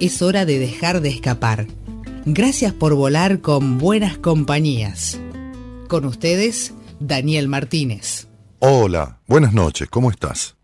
[0.00, 1.66] Es hora de dejar de escapar.
[2.24, 5.20] Gracias por volar con buenas compañías.
[5.88, 8.26] Con ustedes, Daniel Martínez.
[8.60, 10.56] Hola, buenas noches, ¿cómo estás?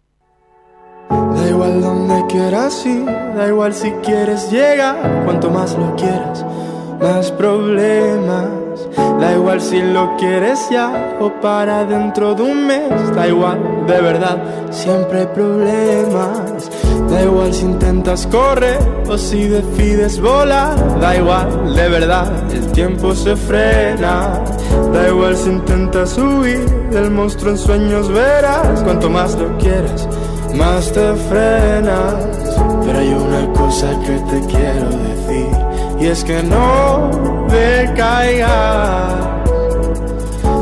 [1.11, 6.43] Da igual donde quieras ir, da igual si quieres llegar, cuanto más lo quieras,
[6.99, 8.66] más problemas.
[9.21, 14.01] Da igual si lo quieres ya o para dentro de un mes, da igual, de
[14.01, 14.39] verdad,
[14.71, 16.71] siempre hay problemas.
[17.11, 23.15] Da igual si intentas correr o si decides volar, da igual, de verdad, el tiempo
[23.15, 24.43] se frena.
[24.93, 30.09] Da igual si intentas huir del monstruo en sueños, verás, cuanto más lo quieras
[30.57, 32.15] más te frenas.
[32.85, 35.51] Pero hay una cosa que te quiero decir,
[36.01, 39.15] y es que no decaigas.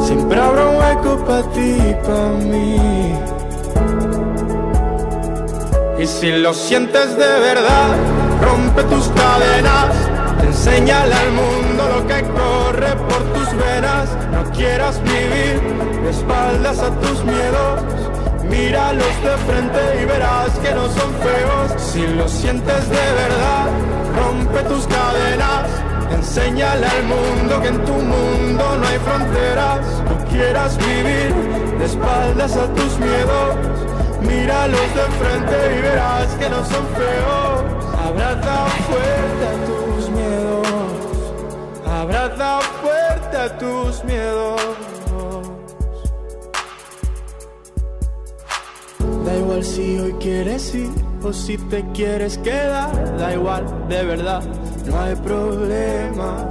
[0.07, 3.15] Siempre habrá un hueco para ti y para mí.
[5.99, 7.97] Y si lo sientes de verdad,
[8.43, 9.95] rompe tus cadenas.
[10.43, 14.09] Enséñale al mundo lo que corre por tus venas.
[14.33, 15.61] No quieras vivir
[16.03, 18.05] de espaldas a tus miedos
[18.49, 21.83] Míralos de frente y verás que no son feos.
[21.83, 23.67] Si lo sientes de verdad,
[24.17, 25.69] rompe tus cadenas.
[26.17, 29.81] Enséñale al mundo que en tu mundo no hay fronteras.
[30.09, 31.35] No quieras vivir
[31.79, 33.57] de espaldas a tus miedos.
[34.21, 37.75] Míralos de frente y verás que no son feos.
[38.07, 40.69] Abraza fuerte a tus miedos.
[41.87, 44.61] Abraza fuerte a tus miedos.
[49.25, 50.91] Da igual si hoy quieres ir
[51.23, 54.43] o si te quieres quedar, da igual, de verdad,
[54.87, 56.49] no hay problema.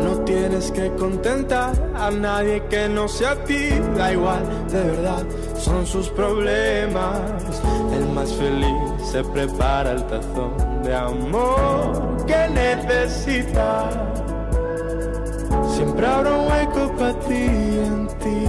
[0.00, 5.24] No tienes que contentar a nadie que no sea a ti, da igual, de verdad,
[5.58, 7.20] son sus problemas.
[7.92, 13.90] El más feliz se prepara el tazón de amor que necesita.
[15.74, 18.44] Siempre habrá un hueco para ti en ti.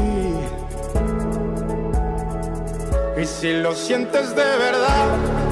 [3.21, 5.07] Y si lo sientes de verdad,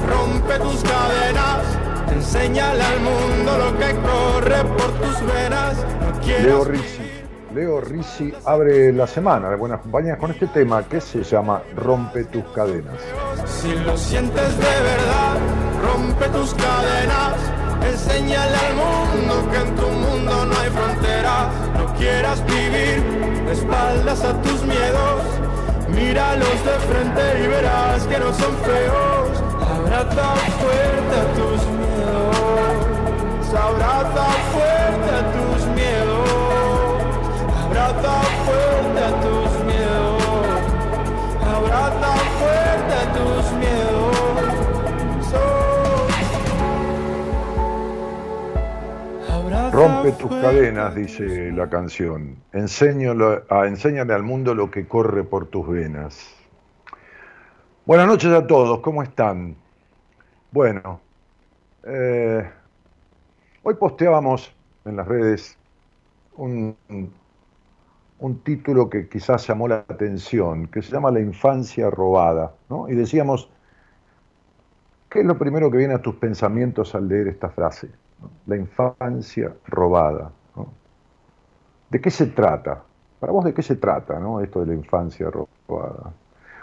[0.08, 1.73] rompe tus cadenas.
[2.12, 5.76] Enséñale al mundo lo que corre por tus venas.
[6.42, 7.02] Leo Rizzi.
[7.54, 7.80] Leo
[8.44, 12.96] abre la semana de Buenas Compañías con este tema que se llama Rompe tus cadenas.
[13.46, 15.38] Si lo sientes de verdad,
[15.82, 17.34] rompe tus cadenas.
[17.86, 21.48] Enséñale al mundo que en tu mundo no hay fronteras.
[21.78, 23.02] No quieras vivir
[23.46, 25.44] de espaldas a tus miedos
[25.94, 29.53] Míralos de frente y verás que no son feos.
[29.84, 32.34] Abraza fuerte a tus miedos.
[33.54, 36.30] Abraza fuerte a tus miedos.
[37.64, 38.14] Abraza
[38.46, 40.22] fuerte a tus miedos.
[41.54, 44.14] Abraza fuerte a tus miedos.
[49.72, 52.36] Rompe tus cadenas, dice la canción.
[52.52, 56.32] Enséñalo, a, enséñale al mundo lo que corre por tus venas.
[57.84, 59.56] Buenas noches a todos, ¿cómo están?
[60.54, 61.00] Bueno,
[61.82, 62.48] eh,
[63.64, 64.54] hoy posteábamos
[64.84, 65.58] en las redes
[66.36, 66.76] un,
[68.44, 72.54] título que quizás llamó la atención, que se llama La infancia robada.
[72.68, 72.88] ¿no?
[72.88, 73.50] Y decíamos,
[75.10, 77.90] ¿qué es lo primero que viene a tus pensamientos al leer esta frase?
[78.46, 80.30] la infancia robada.
[81.90, 82.80] ¿De qué se trata?
[83.18, 84.40] Para vos, ¿de qué se trata ¿no?
[84.40, 86.12] esto de la infancia robada?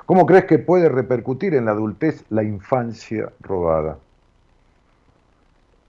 [0.06, 3.98] ¿Cómo crees que puede repercutir en la adultez la infancia robada?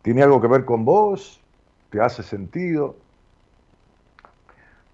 [0.02, 1.40] ¿Tiene algo que ver con vos?
[1.90, 2.96] ¿Te hace sentido?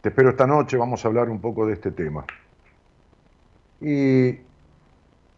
[0.01, 2.25] Te espero esta noche, vamos a hablar un poco de este tema.
[3.81, 4.31] Y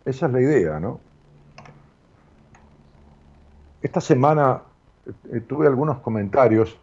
[0.05, 1.01] esa es la idea, ¿no?
[3.83, 4.63] Esta semana
[5.33, 6.79] eh, tuve algunos comentarios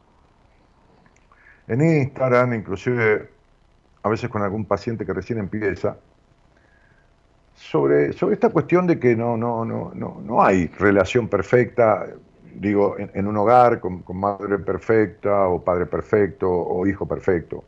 [1.67, 3.29] en Instagram, inclusive
[4.01, 5.97] a veces con algún paciente que recién empieza,
[7.57, 12.07] sobre, sobre esta cuestión de que no, no, no, no, no hay relación perfecta,
[12.56, 17.63] digo, en, un hogar con, madre perfecta o padre perfecto o hijo perfecto.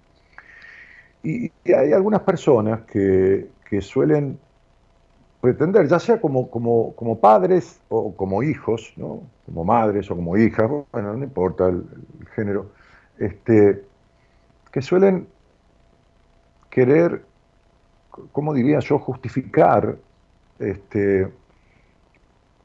[1.24, 4.40] Y, hay algunas personas que, que suelen
[5.42, 9.24] pretender, ya sea como, como, como padres o como hijos, ¿no?
[9.46, 11.84] como madres o como hijas, bueno, no importa el,
[12.36, 12.72] género,
[13.18, 13.84] este,
[14.72, 15.28] que suelen
[16.70, 17.24] querer,
[18.32, 19.98] ¿cómo diría yo?, justificar
[20.60, 21.28] este,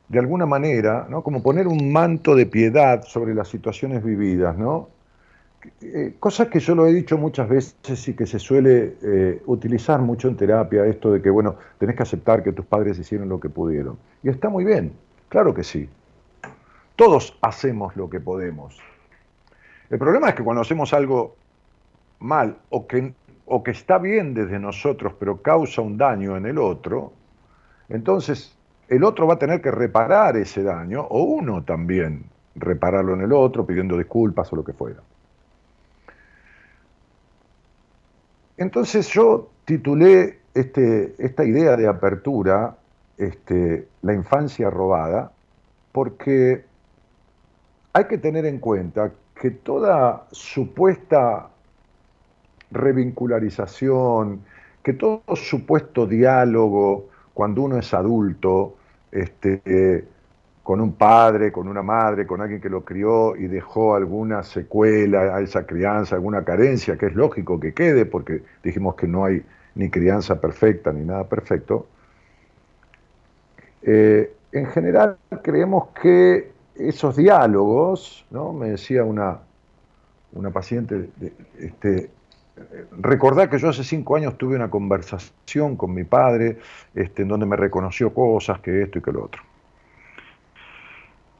[0.08, 1.22] de alguna manera, ¿no?
[1.22, 4.88] como poner un manto de piedad sobre las situaciones vividas, ¿no?
[5.80, 10.00] Eh, cosas que yo lo he dicho muchas veces y que se suele eh, utilizar
[10.00, 13.40] mucho en terapia, esto de que, bueno, tenés que aceptar que tus padres hicieron lo
[13.40, 13.96] que pudieron.
[14.22, 14.92] Y está muy bien,
[15.30, 15.88] claro que sí.
[16.96, 18.78] Todos hacemos lo que podemos.
[19.88, 21.34] El problema es que cuando hacemos algo
[22.20, 23.14] mal o que,
[23.46, 27.12] o que está bien desde nosotros, pero causa un daño en el otro,
[27.88, 28.56] entonces
[28.88, 32.24] el otro va a tener que reparar ese daño, o uno también
[32.54, 35.00] repararlo en el otro, pidiendo disculpas o lo que fuera.
[38.56, 42.76] Entonces yo titulé este, esta idea de apertura,
[43.18, 45.32] este, la infancia robada,
[45.92, 46.64] porque
[47.92, 51.48] hay que tener en cuenta que toda supuesta
[52.70, 54.40] revincularización,
[54.82, 58.76] que todo supuesto diálogo cuando uno es adulto,
[59.10, 60.04] este,
[60.62, 65.36] con un padre, con una madre, con alguien que lo crió y dejó alguna secuela
[65.36, 69.44] a esa crianza, alguna carencia, que es lógico que quede, porque dijimos que no hay
[69.74, 71.86] ni crianza perfecta ni nada perfecto,
[73.82, 78.52] eh, en general creemos que esos diálogos, ¿no?
[78.52, 79.40] me decía una,
[80.32, 81.10] una paciente,
[81.58, 82.08] este,
[82.92, 86.58] recordar que yo hace cinco años tuve una conversación con mi padre
[86.94, 89.42] este, en donde me reconoció cosas, que esto y que lo otro.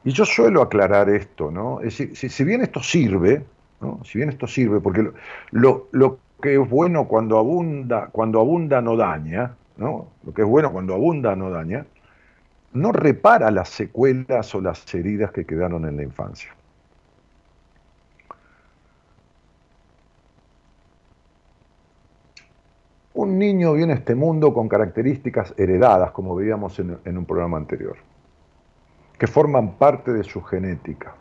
[0.03, 1.81] Y yo suelo aclarar esto, ¿no?
[1.81, 3.43] Es decir, si, bien esto sirve,
[3.81, 4.01] ¿no?
[4.03, 5.09] si bien esto sirve, porque
[5.51, 10.09] lo, que es bueno cuando abunda, cuando abunda no daña, ¿no?
[10.23, 11.87] Lo que es bueno cuando abunda no daña,
[12.73, 16.53] no repara las secuelas o las heridas que quedaron en la infancia.
[23.15, 27.97] Un niño viene a este mundo con características heredadas, como veíamos en un programa anterior
[29.17, 31.15] que forman parte de su genética.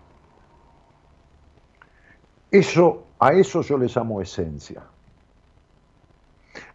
[2.51, 4.83] Eso, a eso yo les llamo esencia.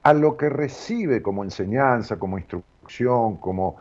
[0.04, 3.78] A lo que recibe como enseñanza, como instrucción, como,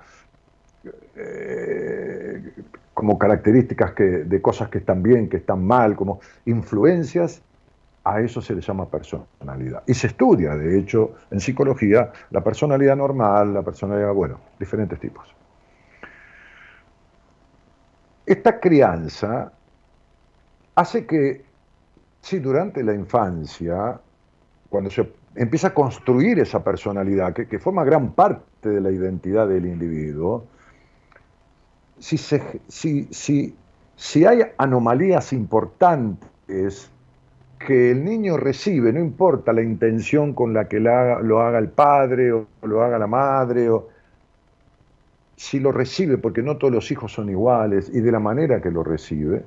[1.16, 2.52] eh,
[2.94, 7.42] como características que, de cosas que están bien, que están mal, como influencias,
[8.08, 9.82] a eso se le llama personalidad.
[9.86, 15.28] Y se estudia, de hecho, en psicología, la personalidad normal, la personalidad, bueno, diferentes tipos.
[18.24, 19.52] Esta crianza
[20.74, 21.44] hace que,
[22.20, 24.00] si durante la infancia,
[24.68, 29.66] cuando se empieza a construir esa personalidad, que, forma gran parte de la identidad del
[29.66, 30.46] individuo,
[31.98, 32.16] si,
[34.24, 36.90] hay anomalías importantes
[37.58, 42.32] que el niño recibe, no importa la intención con la que lo haga el padre
[42.32, 43.88] o lo haga la madre, o,
[45.36, 48.70] si lo recibe, porque no todos los hijos son iguales, y de la manera que
[48.70, 49.44] lo recibe,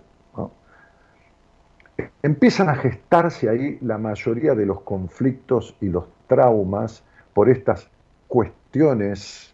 [2.23, 7.03] empiezan a gestarse ahí la mayoría de los conflictos y los traumas
[7.33, 7.89] por estas
[8.27, 9.53] cuestiones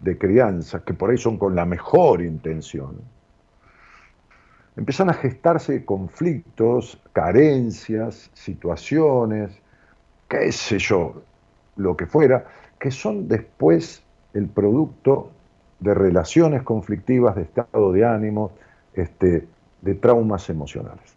[0.00, 3.13] de crianza, que por ahí son con la mejor intención.
[4.76, 9.52] Empiezan a gestarse conflictos, carencias, situaciones,
[10.28, 11.22] qué sé yo,
[11.76, 12.46] lo que fuera,
[12.78, 15.30] que son después el producto
[15.78, 18.52] de relaciones conflictivas, de estado de ánimo,
[18.94, 19.46] este,
[19.82, 21.16] de traumas emocionales.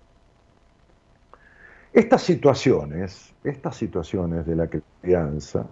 [1.94, 4.70] Estas situaciones, estas situaciones de la
[5.02, 5.66] crianza,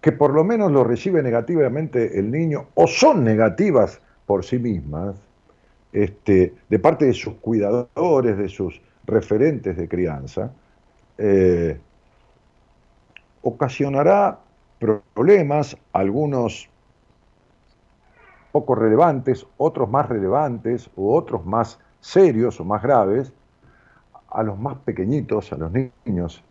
[0.00, 5.27] que por lo menos lo recibe negativamente el niño o son negativas por sí mismas,
[5.92, 10.52] este, de parte de sus cuidadores, de sus referentes de crianza,
[11.16, 11.78] eh,
[13.42, 14.38] ocasionará
[15.14, 16.68] problemas, algunos
[18.52, 23.32] poco relevantes, otros más relevantes u otros más serios o más graves,
[24.30, 26.44] a los más pequeñitos, a los niños.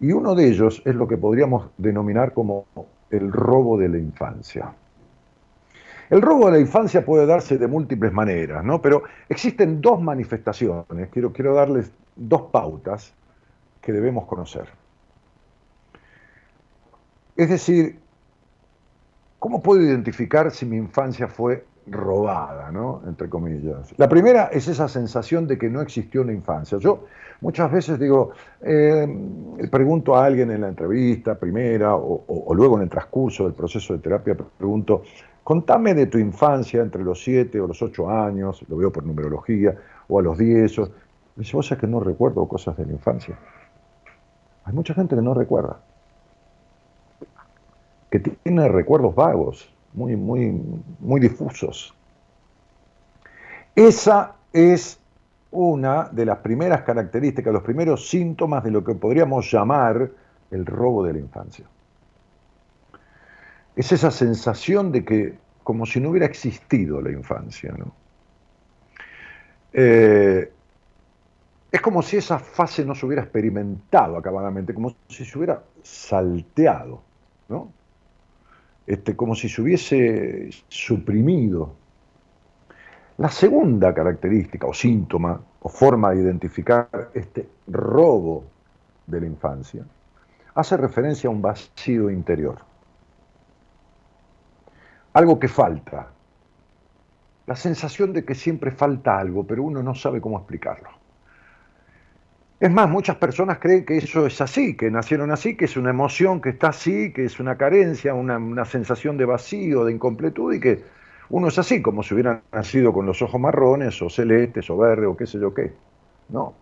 [0.00, 2.66] Y uno de ellos es lo que podríamos denominar como
[3.10, 4.72] el robo de la infancia.
[6.10, 8.80] El robo de la infancia puede darse de múltiples maneras, ¿no?
[8.80, 13.14] Pero existen dos manifestaciones, quiero, quiero darles dos pautas
[13.80, 14.68] que debemos conocer.
[17.36, 17.98] Es decir,
[19.38, 23.02] ¿Cómo puedo identificar si mi infancia fue robada, ¿no?
[23.06, 23.94] Entre comillas.
[23.96, 26.76] La primera es esa sensación de que no existió una infancia.
[26.78, 27.04] Yo
[27.40, 29.06] muchas veces digo, eh,
[29.70, 34.00] pregunto a alguien en la entrevista primera o, luego en el transcurso del proceso de
[34.00, 35.02] terapia, pregunto,
[35.48, 39.74] contame de tu infancia entre los 7 o los 8 años, lo veo por numerología,
[40.06, 40.78] o a los 10.
[40.80, 40.90] O...
[41.36, 43.34] Dice, vos sabés que no recuerdo cosas de la infancia.
[44.64, 45.80] Hay mucha gente que no recuerda,
[48.10, 50.62] que tiene recuerdos vagos muy, muy,
[51.00, 51.94] muy difusos.
[53.74, 55.00] Esa es
[55.50, 60.10] una de las primeras características, los primeros síntomas de lo que podríamos llamar
[60.50, 61.64] el robo de la infancia.
[63.78, 67.72] Es esa sensación de que como si no hubiera existido la infancia.
[67.78, 67.92] ¿no?
[69.72, 70.52] Eh,
[71.70, 77.02] es como si esa fase no se hubiera experimentado acabadamente, como si se hubiera salteado.
[77.48, 77.70] ¿no?
[78.84, 81.76] Este, como si se hubiese suprimido.
[83.18, 88.44] La segunda característica o síntoma o forma de identificar este robo
[89.06, 89.84] de la infancia
[90.56, 92.66] hace referencia a un vacío interior.
[95.18, 96.06] Algo que falta.
[97.46, 100.90] La sensación de que siempre falta algo, pero uno no sabe cómo explicarlo.
[102.60, 105.90] Es más, muchas personas creen que eso es así, que nacieron así, que es una
[105.90, 110.60] emoción que está así, que es una carencia, una, sensación de vacío, de incompletud y
[110.60, 110.84] que
[111.30, 115.08] uno es así, como si hubiera nacido con los ojos marrones o celestes o verdes
[115.08, 115.72] o qué sé yo qué.
[116.28, 116.54] No,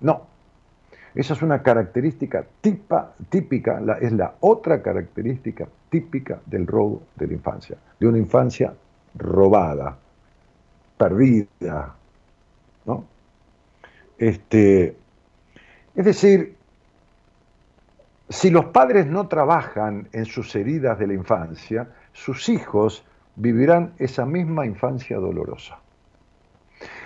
[0.00, 0.33] no.
[1.14, 7.76] Esa es una característica típica, es la otra característica típica del robo de la infancia,
[8.00, 8.74] de una infancia
[9.14, 9.96] robada,
[10.96, 11.94] perdida,
[12.84, 13.04] ¿no?
[14.18, 14.96] Este,
[15.94, 16.56] es decir,
[18.28, 23.04] si los padres no trabajan en sus heridas de la infancia, sus hijos
[23.36, 25.78] vivirán esa misma infancia dolorosa.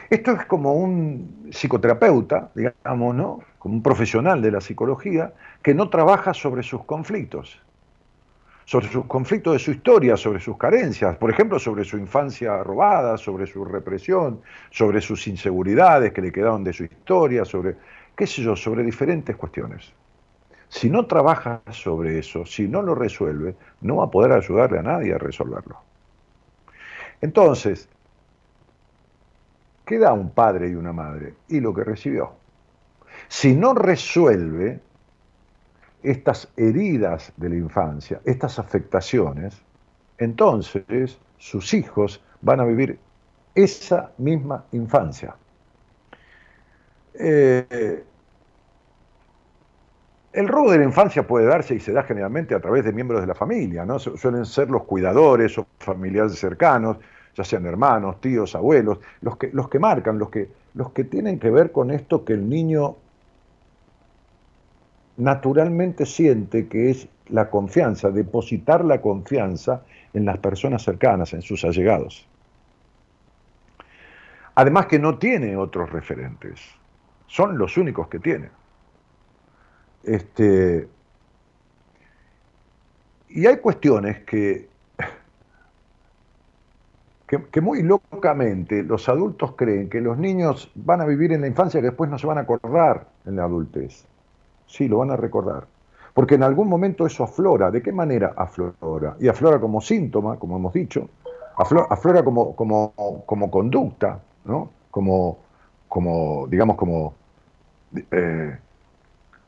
[0.08, 3.40] Esto es como un psicoterapeuta, digamos, ¿no?
[3.58, 7.60] Como un profesional de la psicología que no trabaja sobre sus conflictos,
[8.64, 13.16] sobre sus conflictos de su historia, sobre sus carencias, por ejemplo, sobre su infancia robada,
[13.16, 17.76] sobre su represión, sobre sus inseguridades que le quedaron de su historia, sobre
[18.14, 19.92] qué sé yo, sobre diferentes cuestiones.
[20.68, 24.82] Si no trabaja sobre eso, si no lo resuelve, no va a poder ayudarle a
[24.82, 25.78] nadie a resolverlo.
[27.20, 27.88] Entonces,
[29.86, 31.34] ¿qué da un padre y una madre?
[31.48, 32.37] Y lo que recibió.
[33.28, 34.80] Si no resuelve
[36.02, 39.60] estas heridas de la infancia, estas afectaciones,
[40.16, 42.98] entonces sus hijos van a vivir
[43.54, 45.34] esa misma infancia.
[47.14, 48.04] Eh,
[50.32, 53.20] el robo de la infancia puede darse y se da generalmente a través de miembros
[53.20, 53.98] de la familia, ¿no?
[53.98, 56.98] Suelen ser los cuidadores o familiares cercanos,
[57.34, 61.38] ya sean hermanos, tíos, abuelos, los que, los que marcan, los que, los que tienen
[61.38, 62.96] que ver con esto que el niño
[65.18, 69.82] naturalmente siente que es la confianza, depositar la confianza
[70.14, 72.26] en las personas cercanas, en sus allegados.
[74.54, 76.60] Además que no tiene otros referentes,
[77.26, 78.48] son los únicos que tiene.
[80.04, 80.88] Este,
[83.28, 84.68] y hay cuestiones que,
[87.26, 91.80] que, muy locamente los adultos creen que los niños van a vivir en la infancia
[91.80, 94.06] que después no se van a acordar en la adultez.
[94.68, 95.66] Sí, lo van a recordar.
[96.14, 97.70] Porque en algún momento eso aflora.
[97.70, 99.16] ¿De qué manera aflora?
[99.18, 101.08] Y aflora como síntoma, como hemos dicho,
[101.56, 104.70] aflora, como, como, como, conducta, ¿no?
[104.90, 105.38] Como,
[105.88, 107.14] como digamos, como
[108.10, 108.58] eh,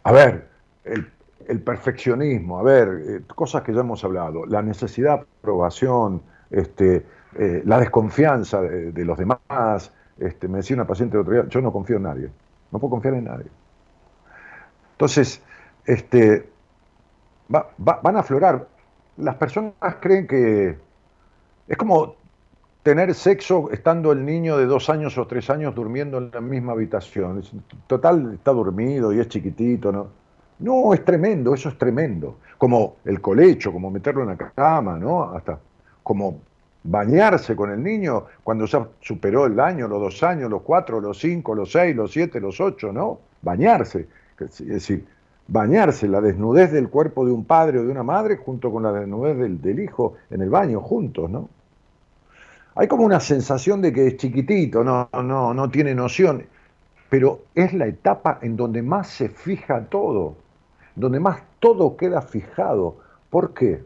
[0.03, 0.49] a ver,
[0.85, 7.05] el, perfeccionismo, a ver, eh, cosas que ya hemos hablado, la necesidad de aprobación, este,
[7.37, 9.93] eh, la desconfianza de, los demás.
[10.19, 12.31] Este, me decía una paciente el otro día, yo no confío en nadie,
[12.71, 13.47] no puedo confiar en nadie.
[15.01, 15.41] Entonces,
[15.87, 16.47] este,
[17.49, 18.69] van a aflorar.
[19.17, 20.77] Las personas creen que
[21.67, 22.17] es como
[22.83, 26.73] tener sexo estando el niño de dos años o tres años durmiendo en la misma
[26.73, 27.43] habitación.
[27.87, 30.09] Total, está dormido y es chiquitito, ¿no?
[30.59, 32.37] No, es tremendo, eso es tremendo.
[32.59, 35.35] Como el colecho, como meterlo en la cama, ¿no?
[35.35, 35.59] Hasta
[36.03, 36.41] como
[36.85, 41.19] bañarse con el niño cuando ya superó el año, los dos años, los cuatro, los
[41.19, 43.19] cinco, los seis, los siete, los ocho, ¿no?
[43.41, 44.20] Bañarse.
[44.45, 45.07] Es decir,
[45.49, 48.93] bañarse, la desnudez del cuerpo de un padre o de una madre junto con la
[48.93, 51.49] desnudez del, del hijo en el baño, juntos, ¿no?
[52.77, 56.45] Hay como una sensación de que es chiquitito, no, no, no tiene noción,
[57.11, 60.37] pero es la etapa en donde más se fija todo,
[60.95, 62.97] donde más todo queda fijado.
[63.29, 63.83] ¿Por qué?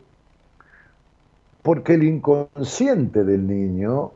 [1.64, 4.12] porque el inconsciente del niño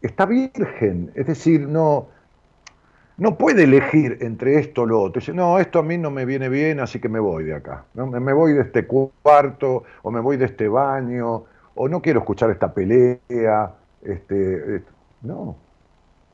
[0.00, 2.06] está virgen, es decir, no,
[3.16, 5.20] no puede elegir entre esto o lo otro.
[5.20, 7.84] Dice, no, esto a mí no me viene bien, así que me voy de acá.
[7.94, 8.06] ¿no?
[8.06, 12.50] Me voy de este cuarto, o me voy de este baño, o no quiero escuchar
[12.50, 13.74] esta pelea.
[14.02, 14.82] Este,
[15.22, 15.56] no,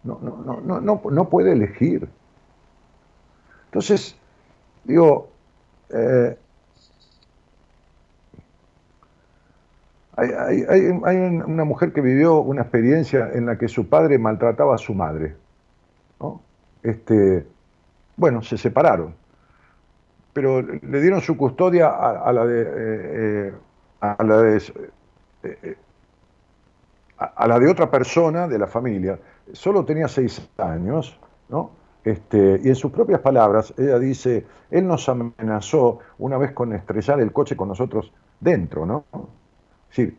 [0.04, 2.08] no, no, no, no, no puede elegir.
[3.66, 4.16] Entonces,
[4.84, 5.28] digo,
[5.90, 6.38] eh,
[10.16, 10.64] hay,
[11.04, 14.94] hay, una mujer que vivió una experiencia en la que su padre maltrataba a su
[14.94, 15.36] madre.
[16.18, 16.40] ¿no?
[16.90, 17.46] Este,
[18.16, 19.14] bueno, se separaron,
[20.32, 23.52] pero le dieron su custodia a, la de, eh,
[24.00, 24.62] a la de
[25.42, 25.76] eh,
[27.18, 29.18] a, la de otra persona de la familia.
[29.52, 31.18] Solo tenía seis años,
[31.48, 31.70] ¿no?
[32.04, 37.20] Este, y en sus propias palabras, ella dice, él nos amenazó una vez con estrellar
[37.20, 39.04] el coche con nosotros dentro, ¿no?
[39.90, 40.16] Sí,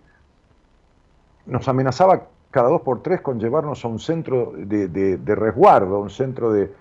[1.45, 6.09] nos amenazaba cada dos por tres con llevarnos a un centro de, resguardo, a un
[6.09, 6.71] centro de,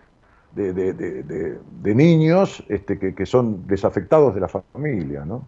[1.82, 5.25] niños este, que, son desafectados de la familia.
[5.25, 5.46] ¿no?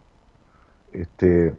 [0.93, 1.55] Este,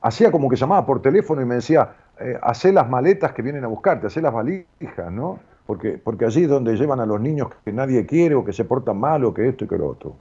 [0.00, 3.64] hacía como que llamaba por teléfono y me decía, eh, hacé las maletas que vienen
[3.64, 5.38] a buscarte, hacé las valijas, ¿no?
[5.66, 8.64] Porque, porque allí es donde llevan a los niños que nadie quiere o que se
[8.64, 10.14] portan mal o que esto y que lo otro.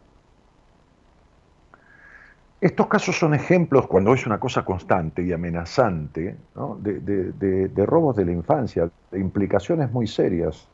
[2.59, 6.35] Estos casos son ejemplos, cuando es una cosa constante y amenazante,
[6.79, 10.67] de, robos de la infancia, de implicaciones muy serias.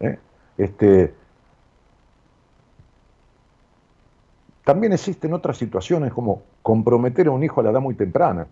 [0.00, 0.18] ¿eh?
[0.56, 1.14] Este,
[4.64, 8.48] también existen otras situaciones como comprometer a un hijo a la edad muy temprana,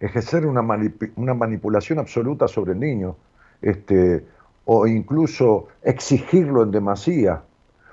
[0.00, 3.14] ejercer una, manipulación absoluta sobre el niño,
[3.62, 4.26] este,
[4.64, 7.42] o incluso exigirlo en demasía,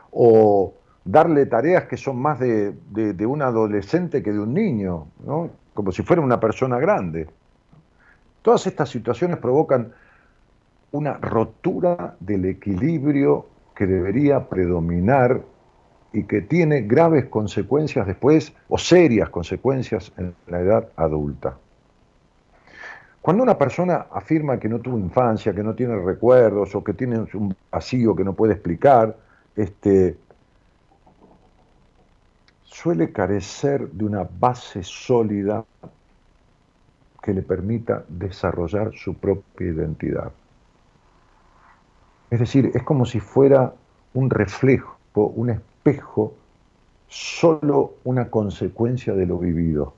[0.10, 0.74] o
[1.04, 2.76] darle tareas que son más de,
[3.26, 5.08] un adolescente que de un niño,
[5.74, 7.28] como si fuera una persona grande.
[8.42, 9.94] Todas estas situaciones provocan
[10.92, 15.42] una rotura del equilibrio que debería predominar
[16.14, 21.58] y que tiene graves consecuencias después, o serias consecuencias en la edad adulta.
[23.22, 27.20] Cuando una persona afirma que no tuvo infancia, que no tiene recuerdos o que tiene
[27.34, 29.16] un vacío que no puede explicar,
[29.56, 30.18] este,
[32.72, 35.66] suele carecer de una base sólida
[37.22, 40.32] que le permita desarrollar su propia identidad.
[42.30, 43.74] Es decir, es como si fuera
[44.14, 46.34] un reflejo, un espejo,
[47.08, 49.94] solo una consecuencia de lo vivido,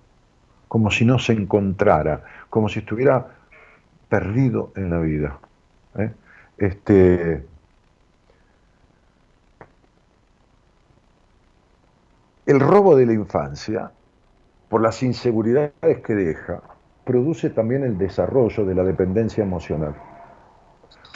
[0.67, 3.35] como si no se encontrara, como si estuviera
[4.09, 5.39] perdido en la vida.
[5.99, 6.11] ¿eh?
[6.57, 7.45] Este,
[12.45, 13.91] El robo de la infancia,
[14.67, 16.61] por las inseguridades que deja,
[17.05, 19.95] produce también el desarrollo de la dependencia emocional.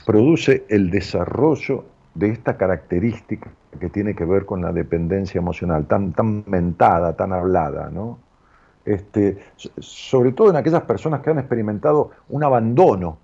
[0.05, 1.83] Produce el desarrollo
[2.15, 7.33] de esta característica que tiene que ver con la dependencia emocional, tan, tan mentada, tan
[7.33, 8.19] hablada, ¿no?
[8.85, 9.37] Este,
[9.79, 13.17] sobre todo en aquellas personas que han experimentado un abandono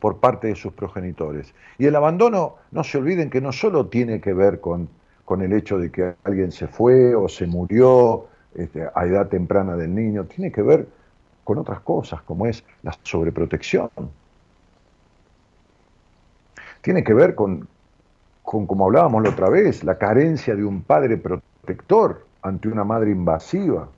[0.00, 1.54] por parte de sus progenitores.
[1.78, 4.88] Y el abandono, no se olviden que no solo tiene que ver con
[5.26, 9.76] con el hecho de que alguien se fue o se murió este, a edad temprana
[9.76, 10.86] del niño, tiene que ver
[11.42, 13.90] con otras cosas, como es la sobreprotección.
[16.80, 17.66] Tiene que ver con,
[18.42, 23.10] con, como hablábamos la otra vez, la carencia de un padre protector ante una madre
[23.10, 23.88] invasiva.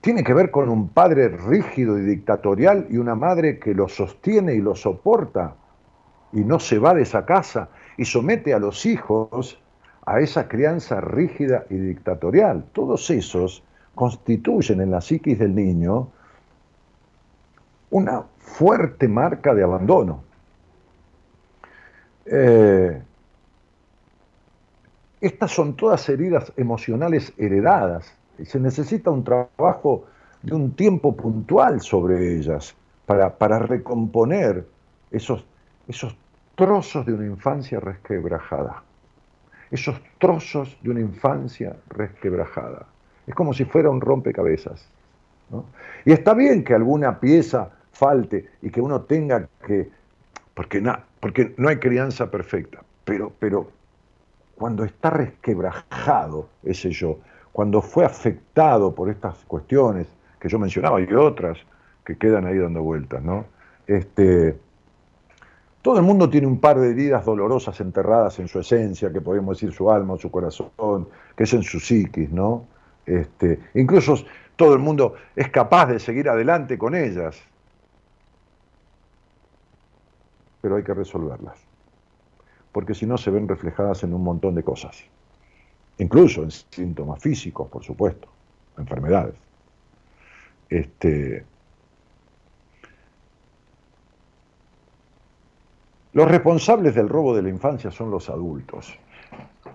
[0.00, 4.54] Tiene que ver con un padre rígido y dictatorial y una madre que lo sostiene
[4.54, 5.54] y lo soporta
[6.32, 9.60] y no se va de esa casa y somete a los hijos
[10.06, 12.64] a esa crianza rígida y dictatorial.
[12.72, 13.62] Todos esos
[13.94, 16.08] constituyen en la psiquis del niño
[17.90, 20.22] una fuerte marca de abandono.
[22.26, 23.02] Eh,
[25.20, 30.04] estas son todas heridas emocionales heredadas y se necesita un trabajo
[30.42, 32.74] de un tiempo puntual sobre ellas
[33.06, 34.66] para, para recomponer
[35.10, 35.46] esos,
[35.88, 36.16] esos
[36.56, 38.82] trozos de una infancia resquebrajada
[39.70, 42.86] esos trozos de una infancia resquebrajada.
[43.26, 44.88] Es como si fuera un rompecabezas.
[46.04, 49.88] Y está bien que alguna pieza falte y que uno tenga que,
[50.54, 50.82] porque,
[51.20, 53.70] porque no hay crianza perfecta, pero, pero
[54.56, 57.18] cuando está resquebrajado ese yo,
[57.52, 60.08] cuando fue afectado por estas cuestiones
[60.40, 61.58] que yo mencionaba y otras
[62.04, 63.46] que quedan ahí dando vueltas, ¿no?
[63.86, 64.56] Este,
[65.84, 69.58] todo el mundo tiene un par de heridas dolorosas enterradas en su esencia, que podemos
[69.58, 72.64] decir su alma o su corazón, que es en su psiquis, ¿no?
[73.04, 74.16] Este, incluso
[74.56, 77.38] todo el mundo es capaz de seguir adelante con ellas.
[80.62, 81.58] Pero hay que resolverlas.
[82.72, 85.04] Porque si no se ven reflejadas en un montón de cosas.
[85.98, 88.26] Incluso en síntomas físicos, por supuesto,
[88.78, 89.34] enfermedades.
[90.70, 91.44] Este,
[96.14, 98.96] los responsables del robo de la infancia son los adultos.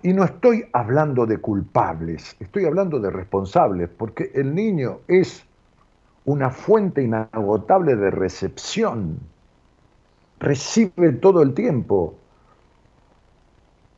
[0.01, 5.45] Y no estoy hablando de culpables, estoy hablando de responsables, porque el niño es
[6.23, 9.19] una fuente inagotable de recepción.
[10.39, 12.15] Recibe todo el tiempo,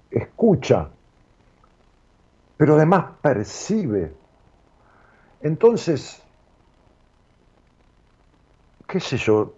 [0.10, 0.90] escucha,
[2.58, 4.12] pero además percibe.
[5.42, 6.24] Entonces,
[8.88, 9.54] qué sé yo,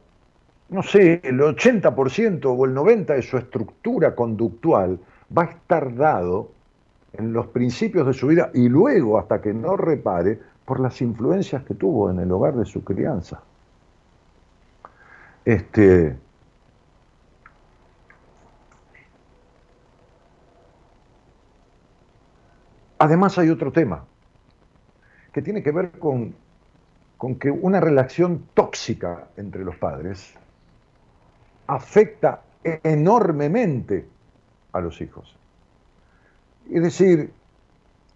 [0.73, 4.99] no sé, el 80% o el 90% de su estructura conductual
[5.35, 6.51] va a estar dado
[7.13, 11.63] en los principios de su vida y luego, hasta que no repare, por las influencias
[11.63, 13.41] que tuvo en el hogar de su crianza.
[15.45, 16.15] Este,
[22.97, 24.05] además hay otro tema
[25.33, 26.33] que tiene que ver con,
[27.17, 30.33] con que una relación tóxica entre los padres
[31.67, 34.07] afecta enormemente
[34.71, 35.35] a los hijos.
[36.71, 37.31] Es decir,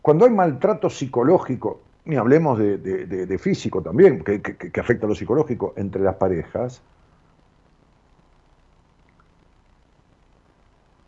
[0.02, 6.02] cuando hay maltrato psicológico, ni hablemos de, físico también, que, afecta a lo psicológico entre
[6.02, 6.82] las parejas,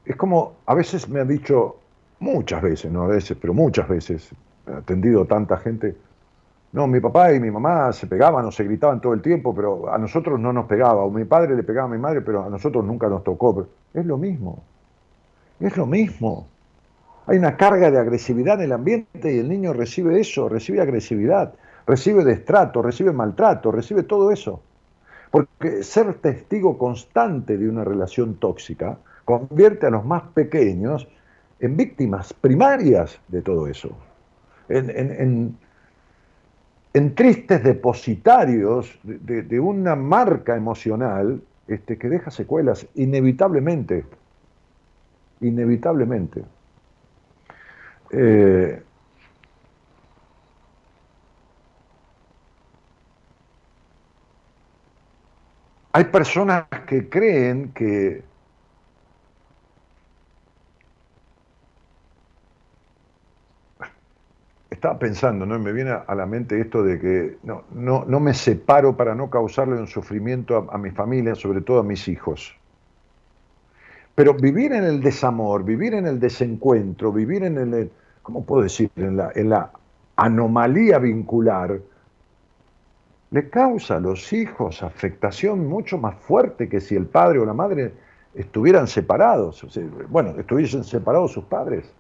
[0.05, 1.77] es como a veces me han dicho,
[2.19, 4.31] muchas veces, no a veces, pero muchas veces,
[4.67, 5.95] he atendido tanta gente,
[6.71, 9.91] no, mi papá y mi mamá se pegaban o se gritaban todo el tiempo, pero
[9.91, 12.49] a nosotros no nos pegaba, o mi padre le pegaba a mi madre, pero a
[12.49, 13.67] nosotros nunca nos tocó.
[13.93, 14.63] es lo mismo.
[15.59, 16.47] Es lo mismo.
[17.25, 21.53] Hay una carga de agresividad en el ambiente y el niño recibe eso, recibe agresividad,
[21.85, 24.61] recibe destrato, recibe maltrato, recibe todo eso.
[25.31, 31.07] Porque ser testigo constante de una relación tóxica convierte a los más pequeños
[31.59, 33.89] en víctimas primarias de todo eso,
[34.69, 35.57] en,
[37.15, 44.05] tristes depositarios de, una marca emocional este, que deja secuelas inevitablemente
[45.41, 46.43] inevitablemente.
[48.11, 48.81] Eh,
[55.91, 58.23] hay personas que creen que
[64.79, 65.59] estaba pensando, ¿no?
[65.59, 69.29] me viene a la mente esto de que no, no, no me separo para no
[69.29, 72.55] causarle un sufrimiento a mi familia, sobre todo a mis hijos.
[74.15, 78.89] Pero vivir en el desamor, vivir en el desencuentro, vivir en el, ¿cómo puedo decir?,
[78.95, 79.71] en la,
[80.15, 81.79] anomalía vincular,
[83.31, 87.53] le causa a los hijos afectación mucho más fuerte que si el padre o la
[87.53, 87.93] madre
[88.33, 89.61] estuvieran separados,
[90.07, 91.93] bueno, estuviesen separados sus padres.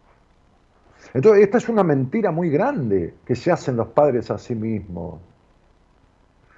[1.13, 5.19] Entonces, esta es una mentira muy grande que se hacen los padres a sí mismos.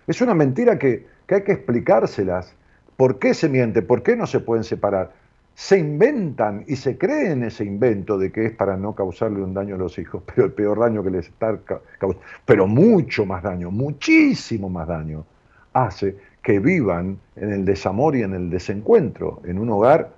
[0.08, 2.56] Es una mentira que, que hay que explicárselas.
[2.98, 3.82] ¿Por qué se miente?
[3.82, 5.12] ¿Por qué no se pueden separar?
[5.54, 9.76] se inventan y se creen ese invento de que es para no causarle un daño
[9.76, 11.58] a los hijos, pero el peor daño que les está
[12.00, 15.26] causando, pero mucho más daño, muchísimo más daño,
[15.74, 20.14] hace que vivan en el desamor y en el desencuentro, en un hogar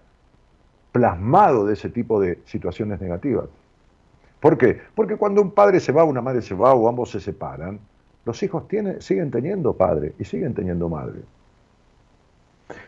[0.92, 3.46] plasmado de ese tipo de situaciones negativas.
[4.44, 4.78] ¿Por qué?
[4.94, 7.80] Porque cuando un padre se va, una madre se va o ambos se separan,
[8.26, 8.66] los hijos
[9.00, 11.22] siguen teniendo padre y siguen teniendo madre.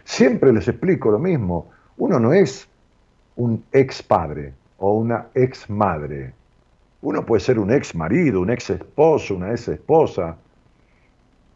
[0.03, 1.69] Siempre les explico lo mismo.
[1.95, 2.67] Uno no es
[3.37, 6.33] un ex padre o una ex madre.
[7.01, 10.35] Uno puede ser un ex marido, un ex esposo, una ex esposa,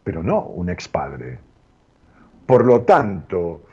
[0.05, 1.39] pero no un ex padre.
[2.45, 3.63] Por lo tanto,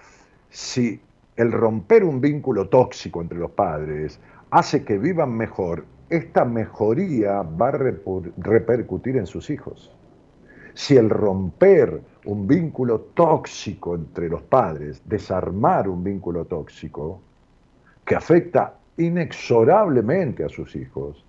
[0.50, 1.00] si
[1.36, 4.18] el romper un vínculo tóxico entre los padres
[4.50, 9.92] hace que vivan mejor, esta mejoría va a repercutir en sus hijos.
[10.74, 17.20] Si el romper un vínculo tóxico entre los padres, desarmar un vínculo tóxico
[18.04, 21.24] que afecta inexorablemente a sus hijos,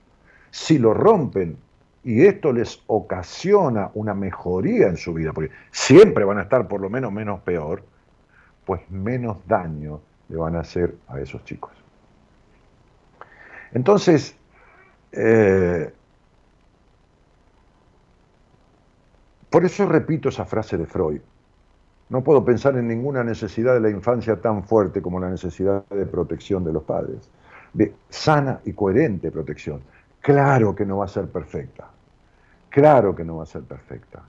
[0.51, 1.57] si lo rompen
[2.03, 6.79] y esto les ocasiona una mejoría en su vida, porque siempre van a estar por
[6.79, 7.83] lo menos menos peor,
[8.65, 11.71] pues menos daño le van a hacer a esos chicos.
[13.73, 14.37] Entonces,
[15.11, 15.93] eh,
[19.49, 21.21] Por eso repito esa frase de Freud.
[22.09, 26.05] No puedo pensar en ninguna necesidad de la infancia tan fuerte como la necesidad de
[26.05, 27.29] protección de los padres,
[27.73, 29.81] de sana y coherente protección.
[30.21, 31.89] Claro que no va a ser perfecta,
[32.69, 34.21] Claro que no va a ser perfecta.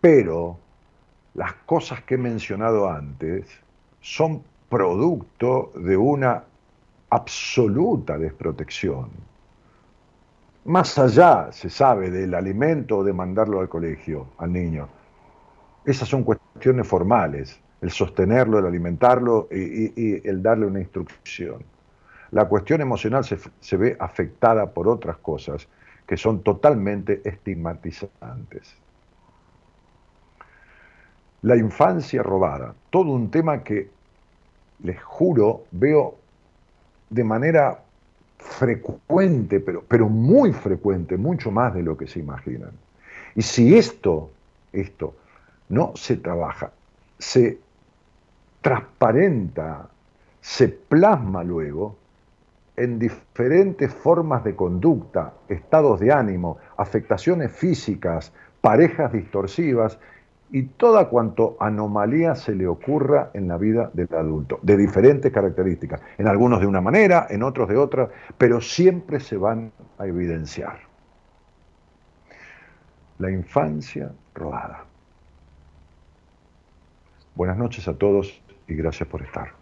[0.00, 0.56] Pero
[1.34, 3.46] las cosas que he mencionado antes
[4.00, 6.42] son producto de una
[7.10, 9.10] absoluta desprotección.
[10.64, 14.88] Más allá, se sabe, del alimento o de mandarlo al colegio, al niño.
[15.84, 21.64] Esas son cuestiones formales, el sostenerlo, el alimentarlo y, el darle una instrucción.
[22.30, 25.66] La cuestión emocional se, se ve afectada por otras cosas
[26.06, 28.76] que son totalmente estigmatizantes.
[31.42, 33.90] La infancia robada, todo un tema que,
[34.84, 36.16] les juro, veo
[37.10, 37.81] de manera
[38.42, 42.72] frecuente, pero, pero muy frecuente, mucho más de lo que se imaginan.
[43.34, 44.30] Y si esto,
[44.72, 45.14] esto
[45.68, 46.72] no se trabaja,
[47.18, 47.58] se
[48.60, 49.88] transparenta,
[50.40, 51.96] se plasma luego
[52.76, 59.98] en diferentes formas de conducta, estados de ánimo, afectaciones físicas, parejas distorsivas
[60.52, 66.02] y toda cuanto anomalía se le ocurra en la vida del adulto, de diferentes características,
[66.18, 70.80] en algunos de una manera, en otros de otra, pero siempre se van a evidenciar.
[73.18, 74.84] La infancia robada.
[77.34, 79.61] Buenas noches a todos y gracias por estar.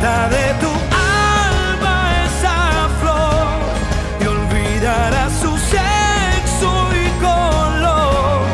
[0.00, 3.46] poco de tu alma esa flor
[4.20, 8.46] y olvidarás su sexo y color.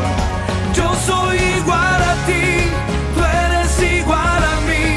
[0.73, 2.69] Yo soy igual a ti,
[3.13, 4.87] tú eres igual a mí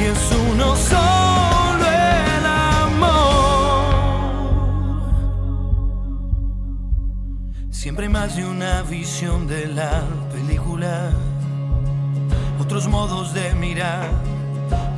[0.00, 2.46] y es uno solo el
[2.86, 3.18] amor.
[7.70, 11.10] Siempre más de una visión de la película,
[12.60, 14.37] otros modos de mirar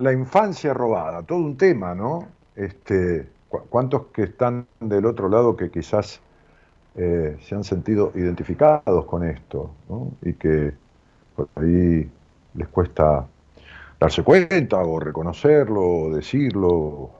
[0.00, 2.26] la infancia robada, todo un tema, ¿no?
[2.56, 6.20] Este, ¿Cuántos que están del otro lado que quizás
[6.96, 10.12] eh, se han sentido identificados con esto ¿no?
[10.22, 10.72] y que
[11.34, 12.08] por ahí
[12.54, 13.26] les cuesta
[13.98, 17.10] darse cuenta o reconocerlo o decirlo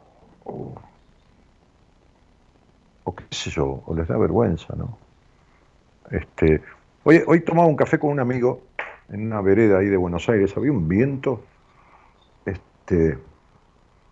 [0.44, 0.74] o,
[3.16, 4.96] qué sé yo, o les da vergüenza, ¿no?
[6.10, 6.62] Este,
[7.02, 8.62] hoy, hoy tomaba un café con un amigo
[9.08, 11.42] en una vereda ahí de Buenos Aires, había un viento
[12.90, 13.18] este,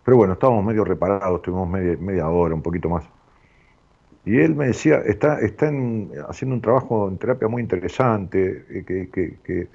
[0.03, 3.03] pero bueno, estábamos medio reparados, tuvimos media, media hora, un poquito más.
[4.25, 5.71] Y él me decía, está, está
[6.27, 9.67] haciendo un trabajo en terapia muy interesante, eh, que,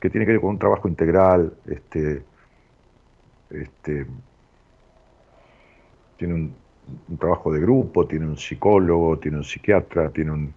[0.00, 2.22] tiene que ver con un trabajo integral, este,
[3.50, 4.06] este,
[6.16, 6.54] tiene un,
[7.18, 10.54] trabajo de grupo, tiene un psicólogo, tiene un psiquiatra, tiene un,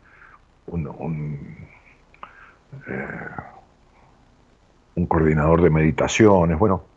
[0.68, 1.58] un,
[2.88, 3.28] eh,
[4.96, 6.91] un coordinador de meditaciones, bueno,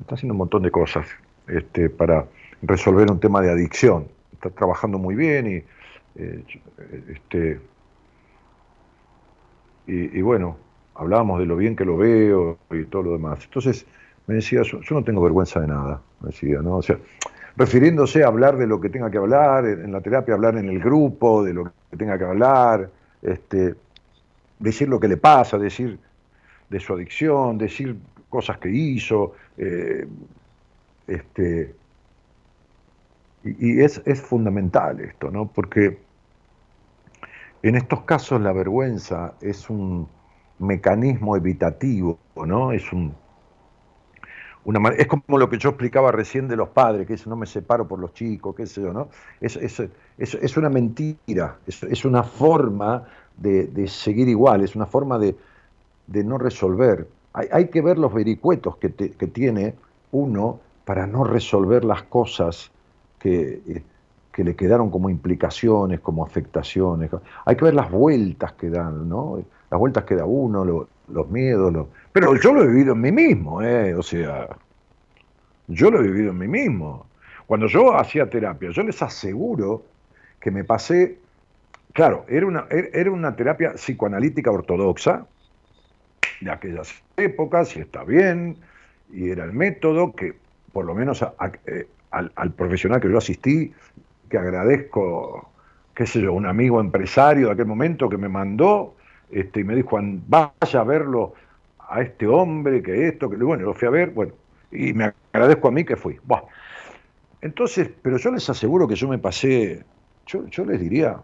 [0.00, 1.06] está haciendo un montón de cosas
[1.46, 2.26] este, para
[2.62, 4.06] resolver un tema de adicción.
[4.32, 5.64] Está trabajando muy bien y,
[6.20, 6.44] eh,
[7.08, 7.60] este,
[9.86, 10.56] y, bueno,
[10.94, 13.40] hablábamos de lo bien que lo veo y todo lo demás.
[13.44, 13.86] Entonces
[14.28, 16.76] me decía, yo, no tengo vergüenza de nada, me decía, ¿no?
[16.76, 16.96] O sea,
[17.56, 20.78] refiriéndose a hablar de lo que tenga que hablar, en la terapia hablar en el
[20.78, 22.88] grupo, de lo que tenga que hablar,
[23.22, 23.74] este,
[24.60, 25.98] decir lo que le pasa, decir
[26.68, 27.96] de su adicción, decir
[28.30, 30.06] cosas que hizo, eh,
[31.06, 31.74] este,
[33.44, 35.48] Y, es, es, fundamental esto, ¿no?
[35.48, 35.98] Porque
[37.62, 40.08] en estos casos la vergüenza es un
[40.58, 42.72] mecanismo evitativo, ¿no?
[42.72, 43.14] Es un
[44.64, 47.46] una es como lo que yo explicaba recién de los padres, que eso no me
[47.46, 49.08] separo por los chicos, qué sé yo, ¿no?
[49.40, 49.82] Es, es,
[50.18, 53.04] es, una mentira, es, una forma
[53.36, 55.34] de, seguir igual, es una forma de,
[56.08, 57.08] no resolver.
[57.32, 59.74] Hay, que ver los vericuetos que, que, tiene
[60.10, 62.72] uno para no resolver las cosas
[63.20, 63.82] que, eh,
[64.32, 67.10] que le quedaron como implicaciones, como afectaciones.
[67.44, 69.42] Hay que ver las vueltas que dan, ¿no?
[69.70, 71.86] Las vueltas que da uno, los miedos.
[72.12, 73.94] Pero yo lo he vivido en mí mismo, ¿eh?
[73.94, 74.48] O sea,
[75.68, 77.06] yo lo he vivido en mí mismo.
[77.46, 79.82] Cuando yo hacía terapia, yo les aseguro
[80.40, 81.18] que me pasé,
[81.92, 85.26] claro, era una, era una terapia psicoanalítica ortodoxa
[86.40, 88.56] de aquellas épocas, y está bien,
[89.12, 90.34] y era el método que,
[90.72, 91.22] por lo menos
[91.66, 93.72] eh, al, al profesional que yo asistí,
[94.28, 95.50] que agradezco,
[95.94, 98.94] qué sé yo, un amigo empresario de aquel momento que me mandó
[99.30, 101.34] este, y me dijo, vaya a verlo
[101.78, 104.32] a este hombre, que esto, que bueno, lo fui a ver, bueno,
[104.70, 106.18] y me agradezco a mí que fui.
[107.40, 109.84] Entonces, pero yo les aseguro que yo me pasé,
[110.26, 111.16] yo, yo les diría,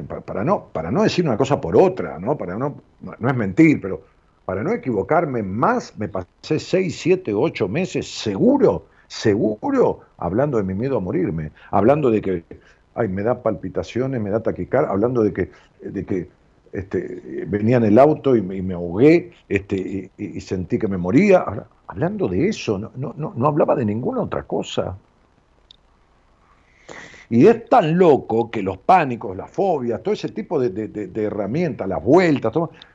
[0.00, 2.36] para, no, para no decir una cosa por otra, ¿no?
[2.36, 4.02] Para no, no es mentir, pero
[4.44, 10.74] para no equivocarme más, me pasé seis, siete, ocho meses seguro seguro hablando de mi
[10.74, 12.44] miedo a morirme, hablando de que
[12.94, 15.50] ay, me da palpitaciones, me da taquicar, hablando de que,
[15.82, 16.28] de que
[16.72, 21.44] este, venía en el auto y me, ahogué este, y, sentí que me moría.
[21.86, 24.96] hablando de eso, no, no, no, hablaba de ninguna otra cosa.
[27.30, 32.02] Y es tan loco que los pánicos, las fobias, todo ese tipo de, herramientas, las
[32.02, 32.52] vueltas,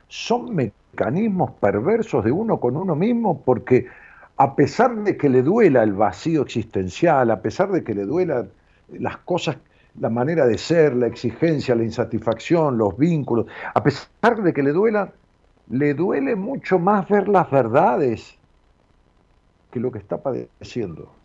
[0.08, 3.86] son mecanismos perversos de uno con uno mismo porque
[4.36, 8.46] a pesar de que le duela el vacío existencial, a pesar de que le duela
[8.88, 9.58] las cosas,
[9.98, 14.72] la manera de ser, la exigencia, la insatisfacción, los vínculos, a pesar de que le
[14.72, 15.12] duela,
[15.68, 18.38] le duele mucho más ver las verdades
[19.70, 21.19] que lo que está padeciendo.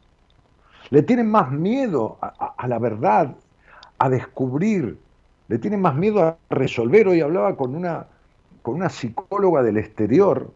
[0.89, 3.36] Le tienen más miedo a, la verdad,
[3.97, 4.97] a descubrir,
[5.47, 7.07] le tienen más miedo a resolver.
[7.07, 8.07] Hoy hablaba con una,
[8.61, 10.51] con una psicóloga del exterior,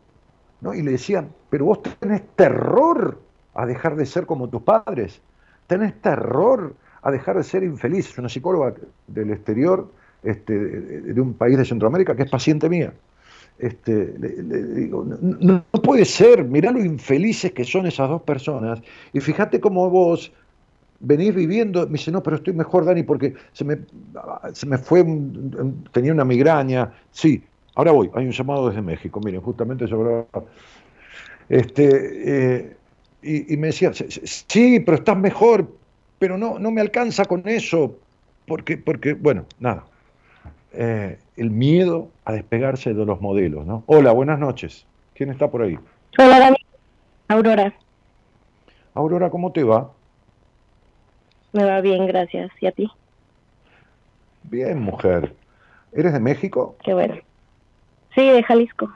[0.61, 0.73] ¿no?
[0.73, 3.19] y le decían, pero vos tenés terror
[3.55, 5.21] a dejar de ser como tus padres,
[5.67, 8.17] tenés terror a dejar de ser infeliz.
[8.17, 8.73] Una psicóloga
[9.07, 9.89] del exterior,
[10.23, 12.93] este, de un país de Centroamérica, que es paciente mía.
[13.59, 18.81] Este, le, digo, no, puede ser, mirá lo infelices que son esas dos personas,
[19.11, 20.31] y fíjate cómo vos
[21.01, 23.79] venís viviendo, me dice, no, pero estoy mejor, Dani, porque se me,
[24.53, 25.05] se me fue,
[25.91, 27.43] tenía una migraña, sí,
[27.75, 30.25] ahora voy, hay un llamado desde México, miren, justamente yo hablaba
[31.49, 32.75] este, eh,
[33.21, 35.67] y, me decía, sí, pero estás mejor,
[36.17, 37.97] pero no, no me alcanza con eso,
[38.47, 39.85] porque, porque bueno, nada.
[40.71, 43.83] Eh, el miedo a despegarse de los modelos, ¿no?
[43.87, 44.85] Hola, buenas noches.
[45.15, 45.77] ¿Quién está por ahí?
[46.17, 46.57] Hola, Dani.
[47.27, 47.73] Aurora.
[48.93, 49.91] Aurora, ¿cómo te va?
[51.53, 52.51] Me va bien, gracias.
[52.59, 52.89] ¿Y a ti?
[54.43, 55.35] Bien, mujer.
[55.91, 56.75] ¿Eres de México?
[56.83, 57.15] Qué bueno.
[58.15, 58.91] Sí, de Jalisco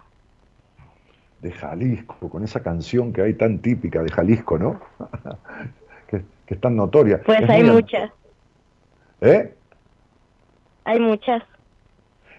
[1.44, 4.80] de Jalisco, con esa canción que hay tan típica de Jalisco, ¿no?
[6.08, 7.22] que, es tan notoria.
[7.24, 8.12] Pues hay muchas.
[9.20, 9.54] ¿Eh?
[10.86, 11.44] Hay muchas.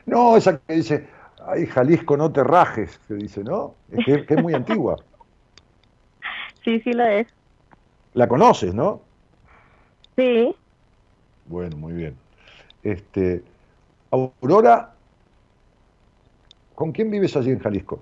[0.07, 1.09] No, esa que dice,
[1.47, 3.75] ay, Jalisco, no te rajes, que dice, ¿no?
[3.91, 4.97] Es que, es muy antigua.
[6.65, 7.27] Sí, sí lo es.
[8.15, 9.03] ¿La conoces, no?
[10.17, 10.57] Sí.
[11.45, 12.17] Bueno, muy bien.
[12.83, 13.43] Este,
[14.11, 14.95] Aurora,
[16.75, 18.01] ¿con quién vives allí en Jalisco?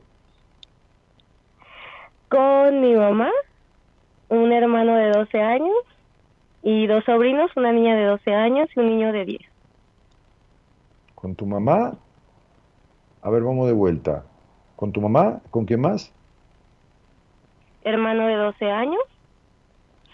[2.32, 3.30] con mi mamá,
[4.30, 5.76] un hermano de 12 años
[6.62, 9.51] y dos sobrinos, una niña de 12 años y un niño de 10.
[11.22, 11.96] ¿Con tu mamá?
[13.22, 14.24] A ver, vamos de vuelta.
[14.74, 15.40] ¿Con tu mamá?
[15.50, 16.12] ¿Con quién más?
[17.84, 19.02] Hermano de 12 años,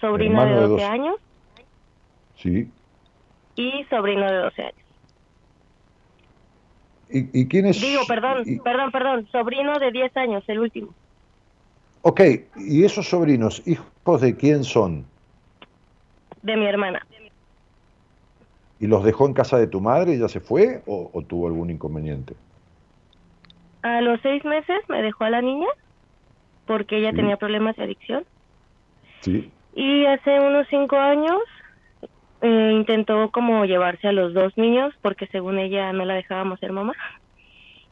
[0.03, 1.17] sobrino de 12, años.
[2.37, 2.71] Sí.
[3.57, 4.75] Y sobrino de 12 años.
[7.11, 7.81] ¿Y, quién es?
[7.81, 10.93] Digo, perdón, perdón, perdón, sobrino de 10 años, el último.
[12.03, 12.21] Ok,
[12.57, 15.07] ¿y esos sobrinos, hijos de quién son?
[16.43, 17.07] De mi hermana.
[18.81, 21.71] ¿Y los dejó en casa de tu madre y ya se fue o, tuvo algún
[21.71, 22.35] inconveniente?
[23.83, 25.69] A los seis meses me dejó a la niña
[26.67, 28.25] porque ella tenía problemas de adicción.
[29.21, 29.51] Sí.
[29.75, 31.41] Y hace unos cinco años
[32.41, 36.73] eh, intentó como llevarse a los dos niños porque según ella no la dejábamos ser
[36.73, 36.95] mamá.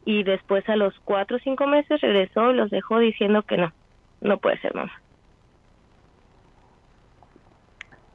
[0.05, 3.73] Y después a los cuatro o cinco meses regresó y los dejó diciendo que no,
[4.21, 4.93] no puede ser mamá.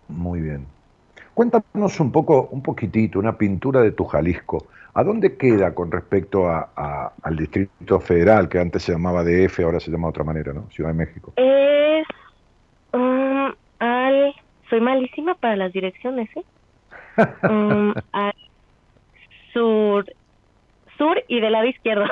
[0.08, 0.68] Muy bien.
[1.34, 4.68] Cuéntanos un poco, un poquitito, una pintura de tu Jalisco.
[4.94, 9.80] ¿A dónde queda con respecto a, al Distrito Federal, que antes se llamaba DF, ahora
[9.80, 10.70] se llama de otra manera, ¿no?
[10.70, 11.34] Ciudad de México.
[11.38, 12.06] Es
[12.92, 14.36] um, al...
[14.70, 16.44] Soy malísima para las direcciones, ¿eh?
[17.44, 18.34] Um, al
[19.54, 20.06] sur,
[20.98, 22.06] sur y del lado izquierdo.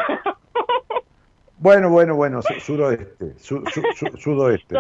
[1.58, 4.76] bueno, bueno, bueno, suroeste, sudoeste, sudoeste.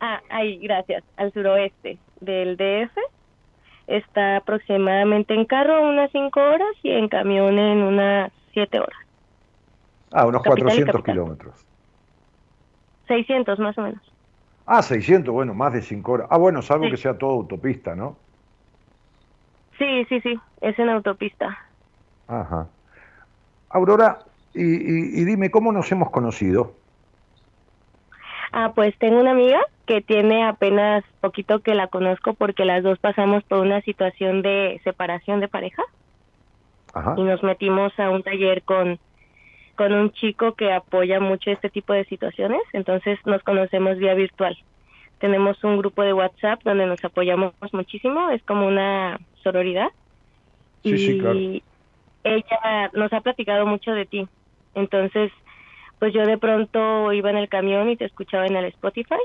[0.00, 2.96] Ah, ahí, gracias, al suroeste del DF
[3.86, 8.98] está aproximadamente en carro unas 5 horas y en camión en unas 7 horas.
[10.12, 11.54] Ah, unos 400 kilómetros.
[13.08, 14.02] 600 más o menos.
[14.66, 16.28] Ah, 600, bueno, más de 5 horas.
[16.30, 18.16] Ah, bueno, salvo que sea todo autopista, ¿no?
[19.78, 21.56] Sí, sí, sí, es en autopista.
[22.26, 22.66] Ajá.
[23.68, 24.20] Aurora,
[24.54, 26.72] y, y dime, ¿cómo nos hemos conocido?
[28.52, 32.98] Ah, pues tengo una amiga que tiene apenas poquito que la conozco porque las dos
[32.98, 35.82] pasamos por una situación de separación de pareja.
[37.16, 38.98] Y nos metimos a un taller con,
[39.76, 44.56] con un chico que apoya mucho este tipo de situaciones, entonces nos conocemos vía virtual.
[45.18, 49.88] Tenemos un grupo de WhatsApp donde nos apoyamos muchísimo, es como una sororidad.
[50.82, 51.62] y
[52.24, 54.26] ella nos ha platicado mucho de ti.
[54.74, 55.30] Entonces,
[55.98, 59.20] pues yo de pronto iba en el camión y te escuchaba en el Spotify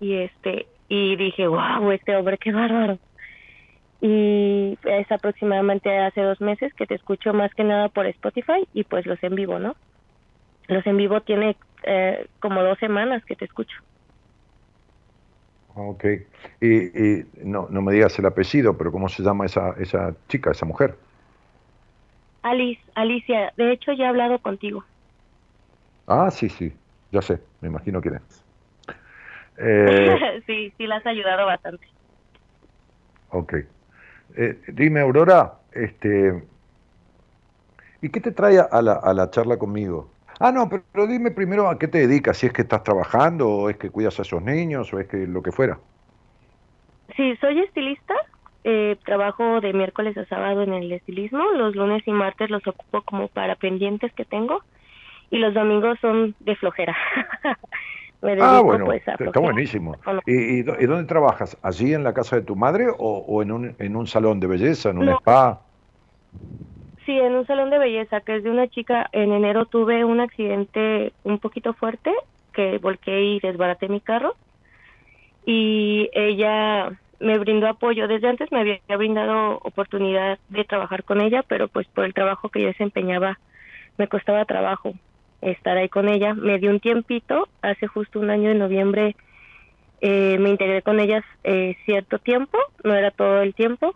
[0.00, 2.98] y este y dije wow este hombre qué bárbaro
[4.00, 8.84] y es aproximadamente hace dos meses que te escucho más que nada por Spotify y
[8.84, 9.74] pues los en vivo no
[10.68, 13.74] los en vivo tiene eh, como dos semanas que te escucho
[15.78, 16.04] Ok.
[16.60, 20.66] Y, no, no me digas el apellido, pero ¿cómo se llama esa, esa chica, esa
[20.66, 20.96] mujer?
[22.42, 23.52] Alice, Alicia.
[23.56, 24.84] De hecho, ya he hablado contigo.
[26.06, 26.72] Ah, sí, sí.
[27.12, 27.40] Ya sé.
[27.60, 28.47] Me imagino quién es.
[29.60, 31.86] Eh, sí, sí, la has ayudado bastante.
[33.30, 33.54] Ok.
[34.36, 36.42] Eh, dime, Aurora, este,
[38.00, 40.12] ¿y qué te trae a la, a la charla conmigo?
[40.40, 43.70] Ah, no, pero, dime primero a qué te dedicas, si es que estás trabajando, o
[43.70, 45.78] es que cuidas a esos niños, o es que lo que fuera.
[47.16, 48.14] Sí, soy estilista,
[48.62, 53.02] eh, trabajo de miércoles a sábado en el estilismo, los lunes y martes los ocupo
[53.02, 54.62] como para pendientes que tengo,
[55.30, 56.96] y los domingos son de flojera.
[58.22, 59.96] ah, bueno, pues, está buenísimo.
[60.26, 61.56] ¿Y, y, dónde trabajas?
[61.62, 64.90] ¿Allí en la casa de tu madre o, en, un, en un salón de belleza,
[64.90, 65.62] en un spa?
[67.06, 69.08] Sí, en un salón de belleza, que es de una chica.
[69.12, 72.12] En enero tuve un accidente un poquito fuerte,
[72.52, 74.34] que volqué y desbaraté mi carro.
[75.46, 76.90] Y ella
[77.20, 78.08] me brindó apoyo.
[78.08, 82.48] Desde antes me había brindado oportunidad de trabajar con ella, pero pues por el trabajo
[82.48, 83.38] que yo desempeñaba
[83.96, 84.92] me costaba trabajo
[85.40, 86.34] estar ahí con ella.
[86.34, 89.16] Me dio un tiempito, hace justo un año de noviembre
[90.00, 93.94] eh, me integré con ellas eh, cierto tiempo, no era todo el tiempo.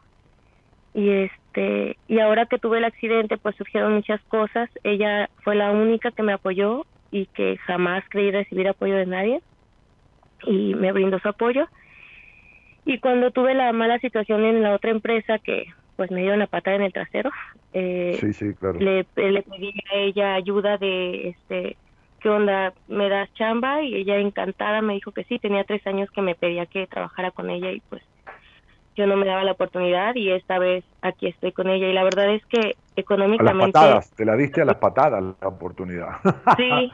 [0.95, 4.69] Y este y ahora que tuve el accidente, pues surgieron muchas cosas.
[4.83, 9.43] Ella fue la única que me apoyó y que jamás creí recibir apoyo de nadie
[10.45, 11.67] y me brindó su apoyo.
[12.85, 15.67] Y cuando tuve la mala situación en la otra empresa que
[15.97, 17.31] pues me dio la pata en el trasero.
[17.73, 18.79] Eh, sí, sí, claro.
[18.81, 21.77] Le, le, pedí a ella ayuda de, este,
[22.21, 22.75] ¿qué onda?
[22.89, 23.83] ¿Me das chamba?
[23.83, 27.31] Y ella encantada me dijo que sí, tenía tres años que me pedía que trabajara
[27.31, 28.03] con ella y pues
[28.97, 32.05] yo no me daba la oportunidad y esta vez aquí estoy con ella y la
[32.05, 33.79] verdad es que económicamente...
[33.79, 36.09] A las patadas, te la diste a las patadas la oportunidad.
[36.57, 36.93] Sí,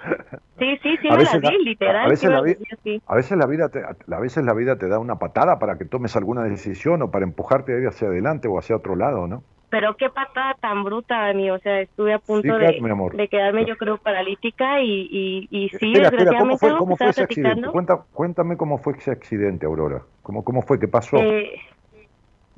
[0.59, 2.07] sí, sí, sí, me la di, literal.
[2.07, 5.19] A veces, la, a veces la vida te, a veces la vida te da una
[5.19, 8.97] patada para que tomes alguna decisión o para empujarte a hacia adelante o hacia otro
[8.97, 9.43] lado, ¿no?
[9.71, 12.81] Pero qué patada tan bruta, Dani, o sea, estuve a punto de,
[13.13, 17.69] de, quedarme yo creo paralítica y, y, y sí, desgraciadamente ¿cómo fue, ese accidente?
[18.13, 20.03] cuéntame cómo fue ese accidente, Aurora.
[20.23, 20.81] ¿Cómo, cómo fue?
[20.81, 21.19] ¿Qué pasó?
[21.19, 21.61] Eh,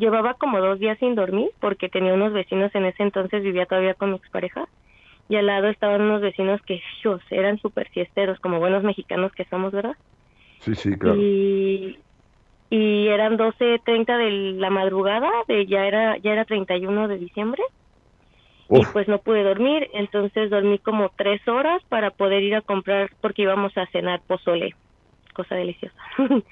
[0.00, 3.94] llevaba como dos días sin dormir porque tenía unos vecinos en ese entonces, vivía todavía
[3.94, 4.66] con mi expareja
[5.28, 9.44] y al lado estaban unos vecinos que ellos eran súper fiesteros, como buenos mexicanos que
[9.44, 9.94] somos, ¿verdad?
[10.60, 11.18] Sí, sí, claro.
[11.18, 11.98] Y,
[12.70, 17.62] y eran 12.30 de la madrugada, de ya era ya era 31 de diciembre.
[18.72, 23.10] Y pues no pude dormir, entonces dormí como tres horas para poder ir a comprar,
[23.20, 24.74] porque íbamos a cenar pozole,
[25.34, 25.96] cosa deliciosa.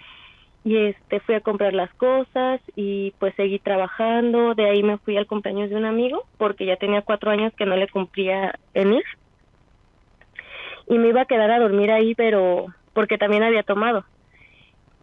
[0.68, 4.54] y este fui a comprar las cosas y pues seguí trabajando.
[4.54, 7.64] De ahí me fui al cumpleaños de un amigo porque ya tenía cuatro años que
[7.64, 9.04] no le cumplía en ir.
[10.86, 14.04] Y me iba a quedar a dormir ahí pero porque también había tomado.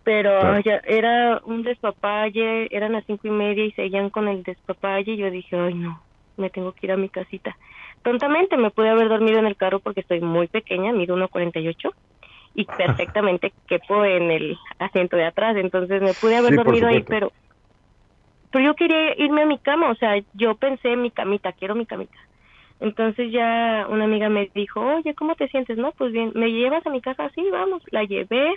[0.04, 5.14] Pero ya era un despapalle eran las cinco y media y seguían con el despapalle
[5.14, 6.00] y yo dije ay no
[6.38, 7.58] me tengo que ir a mi casita
[8.04, 11.94] tontamente me pude haber dormido en el carro porque estoy muy pequeña mido 1.48
[12.56, 17.32] y perfectamente quepo en el asiento de atrás, entonces me pude haber dormido ahí, pero
[18.52, 21.76] pero yo quería irme a mi cama, o sea, yo pensé en mi camita, quiero
[21.76, 22.18] mi camita.
[22.80, 25.78] Entonces ya una amiga me dijo, oye, ¿cómo te sientes?
[25.78, 27.30] No, pues bien, ¿me llevas a mi casa?
[27.36, 28.54] Sí, vamos, la llevé.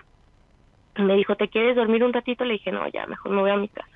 [0.97, 2.45] Me dijo, ¿te quieres dormir un ratito?
[2.45, 3.89] Le dije, no, ya, mejor me voy a mi casa.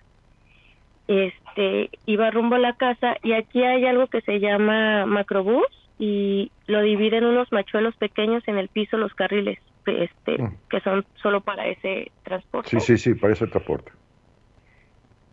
[1.07, 6.51] Este, iba rumbo a la casa y aquí hay algo que se llama macrobús y
[6.67, 10.57] lo dividen unos machuelos pequeños en el piso los carriles, este, mm.
[10.69, 12.71] que son solo para ese transporte.
[12.71, 13.93] Sí, sí, sí, para ese transporte.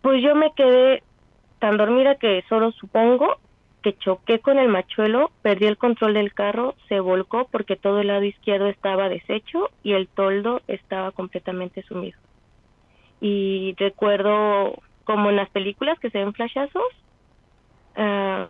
[0.04, 1.02] Pues yo me quedé
[1.58, 3.40] tan dormida que solo supongo
[3.82, 8.08] que choqué con el machuelo, perdí el control del carro, se volcó porque todo el
[8.08, 12.20] lado izquierdo estaba deshecho y el toldo estaba completamente sumido.
[13.22, 16.84] Y recuerdo, como en las películas que se ven flashazos,
[17.96, 18.50] ah,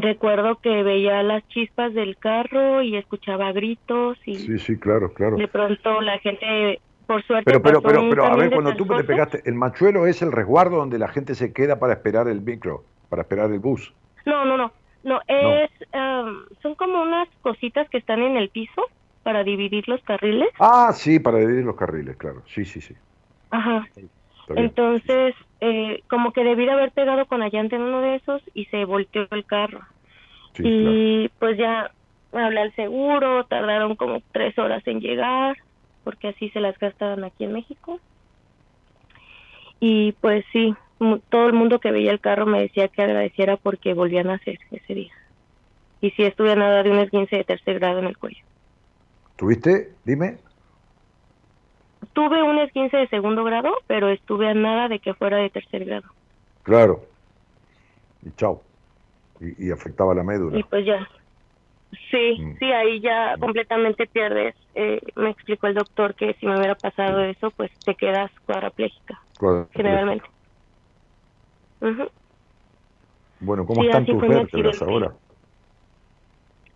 [0.00, 5.36] recuerdo que veía las chispas del carro y escuchaba gritos y sí, sí, claro, claro.
[5.36, 9.04] de pronto la gente por suerte pero pero pero, pero a ver cuando tú te
[9.04, 12.84] pegaste el machuelo es el resguardo donde la gente se queda para esperar el micro
[13.10, 13.92] para esperar el bus
[14.24, 14.72] no, no, no.
[15.04, 18.82] No, es, em, son como unas cositas que están en el piso
[19.24, 20.48] para dividir los carriles.
[20.60, 22.42] Ah, sí, para dividir los carriles, claro.
[22.46, 22.94] Sí, sí, sí.
[23.50, 23.84] Ajá.
[24.50, 25.34] Entonces,
[25.64, 28.64] eh, como que debí de haber pegado con la llanta en uno de esos y
[28.64, 29.82] se volteó el carro.
[30.58, 31.92] y pues ya
[32.32, 35.56] hablé al seguro, tardaron como tres horas en llegar,
[36.02, 38.00] porque así se las gastaban aquí en México.
[39.78, 40.74] Y pues sí,
[41.28, 44.58] todo el mundo que veía el carro me decía que agradeciera porque volvían a nacer
[44.72, 45.12] ese día.
[46.00, 48.42] Y si estuve a nada de un esguince de tercer grado en el cuello.
[49.36, 49.92] ¿Tuviste?
[50.04, 50.38] Dime.
[52.12, 55.84] Tuve un esguince de segundo grado, pero estuve a nada de que fuera de tercer
[55.84, 56.08] grado.
[56.62, 57.04] Claro.
[58.24, 58.62] Y chao.
[59.40, 60.58] Y, afectaba la médula.
[60.58, 61.08] Y pues ya.
[62.10, 62.58] Sí, mm.
[62.58, 64.54] sí, ahí ya completamente pierdes.
[64.74, 69.20] Eh, me explicó el doctor que si me hubiera pasado eso, pues te quedas cuadraplégica.
[69.72, 70.26] Generalmente.
[73.40, 75.12] Bueno, ¿cómo están tus vértebras ahora?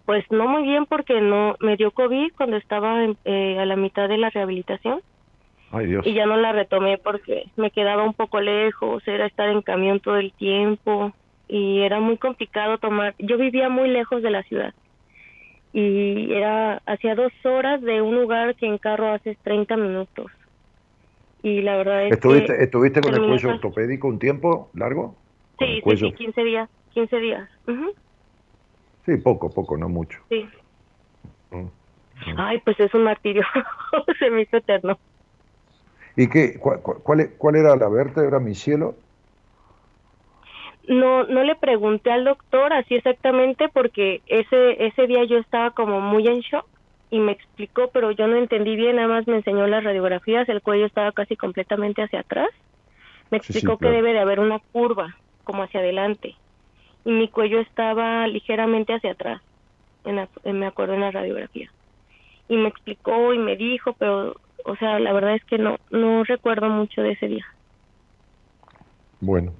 [0.05, 4.09] Pues no muy bien porque no me dio COVID cuando estaba eh, a la mitad
[4.09, 5.01] de la rehabilitación.
[5.71, 6.07] Ay, Dios.
[6.07, 10.01] Y ya no la retomé porque me quedaba un poco lejos, era estar en camión
[10.01, 11.13] todo el tiempo
[11.49, 13.15] y era muy complicado tomar.
[13.19, 14.73] Yo vivía muy lejos de la ciudad
[15.73, 20.31] y era hacia dos horas de un lugar que en carro haces 30 minutos
[21.43, 25.23] y la verdad es ¿Estuviste, ¿Estuviste con el cuello ortopédico un tiempo largo?
[25.59, 27.49] Sí, sí, sí, 15 días, 15 días.
[29.05, 30.19] Sí, poco, poco, no mucho.
[30.29, 30.45] Sí.
[31.51, 31.71] Mm, mm.
[32.37, 33.43] Ay, pues es un martirio,
[34.19, 34.99] se me hizo eterno.
[36.17, 38.95] ¿Y qué, cuál, cuál, cuál era la vértebra, mi cielo?
[40.89, 46.01] No, no le pregunté al doctor así exactamente porque ese, ese día yo estaba como
[46.01, 46.67] muy en shock
[47.11, 50.63] y me explicó, pero yo no entendí bien, nada más me enseñó las radiografías, el
[50.63, 52.49] cuello estaba casi completamente hacia atrás.
[53.31, 56.35] Me explicó que debe de haber una curva, como hacia adelante,
[57.05, 59.43] y mi cuello estaba ligeramente hacia atrás,
[60.05, 61.71] en me acuerdo en la radiografía.
[62.49, 64.37] Y me explicó y me dijo, pero,
[64.67, 67.47] o sea, la verdad es que no, no recuerdo mucho de ese día.
[69.21, 69.53] Bueno,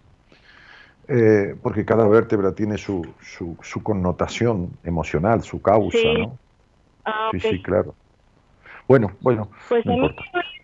[1.09, 6.39] eh, porque cada vértebra tiene su, su, su connotación emocional, su causa, ¿no?
[7.05, 7.95] Ah, sí, sí, claro.
[8.89, 9.49] Bueno, bueno.
[9.69, 10.11] Pues a mí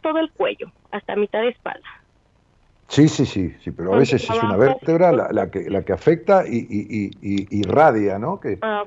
[0.03, 1.87] todo el cuello, hasta mitad de espalda.
[2.89, 6.45] Sí, sí, sí, sí, pero a veces es una vértebra la, que, la que afecta
[6.47, 8.39] y, y, irradia, ¿no?
[8.39, 8.85] Que ah,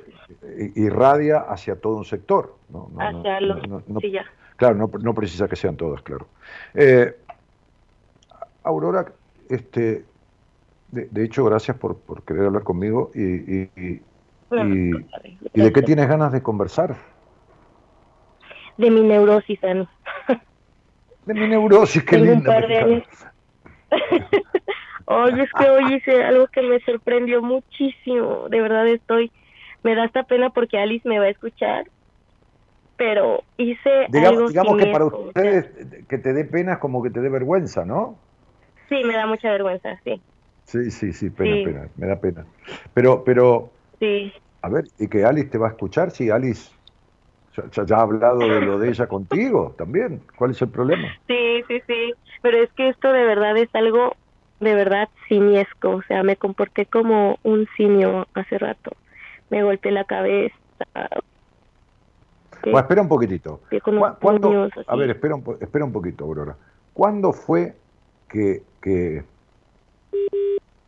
[0.75, 2.55] irradia hacia todo un sector.
[2.69, 3.63] No, hacia los,
[4.01, 4.25] sí, ya.
[4.57, 6.27] Claro, no, no, precisa que sean todas, claro.
[6.73, 7.13] Eh,
[8.63, 9.05] Aurora,
[9.49, 10.05] este,
[10.91, 13.69] de, hecho, gracias por, por querer hablar conmigo y, y,
[14.51, 16.95] y de qué tienes ganas de conversar
[18.77, 19.87] de mi neurosis, Ani.
[21.25, 22.57] De mi neurosis, qué linda.
[25.07, 28.49] Oye, es que hoy hice algo que me sorprendió muchísimo.
[28.49, 29.31] De verdad estoy,
[29.83, 31.85] me da esta pena porque Alice me va a escuchar.
[32.97, 37.21] Pero hice digamos, digamos que para ustedes que te dé pena es como que te
[37.21, 38.17] dé vergüenza, ¿no?
[38.87, 40.21] Sí, me da mucha vergüenza, sí.
[40.65, 42.45] Sí, sí, sí, pena, pena, me da pena.
[42.93, 44.33] Pero, pero, sí.
[44.61, 46.11] a ver, ¿y que Alice te va a escuchar?
[46.11, 46.71] Sí, Alice
[47.85, 50.23] ya, ha hablado de lo de ella contigo también.
[50.35, 51.07] ¿Cuál es el problema?
[51.27, 52.13] Sí, sí, sí.
[52.41, 54.15] Pero es que esto de verdad es algo
[54.59, 55.91] de verdad simiesco.
[55.91, 58.91] O sea, me comporté como un simio hace rato.
[59.49, 60.55] Me golpeé la cabeza.
[62.71, 63.61] Bueno, espera un poquitito.
[64.19, 66.55] ¿Cuándo, a ver, espera un, espera un poquito, Aurora.
[66.93, 67.75] ¿Cuándo fue
[68.27, 69.23] que, que,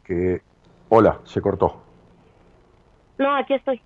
[0.04, 0.42] que...
[0.90, 1.82] Hola, se cortó.
[3.18, 3.82] No, aquí estoy.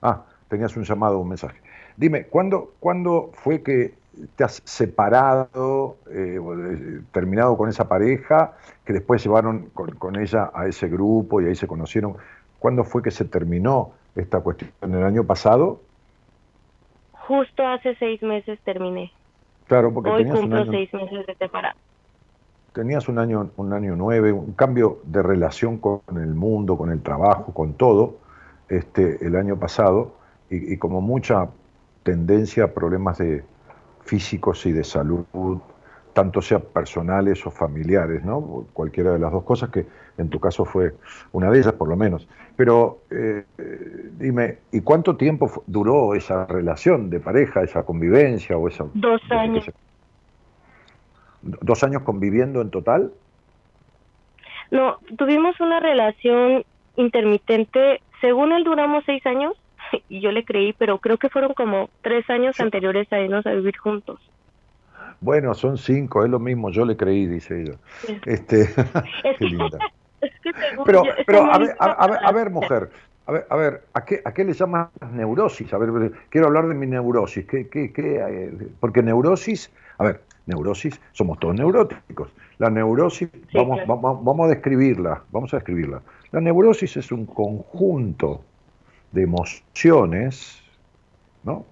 [0.00, 1.60] Ah, tenías un llamado, un mensaje.
[1.96, 3.94] Dime, ¿cuándo, ¿cuándo fue que
[4.36, 6.38] te has separado, eh,
[7.12, 8.52] terminado con esa pareja,
[8.84, 12.16] que después llevaron con, ella a ese grupo y ahí se conocieron?
[12.58, 14.70] ¿Cuándo fue que se terminó esta cuestión?
[14.80, 15.80] ¿En el año pasado?
[17.26, 19.12] Justo hace seis meses terminé.
[19.66, 21.78] Claro, porque Hoy cumplo seis meses de separado.
[22.72, 27.02] Tenías un año, un año nueve, un cambio de relación con el mundo, con el
[27.02, 28.16] trabajo, con todo,
[28.68, 30.14] este, el año pasado,
[30.50, 31.48] y como mucha
[32.02, 33.42] tendencia a problemas de,
[34.04, 35.24] físicos y de salud,
[36.12, 38.66] tanto sea personales o familiares, ¿no?
[38.72, 39.86] Cualquiera de las dos cosas, que
[40.18, 40.94] en tu caso fue
[41.32, 42.28] una de ellas por lo menos.
[42.56, 43.44] Pero eh,
[44.18, 48.84] dime, ¿y cuánto tiempo duró esa relación de pareja, esa convivencia o esa...
[48.94, 49.70] Dos años.
[51.42, 53.12] ¿Dos años conviviendo en total?
[54.70, 56.64] No, tuvimos una relación
[56.96, 59.54] intermitente, según él duramos seis años,
[60.08, 63.52] y yo le creí, pero creo que fueron como tres años anteriores a irnos a
[63.52, 64.20] vivir juntos.
[65.22, 67.76] Bueno, son cinco, es lo mismo, yo le creí, dice ella.
[68.26, 68.68] Este,
[69.38, 69.78] qué linda.
[70.84, 72.90] pero, pero a, ver, a, ver, mujer,
[73.26, 75.72] a ver, a ver, ¿a qué, ¿a qué le llamas neurosis?
[75.72, 77.46] A ver, quiero hablar de mi neurosis.
[77.46, 82.32] ¿Qué, qué, qué, eh, porque neurosis, a ver, neurosis, somos todos neuróticos.
[82.58, 86.02] La neurosis, vamos, vamos, vamos a describirla, vamos a describirla.
[86.32, 88.42] La neurosis es un conjunto
[89.12, 90.60] de emociones,
[91.44, 91.64] ¿no?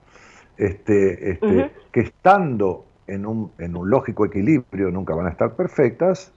[0.56, 6.32] Este, este, que estando en un, en un lógico equilibrio nunca van a estar perfectas,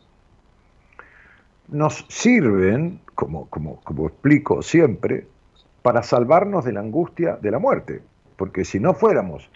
[1.67, 5.27] nos sirven, como, como, como explico siempre,
[5.81, 8.01] para salvarnos de la angustia de la muerte.
[8.35, 9.49] Porque si no fuéramos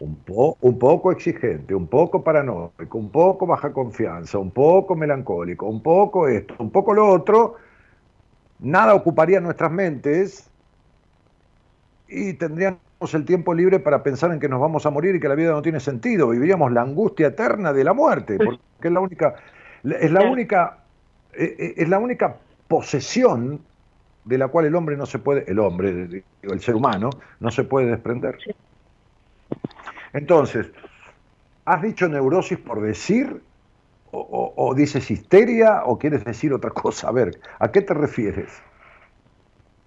[0.00, 0.18] un,
[0.60, 6.26] un poco exigente, un poco paranoico, un poco baja confianza, un poco melancólico, un poco
[6.26, 7.54] esto, un poco lo otro,
[8.58, 10.50] nada ocuparía nuestras mentes
[12.08, 12.80] y tendríamos
[13.12, 15.52] el tiempo libre para pensar en que nos vamos a morir y que la vida
[15.52, 16.28] no tiene sentido.
[16.28, 19.34] Viviríamos la angustia eterna de la muerte, porque es la única,
[19.84, 20.78] es la única,
[21.34, 22.36] eh, eh, es la única
[22.68, 23.60] posesión
[24.24, 27.64] de la cual el hombre no se puede, el hombre, el ser humano, no se
[27.64, 28.38] puede desprender.
[30.12, 30.70] Entonces,
[31.64, 33.42] ¿has dicho neurosis por decir
[34.12, 37.08] o, o, dices histeria o quieres decir otra cosa?
[37.08, 38.62] A ver, ¿a qué te refieres?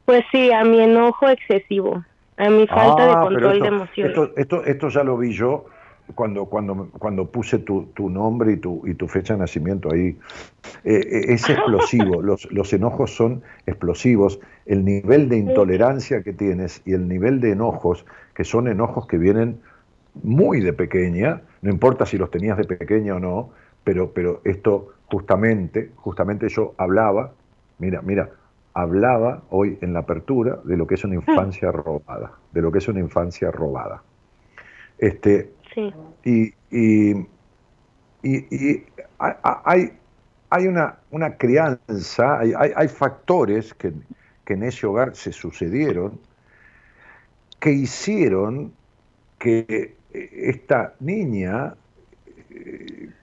[0.07, 2.01] Pues sí, a mi enojo excesivo,
[2.37, 4.17] a mi falta de ah, control de emociones.
[4.37, 5.65] Esto, esto, ya lo vi yo
[6.15, 10.17] cuando, cuando, cuando puse tu, tu nombre y tu, y tu fecha de nacimiento ahí.
[10.85, 14.39] Eh, eh, es explosivo, los, los enojos son explosivos.
[14.65, 19.17] El nivel de intolerancia que tienes y el nivel de enojos, que son enojos que
[19.17, 19.59] vienen
[20.23, 23.49] muy de pequeña, no importa si los tenías de pequeña o no,
[23.83, 27.33] pero, pero esto justamente, justamente yo hablaba,
[27.77, 28.29] mira, mira,
[28.77, 32.77] hablaba hoy en la apertura de lo que es una infancia robada, de lo que
[32.77, 34.03] es una infancia robada.
[34.99, 35.51] Este,
[36.23, 37.25] Y, y,
[38.21, 38.85] y,
[39.17, 39.93] hay,
[40.51, 43.93] hay una, una crianza, hay, hay, factores que,
[44.45, 46.19] que en ese hogar se sucedieron
[47.59, 48.73] que hicieron
[49.39, 51.75] que esta niña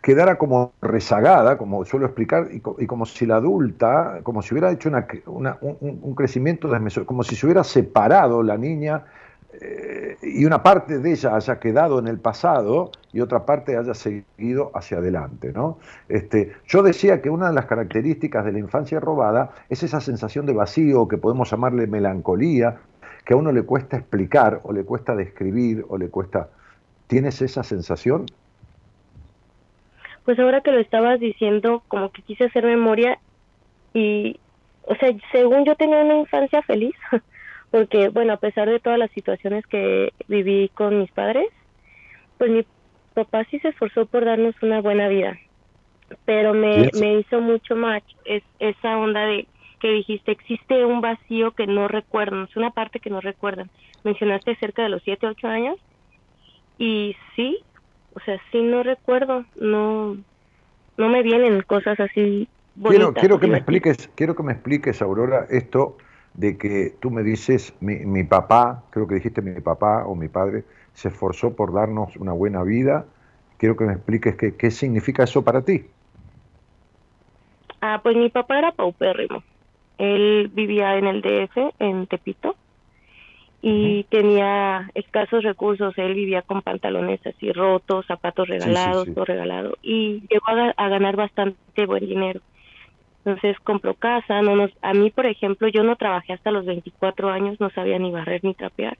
[0.03, 4.91] quedara como rezagada, como suelo explicar, y, como si la adulta, como si hubiera hecho
[5.27, 6.69] un, crecimiento
[7.07, 9.05] como si se hubiera separado la niña
[9.61, 13.95] eh, y una parte de ella haya quedado en el pasado y otra parte haya
[13.95, 15.53] seguido hacia adelante.
[15.53, 15.79] ¿no?
[16.09, 20.45] Este, yo decía que una de las características de la infancia robada es esa sensación
[20.47, 22.77] de vacío que podemos llamarle melancolía,
[23.25, 26.49] que a uno le cuesta explicar o le cuesta describir o le cuesta...
[27.07, 28.27] ¿Tienes esa sensación?
[30.25, 33.19] Pues ahora que lo estabas diciendo, como que quise hacer memoria
[33.93, 34.39] y,
[34.83, 36.95] o sea, según yo tenía una infancia feliz,
[37.71, 41.47] porque, bueno, a pesar de todas las situaciones que viví con mis padres,
[42.39, 42.65] pues mi
[43.15, 45.39] papá sí se esforzó por darnos una buena vida,
[46.25, 49.47] pero me, me hizo mucho match es, esa onda de
[49.81, 53.69] que dijiste, existe un vacío que no recuerdan, es una parte que no recuerdan.
[54.03, 55.79] Mencionaste cerca de los 7, 8 años
[56.79, 57.59] y sí,
[58.15, 60.17] o sea, sí no recuerdo, no,
[60.97, 62.49] no me vienen cosas así.
[62.77, 65.97] Bonitas, quiero, quiero que me expliques, quiero que me expliques, Aurora, esto
[66.35, 70.29] de que tú me dices, mi, mi papá, creo que dijiste mi papá o mi
[70.29, 73.07] padre, se esforzó por darnos una buena vida.
[73.59, 75.87] Quiero que me expliques qué, qué significa eso para ti.
[77.81, 79.43] Ah, pues mi papá era paupérrimo.
[79.99, 82.57] Él vivía en el DF, en Tepito,
[83.67, 85.97] y tenía escasos recursos.
[85.97, 91.87] Él vivía con pantalones así rotos, zapatos regalados, todo regalado y llegó a, ganar bastante
[91.87, 92.43] buen dinero.
[93.25, 97.31] Entonces compró casa, no nos, a mí por ejemplo yo no trabajé hasta los 24
[97.31, 98.99] años, no sabía ni barrer ni trapear,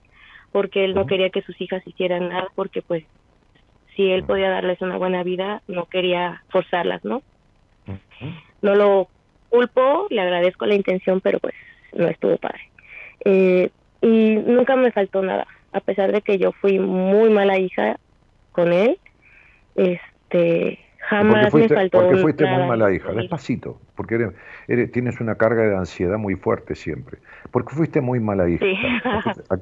[0.51, 3.03] porque él no quería que sus hijas hicieran nada, porque pues
[3.95, 7.21] si él podía darles una buena vida, no quería forzarlas, ¿no?
[8.63, 9.09] No lo
[9.49, 11.53] culpo, le agradezco la intención, pero pues
[11.93, 12.71] no estuvo padre.
[13.23, 13.69] Eh,
[14.05, 17.97] y nunca me faltó nada, a pesar de que yo fui muy mala hija
[18.51, 18.99] con él,
[19.73, 24.31] este, jamás me faltó Porque fuiste muy mala hija, despacito, porque
[24.67, 27.17] eres, tienes una carga de ansiedad muy fuerte siempre.
[27.49, 28.63] Porque fuiste muy mala hija.
[29.49, 29.57] ¿A,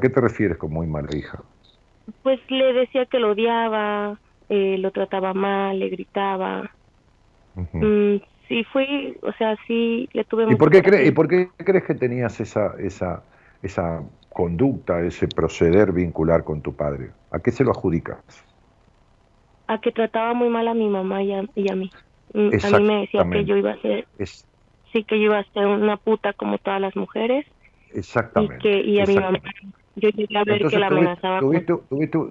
[0.00, 1.42] qué, te refieres con muy mala hija?
[2.22, 4.18] Pues le decía que lo odiaba,
[4.48, 6.70] eh, lo trataba mal, le gritaba.
[7.54, 8.16] Mm,
[8.48, 11.84] sí, fui, o sea, sí le tuve ¿Y por qué, crees, ¿Y por qué crees
[11.84, 13.22] que tenías esa, esa,
[13.64, 17.10] esa conducta, ese proceder vincular con tu padre?
[17.30, 18.18] ¿A qué se lo adjudicas?
[19.66, 21.90] A que trataba muy mal a mi mamá y a, mí.
[22.34, 24.06] Mm, a mí me decía que yo iba a ser,
[24.92, 27.46] sí, que yo iba a ser una puta como todas las mujeres.
[27.92, 28.56] Exactamente.
[28.56, 29.38] Y, que, y a mi mamá
[29.96, 31.40] yo llegué a ver que la amenazaba.
[31.40, 31.74] Tuviste,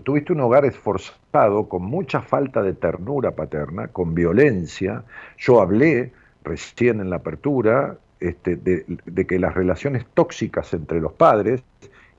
[0.04, 5.04] tuviste, un hogar esforzado, con mucha falta de ternura paterna, con violencia.
[5.38, 6.12] Yo hablé
[6.44, 11.62] recién en la apertura este, de, que las relaciones tóxicas entre los padres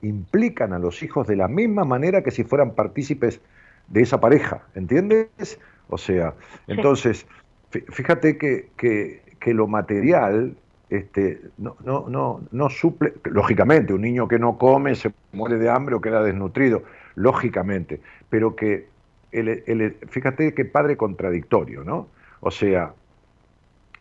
[0.03, 3.41] implican a los hijos de la misma manera que si fueran partícipes
[3.89, 5.59] de esa pareja, ¿entiendes?
[5.89, 6.35] O sea,
[6.67, 7.27] entonces,
[7.71, 10.55] fíjate que, que, que lo material
[10.91, 15.71] este, no, no, no, no suple, lógicamente, un niño que no come se muere de
[15.71, 16.83] hambre o queda desnutrido,
[17.15, 18.89] lógicamente, pero que,
[19.33, 22.09] el, fíjate qué padre contradictorio, ¿no?
[22.41, 22.93] O sea,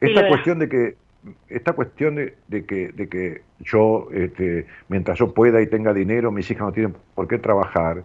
[0.02, 1.03] esta cuestión de que,
[1.48, 6.50] esta cuestión de, que, de que yo, este, mientras yo pueda y tenga dinero, mis
[6.52, 8.04] hijas no tienen por qué trabajar,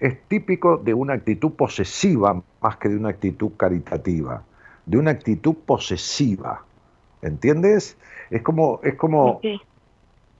[0.00, 4.42] es típico de una actitud posesiva más que de una actitud caritativa,
[4.86, 6.64] de una actitud posesiva,
[7.22, 7.96] ¿entiendes?
[8.30, 9.40] Es como, es como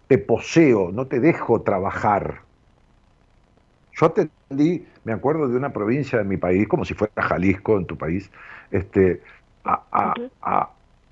[0.09, 2.43] te poseo, no te dejo trabajar.
[3.93, 7.87] Yo atendí, me acuerdo de una provincia de mi país, como si fuera Jalisco en
[7.87, 8.31] tu país,
[8.71, 9.23] este,
[9.65, 10.71] a, a,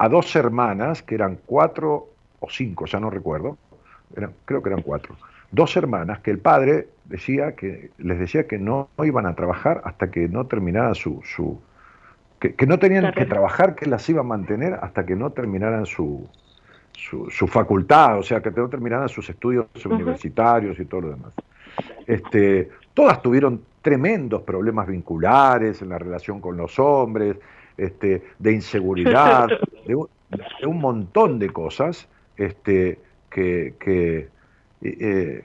[0.08, 2.08] dos hermanas, que eran cuatro
[2.40, 3.56] o cinco, ya no recuerdo,
[4.16, 5.16] eran, creo que eran cuatro,
[5.50, 10.10] dos hermanas que el padre decía que les decía que no, iban a trabajar hasta
[10.10, 11.60] que no terminara su, su
[12.40, 16.28] que, no tenían que trabajar, que las iban a mantener hasta que no terminaran su,
[16.92, 21.34] su, facultad, o sea, que no terminaran sus estudios universitarios y todo lo demás.
[22.06, 27.36] Este, todas tuvieron tremendos problemas vinculares en la relación con los hombres,
[27.76, 29.48] este, de inseguridad,
[29.86, 29.96] de
[30.66, 32.98] un, montón de cosas este,
[33.30, 34.28] que, que
[34.82, 35.44] eh,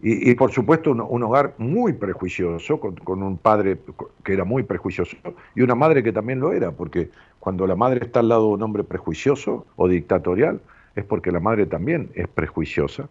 [0.00, 3.78] y, por supuesto un, hogar muy prejuicioso, con, un padre
[4.22, 5.16] que era muy prejuicioso
[5.56, 7.10] y una madre que también lo era, porque
[7.40, 10.60] cuando la madre está al lado de un hombre prejuicioso o dictatorial,
[10.94, 13.08] es porque la madre también es prejuiciosa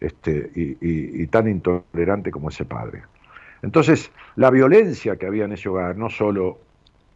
[0.00, 3.02] este, y, tan intolerante como ese padre.
[3.62, 6.58] Entonces, la violencia que había en ese hogar, no solo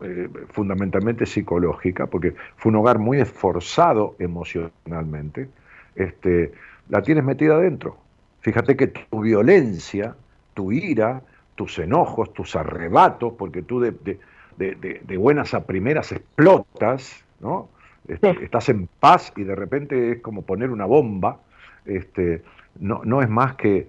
[0.02, 5.48] eh, fundamentalmente psicológica, porque fue un hogar muy esforzado emocionalmente,
[5.94, 6.52] este,
[6.88, 7.98] la tienes metida adentro
[8.40, 10.14] Fíjate que tu violencia,
[10.54, 11.22] tu ira,
[11.54, 17.68] tus enojos, tus arrebatos, porque tú de, buenas a primeras explotas, ¿no?
[18.08, 21.38] Este, estás en paz y de repente es como poner una bomba,
[21.84, 22.42] este,
[22.78, 23.88] no, no es más que,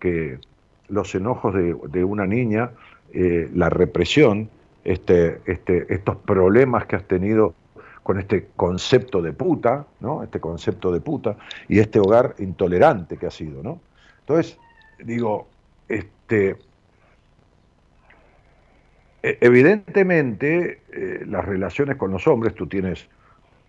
[0.00, 0.38] que
[0.88, 2.70] los enojos de, una niña,
[3.12, 4.48] eh, la represión,
[4.84, 7.54] este, este, estos problemas que has tenido
[8.02, 10.22] con este concepto de puta, ¿no?
[10.22, 11.36] Este concepto de puta
[11.68, 13.80] y este hogar intolerante que ha sido, ¿no?
[14.20, 14.58] Entonces,
[14.98, 15.48] digo,
[15.88, 16.56] este,
[19.22, 23.06] e, evidentemente eh, las relaciones con los hombres, tú tienes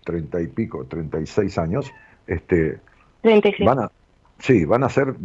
[0.03, 1.91] treinta y pico, treinta y seis años,
[2.27, 2.79] este,
[3.65, 3.91] van a,
[4.39, 5.15] sí, van a ser,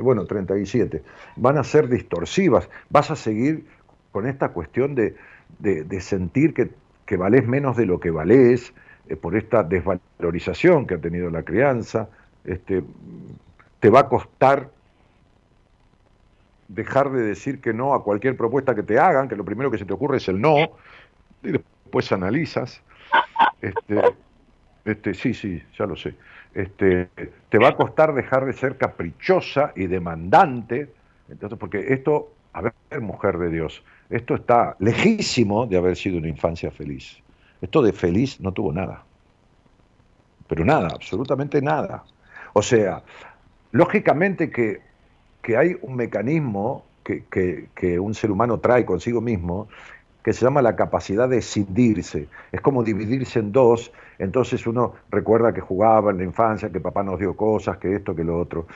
[0.00, 1.02] bueno, treinta y siete,
[1.36, 3.66] van a ser distorsivas, vas a seguir
[4.18, 5.14] con esta cuestión de,
[6.00, 6.70] sentir que,
[7.06, 8.74] que, valés menos de lo que valés,
[9.08, 12.08] eh, por esta desvalorización que ha tenido la crianza,
[12.42, 12.82] este,
[13.78, 14.70] te va a costar
[16.66, 19.78] dejar de decir que no a cualquier propuesta que te hagan, que lo primero que
[19.78, 20.56] se te ocurre es el no,
[21.44, 22.82] y después analizas.
[23.62, 24.02] Este,
[24.84, 26.16] este, sí, sí, ya lo sé.
[26.54, 27.08] Este,
[27.50, 30.92] te va a costar dejar de ser caprichosa y demandante,
[31.28, 36.28] entonces, porque esto, a ver, mujer de Dios, esto está lejísimo de haber sido una
[36.28, 37.18] infancia feliz.
[37.60, 39.04] Esto de feliz no tuvo nada.
[40.48, 42.04] Pero nada, absolutamente nada.
[42.54, 43.02] O sea,
[43.72, 44.80] Lógicamente que,
[45.56, 49.68] hay un mecanismo que, un ser humano trae consigo mismo,
[50.28, 52.28] que se llama la capacidad de escindirse.
[52.52, 57.02] Es como dividirse en dos, entonces uno recuerda que jugaba en la infancia, que papá
[57.02, 58.66] nos dio cosas, que esto, que lo otro,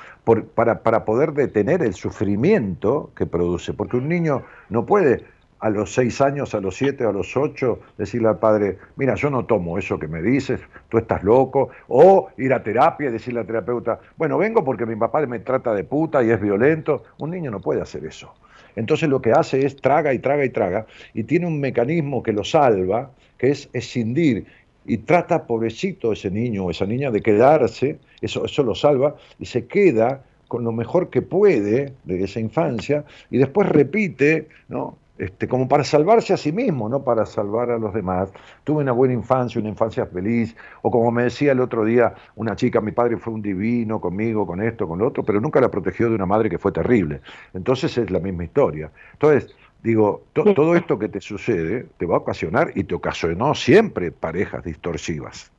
[0.54, 5.26] para, para poder detener el sufrimiento que produce, porque un niño no puede
[5.58, 9.28] a los seis años, a los siete, a los ocho, decirle al padre, mira, yo
[9.28, 13.40] no tomo eso que me dices, tú estás loco, o ir a terapia y decirle
[13.40, 17.04] al terapeuta, bueno, vengo porque mi papá me trata de puta y es violento.
[17.18, 18.32] Un niño no puede hacer eso.
[18.76, 22.32] Entonces lo que hace es traga y traga y traga, y tiene un mecanismo que
[22.32, 24.46] lo salva, que es escindir,
[24.84, 29.46] y trata, pobrecito, ese niño o esa niña de quedarse, eso, eso lo salva, y
[29.46, 34.98] se queda con lo mejor que puede de esa infancia, y después repite, ¿no?
[35.18, 38.32] Este, como para salvarse a sí mismo, no para salvar a los demás.
[38.64, 42.56] Tuve una buena infancia, una infancia feliz, o como me decía el otro día una
[42.56, 45.70] chica, mi padre fue un divino conmigo, con esto, con lo otro, pero nunca la
[45.70, 47.20] protegió de una madre que fue terrible.
[47.52, 48.90] Entonces es la misma historia.
[49.12, 54.12] Entonces, digo, todo esto que te sucede te va a ocasionar y te ocasionó siempre
[54.12, 55.52] parejas distorsivas.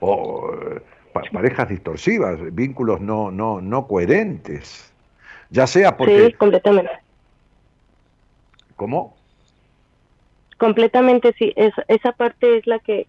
[0.00, 0.50] O
[1.32, 4.92] parejas distorsivas, vínculos no, no, no coherentes.
[5.50, 6.26] Ya sea porque...
[6.26, 6.90] Sí, completamente
[8.82, 9.14] ¿Cómo?
[10.58, 13.06] Completamente sí, esa parte es la que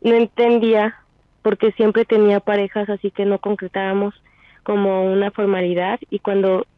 [0.00, 0.94] no entendía
[1.42, 4.14] porque siempre tenía parejas así que no concretábamos
[4.62, 6.68] como una formalidad y cuando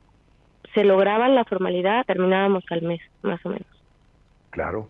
[0.72, 3.68] se lograba la formalidad terminábamos al mes, más o menos.
[4.49, 4.89] Claro,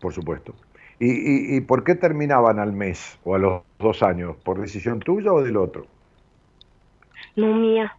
[0.00, 0.54] por supuesto.
[0.98, 4.34] ¿Y, y, por qué terminaban al mes o a los dos años?
[4.42, 5.86] ¿Por decisión tuya o del otro?
[7.36, 7.94] No mía.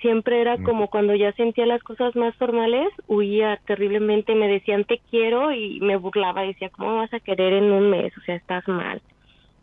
[0.00, 5.00] Siempre era como cuando ya sentía las cosas más formales, huía terriblemente, me decían te
[5.10, 8.16] quiero y me burlaba, decía, ¿cómo vas a querer en un mes?
[8.16, 9.02] O sea, estás mal.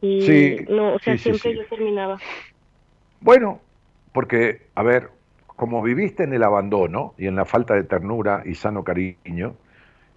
[0.02, 2.20] Y sí, no, o sea, siempre yo terminaba.
[3.22, 3.62] Bueno,
[4.12, 5.10] porque, a ver,
[5.56, 9.56] como viviste en el abandono y en la falta de ternura y sano cariño,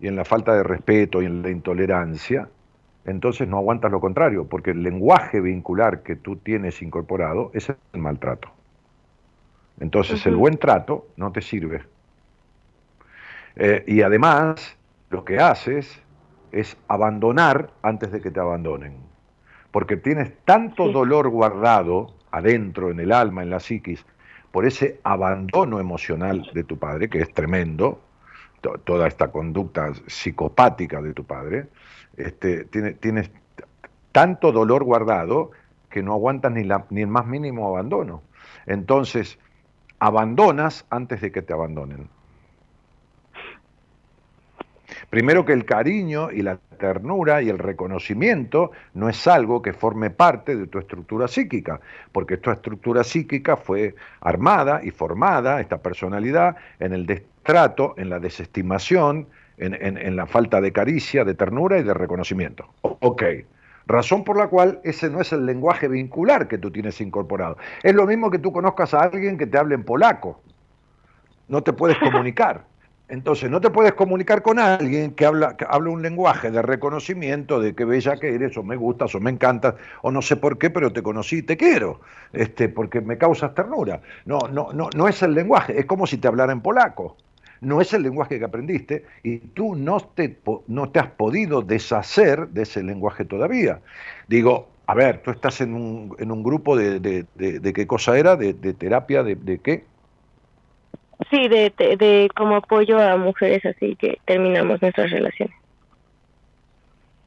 [0.01, 2.49] y en la falta de respeto y en la intolerancia,
[3.05, 8.01] entonces no aguantas lo contrario, porque el lenguaje vincular que tú tienes incorporado es el
[8.01, 8.51] maltrato.
[9.81, 11.83] Entonces el buen trato no te sirve.
[13.57, 14.77] Eh, y además
[15.11, 16.01] lo que haces
[16.53, 18.97] es abandonar antes de que te abandonen.
[19.71, 24.05] Porque tienes tanto dolor guardado adentro, en el alma, en la psiquis,
[24.51, 28.01] por ese abandono emocional de tu padre, que es tremendo,
[28.85, 31.69] toda esta conducta psicopática de tu padre,
[32.17, 33.31] este, tienes
[34.11, 35.53] tanto dolor guardado
[35.91, 38.23] que no aguantas ni, la, ni el más mínimo abandono.
[38.67, 39.39] Entonces,
[39.99, 42.09] abandonas antes de que te abandonen.
[45.11, 50.11] Primero que el cariño y la ternura y el reconocimiento no es algo que forme
[50.11, 51.81] parte de tu estructura psíquica,
[52.13, 58.21] porque tu estructura psíquica fue armada y formada, esta personalidad, en el destrato, en la
[58.21, 59.27] desestimación,
[59.57, 62.69] en, en la falta de caricia, de ternura y de reconocimiento.
[62.83, 63.23] Ok,
[63.89, 67.57] Razón por la cual ese no es el lenguaje vincular que tú tienes incorporado.
[67.83, 70.43] Es lo mismo que tú conozcas a alguien que te hable en polaco.
[71.49, 72.67] No te puedes comunicar.
[73.09, 77.59] Entonces, no te puedes comunicar con alguien que habla, que habla un lenguaje de reconocimiento
[77.61, 80.59] de qué bella que eres, o me gustas, o me encantas, o no sé por
[80.59, 82.03] qué, pero te conocí y te quiero,
[82.35, 84.03] este, porque me causas ternura.
[84.27, 87.17] No, no, no, no es el lenguaje, es como si te hablara en polaco
[87.61, 92.49] no es el lenguaje que aprendiste y tú no te, no te has podido deshacer
[92.49, 93.81] de ese lenguaje todavía.
[94.29, 98.37] Digo, a ver, tú estás en un, en un grupo de, de, qué cosa era,
[98.37, 99.85] de, terapia, de, qué?
[101.31, 105.55] Sí, de, de, como apoyo a mujeres así que terminamos nuestras relaciones.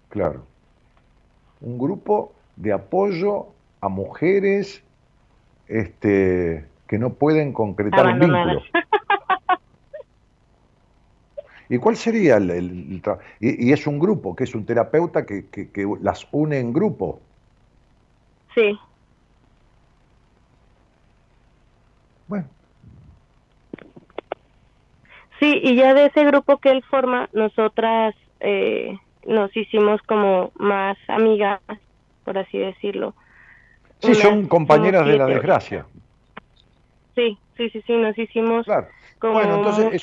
[0.09, 0.45] Claro.
[1.61, 3.47] Un grupo de apoyo
[3.79, 4.84] a mujeres
[5.67, 8.61] este, que no pueden concretar un vínculo.
[11.72, 13.01] ¿Y cuál sería el,
[13.39, 15.45] y, es un grupo, que es un terapeuta que,
[16.01, 17.22] las une en grupo?
[18.53, 18.78] Sí.
[22.28, 22.45] Bueno.
[25.39, 30.97] Sí, y ya de ese grupo que él forma, nosotras eh, nos hicimos como más
[31.07, 31.61] amigas,
[32.26, 33.15] por así decirlo.
[33.99, 35.86] Sí, son compañeras de la desgracia.
[37.15, 38.89] Sí, sí, sí, sí, nos hicimos claro
[39.22, 40.01] bueno, entonces,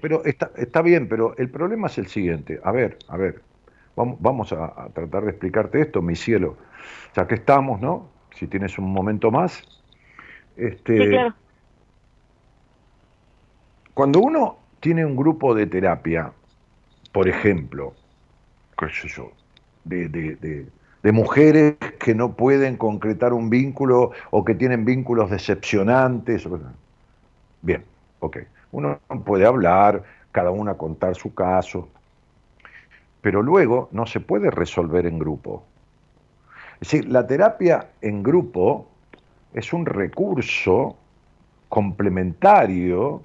[0.00, 2.60] pero está, está bien, pero el problema es el siguiente.
[2.64, 3.42] A ver, a ver,
[3.94, 6.56] vamos, vamos a, tratar de explicarte esto, mi cielo.
[7.14, 8.08] Ya que estamos, ¿no?
[8.34, 9.62] Si tienes un momento más.
[10.56, 11.32] Este,
[13.94, 16.32] Cuando uno tiene un grupo de terapia,
[17.12, 17.94] por ejemplo,
[18.78, 19.32] qué sé yo,
[19.84, 20.66] de, de,
[21.02, 26.48] de mujeres que no pueden concretar un vínculo o que tienen vínculos decepcionantes.
[27.62, 27.84] Bien,
[28.20, 28.38] Ok,
[28.72, 30.02] uno puede hablar
[30.32, 31.88] cada una contar su caso,
[33.20, 35.64] pero luego no se puede resolver en grupo.
[36.80, 38.88] Es decir, la terapia en grupo
[39.52, 40.96] es un recurso
[41.68, 43.22] complementario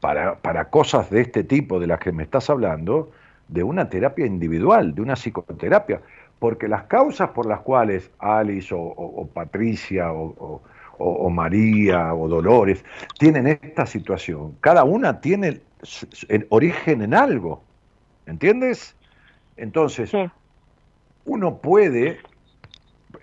[0.00, 3.10] para, para, cosas de este tipo de las que me estás hablando,
[3.48, 6.00] de una terapia individual, de una psicoterapia,
[6.38, 10.60] porque las causas por las cuales Alice o, Patricia o,
[11.02, 12.84] o, María o Dolores
[13.18, 15.60] tienen esta situación, cada una tiene
[16.50, 17.62] origen en algo,
[18.26, 18.94] ¿entiendes?
[19.56, 20.12] Entonces,
[21.24, 22.20] uno puede,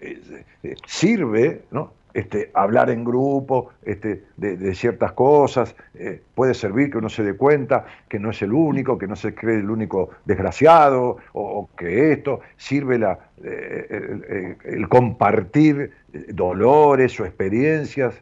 [0.01, 1.93] eh, eh, sirve, ¿no?
[2.19, 7.33] Este, hablar en grupo este, de, ciertas cosas, eh, puede servir que uno se dé
[7.33, 12.11] cuenta que no es el único, que no se cree el único desgraciado, o, que
[12.11, 15.93] esto sirve la, eh, el, compartir
[16.27, 18.21] dolores o experiencias,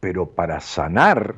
[0.00, 1.36] pero para sanar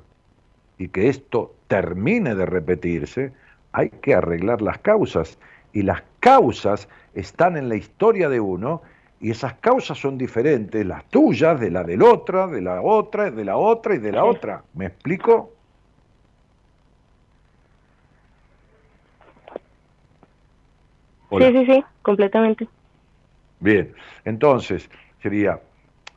[0.77, 3.33] y que esto termine de repetirse,
[3.71, 5.39] hay que arreglar las causas.
[5.73, 8.83] Y las causas están en la historia de uno
[9.21, 13.45] y esas causas son diferentes, las tuyas, de la del otra, de la otra, de
[13.45, 14.63] la otra y de la otra.
[14.75, 15.53] ¿Me explico?
[21.31, 22.67] Sí, sí, sí, completamente.
[23.61, 23.93] Bien,
[24.25, 24.89] entonces
[25.23, 25.61] sería,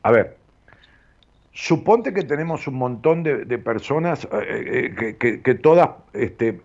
[0.02, 0.38] a ver,
[1.52, 6.58] suponte que tenemos un montón de, personas eh, eh, que, todas este,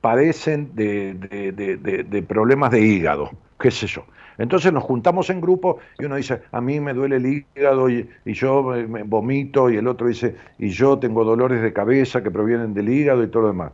[0.00, 3.30] padecen de, de problemas de hígado,
[3.64, 4.04] qué sé yo.
[4.36, 8.06] Entonces nos juntamos en grupo y uno dice, a mí me duele el hígado y,
[8.26, 12.74] yo me vomito y el otro dice, y yo tengo dolores de cabeza que provienen
[12.74, 13.72] del hígado y todo lo demás.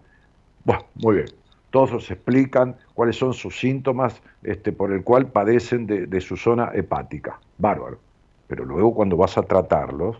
[0.64, 1.26] Bueno, muy bien.
[1.70, 6.70] Todos os explican cuáles son sus síntomas este, por el cual padecen de su zona
[6.72, 7.40] hepática.
[7.58, 7.98] Bárbaro.
[8.46, 10.18] Pero luego cuando vas a tratarlos,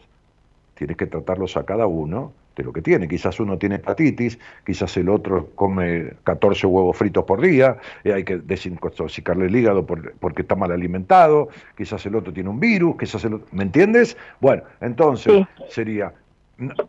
[0.80, 3.06] tienes que tratarlos a cada uno de lo que tiene.
[3.06, 8.24] Quizás uno tiene hepatitis, quizás el otro come 14 huevos fritos por día, y hay
[8.24, 13.22] que desintoxicarle el hígado porque está mal alimentado, quizás el otro tiene un virus, quizás
[13.26, 13.46] el otro...
[13.52, 14.16] ¿Me entiendes?
[14.40, 16.14] Bueno, entonces sería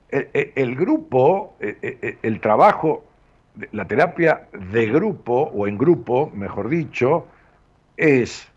[0.10, 3.04] el, grupo, el trabajo,
[3.74, 7.28] la terapia de grupo o en grupo, mejor dicho,
[7.98, 8.48] es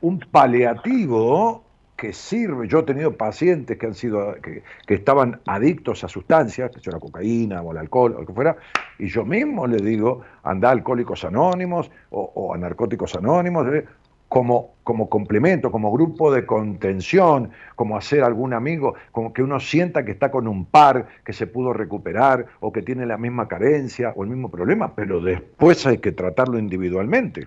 [0.00, 1.62] un paliativo
[2.00, 2.66] que sirve.
[2.66, 6.98] Yo he tenido pacientes que han sido, que, estaban adictos a sustancias, que sea la
[6.98, 8.56] cocaína o el alcohol o lo que fuera,
[8.98, 13.84] y yo mismo le digo, anda a alcohólicos anónimos o, a narcóticos anónimos, eh,
[14.28, 20.02] como, como complemento, como grupo de contención, como hacer algún amigo, como que uno sienta
[20.02, 24.14] que está con un par, que se pudo recuperar o que tiene la misma carencia
[24.16, 27.46] o el mismo problema, pero después hay que tratarlo individualmente.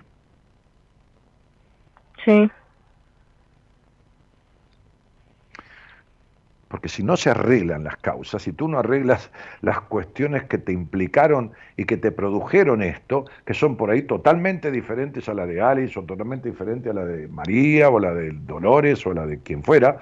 [2.24, 2.52] Sí.
[6.74, 9.30] Porque si no se arreglan las causas, si tú no arreglas
[9.62, 14.72] las cuestiones que te implicaron y que te produjeron esto, que son por ahí totalmente
[14.72, 18.32] diferentes a la de Alice o totalmente diferentes a la de María o la de
[18.32, 20.00] Dolores o la de quien fuera,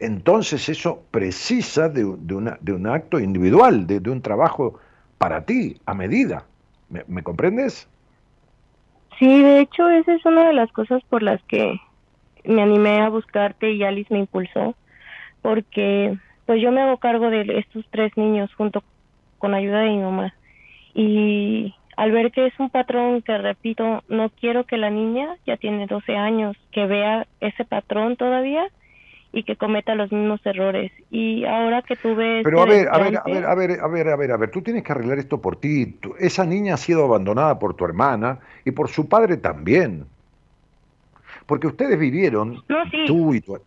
[0.00, 4.80] entonces eso precisa de, un acto individual, de, un trabajo
[5.16, 6.44] para ti, a medida.
[6.90, 7.88] ¿Me comprendes?
[9.18, 11.80] Sí, de hecho esa es una de las cosas por las que
[12.44, 14.74] me animé a buscarte y Alice me impulsó
[15.42, 16.16] porque
[16.46, 18.82] pues yo me hago cargo de estos tres niños junto
[19.38, 20.34] con ayuda de mi mamá
[20.94, 25.56] y al ver que es un patrón que repito, no quiero que la niña, ya
[25.56, 28.68] tiene 12 años, que vea ese patrón todavía
[29.32, 30.90] y que cometa los mismos errores.
[31.10, 32.42] Y ahora que tuve...
[32.42, 34.50] Pero a ver, a ver, a ver, a ver, a ver, a ver, a ver,
[34.50, 35.98] tú tienes que arreglar esto por ti.
[36.18, 40.06] esa niña ha sido abandonada por tu hermana y por su padre también.
[41.46, 42.62] Porque ustedes vivieron,
[43.06, 43.58] tú y tu,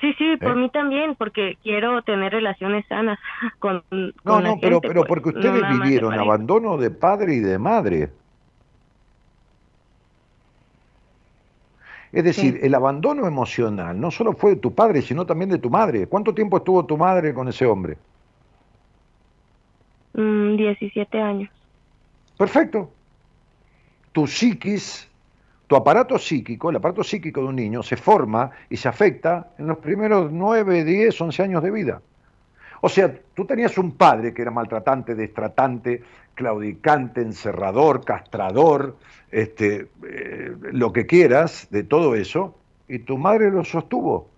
[0.00, 0.54] Sí, sí, por ¿Eh?
[0.54, 3.18] mí también, porque quiero tener relaciones sanas
[3.58, 3.82] con,
[4.22, 8.10] No, no, pero, pero pues, porque ustedes vivieron abandono de padre y de madre.
[12.12, 15.68] Es decir, el abandono emocional no solo fue de tu padre, sino también de tu
[15.68, 16.06] madre.
[16.06, 17.98] ¿Cuánto tiempo estuvo tu madre con ese hombre?
[20.14, 21.50] Mm, 17 años.
[22.36, 22.90] Perfecto.
[24.12, 25.07] Tu psiquis
[25.68, 29.66] tu aparato psíquico, el aparato psíquico de un niño, se forma y se afecta en
[29.66, 32.00] los primeros 9, 10, 11 años de vida.
[32.80, 36.02] O sea, tú tenías un padre que era maltratante, destratante,
[36.34, 38.96] claudicante, encerrador, castrador,
[39.30, 42.56] este, eh, lo que quieras de todo eso,
[42.88, 44.30] y tu madre lo sostuvo.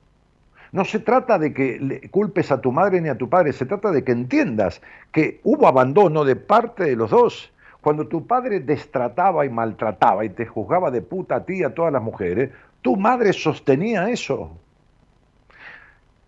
[0.72, 3.66] No se trata de que le culpes a tu madre ni a tu padre, se
[3.66, 4.82] trata de que entiendas
[5.12, 10.30] que hubo abandono de parte de los dos cuando tu padre destrataba y maltrataba y
[10.30, 12.50] te juzgaba de puta a ti y a todas las mujeres,
[12.82, 14.56] tu madre sostenía eso.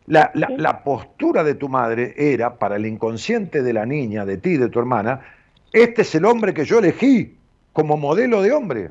[0.07, 4.57] La, la, postura de tu madre era, para el inconsciente de la niña, de ti,
[4.57, 5.21] de tu hermana,
[5.73, 7.37] este es el hombre que yo elegí
[7.73, 8.91] como modelo de hombre.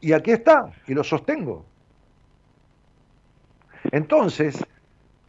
[0.00, 1.64] Y aquí está, y lo sostengo.
[3.92, 4.64] Entonces,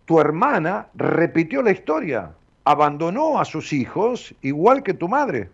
[0.06, 2.32] tu hermana repitió la historia,
[2.64, 5.50] abandonó a sus hijos igual que tu madre.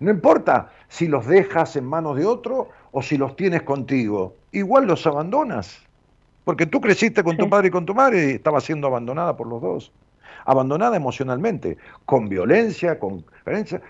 [0.00, 4.86] No importa si los dejas en manos de otro o si los tienes contigo, igual
[4.86, 5.82] los abandonas.
[6.44, 9.48] Porque tú creciste con tu padre y con tu madre y estabas siendo abandonada por
[9.48, 9.92] los dos.
[10.44, 13.24] Abandonada emocionalmente, con violencia, con,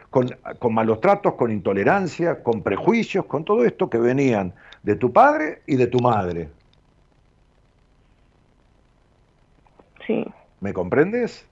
[0.09, 5.13] con, con malos tratos, con intolerancia, con prejuicios, con todo esto que venían de tu
[5.13, 6.49] padre y de tu madre.
[10.07, 10.25] Sí.
[10.67, 11.47] ¿Me comprendes?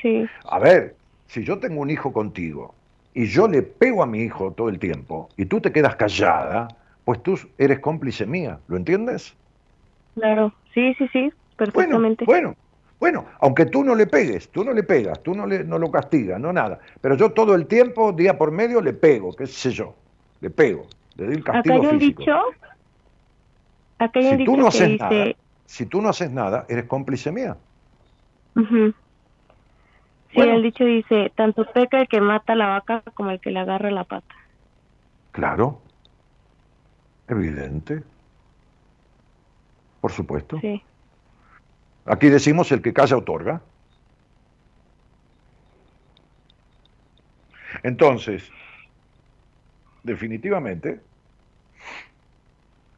[0.00, 0.24] Sí.
[0.44, 0.94] A ver,
[1.26, 2.72] si yo tengo un hijo contigo
[3.12, 6.68] y yo le pego a mi hijo todo el tiempo y tú te quedas callada,
[7.04, 9.34] pues tú eres cómplice mía, ¿lo entiendes?
[10.14, 12.24] Claro, sí, sí, sí, perfectamente.
[12.24, 12.54] Bueno,
[13.00, 15.90] bueno, aunque tú no le pegues, tú no le pegas, tú no, le, no lo
[15.90, 19.72] castigas, no nada, pero yo todo el tiempo, día por medio, le pego, qué sé
[19.72, 19.96] yo,
[20.40, 20.86] le pego,
[21.16, 22.40] le doy el castigo Acá hay un dicho,
[23.98, 25.34] acá hay si tú no haces nada,
[25.66, 27.56] si tú no haces nada, eres cómplice mía.
[28.54, 33.60] Sí, el dicho dice, tanto peca el que mata la vaca como el que le
[33.60, 34.34] agarra la pata.
[35.32, 35.80] Claro,
[37.28, 38.02] evidente.
[40.00, 40.58] Por supuesto.
[40.60, 40.82] Sí.
[42.04, 43.62] Aquí decimos el que calla otorga.
[47.82, 48.48] Entonces,
[50.02, 51.00] definitivamente,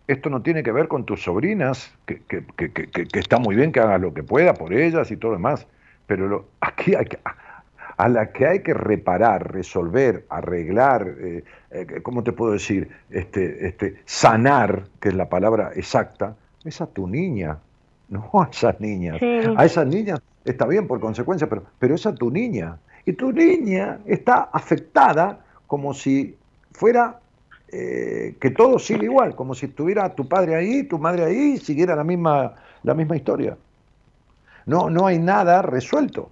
[0.06, 2.22] esto no tiene que ver con tus sobrinas, que,
[3.12, 5.66] está muy bien que hagas lo que pueda por ellas y todo lo demás,
[6.06, 7.18] pero aquí hay que,
[7.96, 12.88] a la que hay que reparar, resolver, arreglar, eh, eh, ¿cómo te puedo decir?
[13.10, 17.58] Este, este, sanar, que es la palabra exacta, es a tu niña,
[18.08, 19.20] no a esas niñas.
[19.56, 22.78] A esas niñas está bien por consecuencia, pero, pero es a tu niña.
[23.04, 26.36] Y tu niña está afectada como si
[26.72, 27.20] fuera
[27.68, 31.58] eh, que todo sigue igual, como si estuviera tu padre ahí, tu madre ahí, y
[31.58, 33.56] siguiera la misma, la misma historia.
[34.66, 36.30] No, no hay nada resuelto.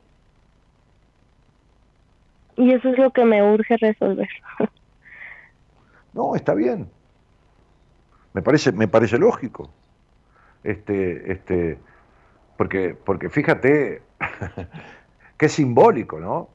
[2.56, 4.28] Y eso es lo que me urge resolver.
[6.12, 6.89] no, está bien.
[8.32, 9.70] Me parece, me parece lógico.
[10.62, 11.78] Este, este,
[12.56, 14.02] porque, porque fíjate,
[15.36, 16.48] qué simbólico, ¿no?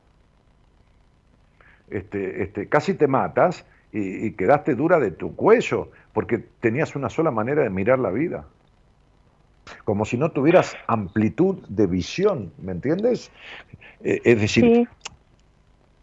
[1.89, 7.09] Este, este, casi te matas y, y, quedaste dura de tu cuello, porque tenías una
[7.09, 8.45] sola manera de mirar la vida.
[9.83, 13.31] Como si no tuvieras amplitud de visión, ¿me entiendes?
[14.03, 14.87] Eh, es decir,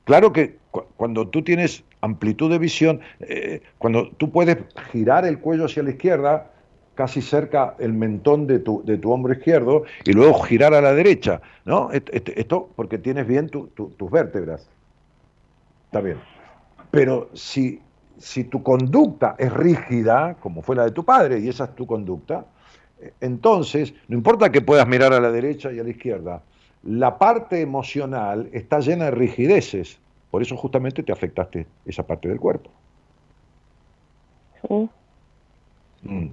[0.04, 0.56] claro que
[0.96, 4.58] cuando tú tienes amplitud de visión, eh, cuando tú puedes
[4.92, 6.50] girar el cuello hacia la izquierda,
[6.94, 10.94] casi cerca el mentón de tu, de tu hombro izquierdo, y luego girar a la
[10.94, 11.90] derecha, ¿no?
[11.92, 14.68] Esto, porque tienes bien tus vértebras.
[15.86, 16.18] Está bien.
[16.90, 17.80] Pero si,
[18.18, 21.86] si tu conducta es rígida, como fue la de tu padre, y esa es tu
[21.86, 22.46] conducta,
[23.20, 26.42] entonces, no importa que puedas mirar a la derecha y a la izquierda,
[26.82, 29.98] la parte emocional está llena de rigideces.
[30.30, 32.70] Por eso justamente te afectaste esa parte del cuerpo.
[36.02, 36.26] Mm.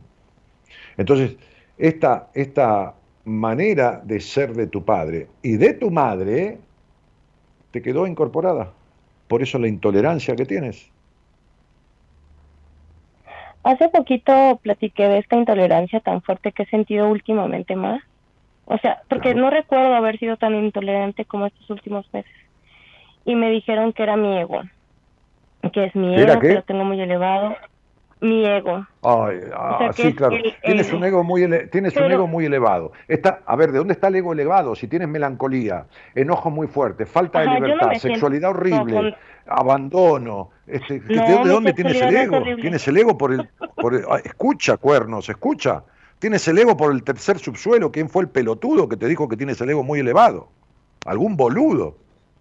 [0.98, 1.36] Entonces,
[1.78, 2.94] esta, esta
[3.26, 6.60] manera de ser de tu padre y de tu madre
[7.72, 8.72] te quedó incorporada.
[9.34, 10.92] Por eso la intolerancia que tienes.
[13.64, 18.04] Hace poquito platiqué de esta intolerancia tan fuerte que he sentido últimamente más.
[18.66, 22.32] O sea, porque no recuerdo haber sido tan intolerante como estos últimos meses.
[23.26, 24.62] Y me dijeron que era mi ego.
[25.74, 27.56] Que es mi ego, que lo tengo muy elevado.
[28.24, 28.88] Mi ego.
[29.02, 30.38] Ay, ah, sí, claro.
[30.64, 32.94] tienes un ego muy tienes un ego muy elevado.
[33.10, 34.76] Está, a ver, ¿de dónde está el ego elevado?
[34.76, 41.74] Si tienes melancolía, enojo muy fuerte, falta de libertad, sexualidad horrible, abandono, este, ¿de, dónde
[41.74, 42.42] tienes el ego?
[42.62, 45.84] Tienes el ego por el, por ah, escucha, cuernos, escucha.
[46.20, 47.92] Tienes el ego por el tercer subsuelo.
[47.92, 50.48] ¿Quién fue el pelotudo que te dijo que tienes el ego muy elevado?
[51.06, 51.98] Algún boludo,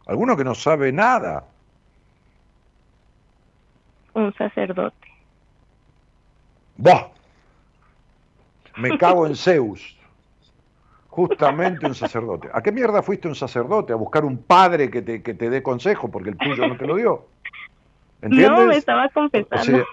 [0.07, 1.45] alguno que no sabe nada.
[4.15, 5.02] Un sacerdote.
[6.77, 7.11] ¡Bah!
[8.77, 9.99] Me cago en Zeus.
[11.09, 12.49] Justamente un sacerdote.
[12.53, 13.93] ¿A qué mierda fuiste un sacerdote?
[13.93, 16.87] A buscar un padre que te, que te dé consejo porque el tuyo no te
[16.87, 17.27] lo dio.
[18.23, 19.85] No, me estaba confesando.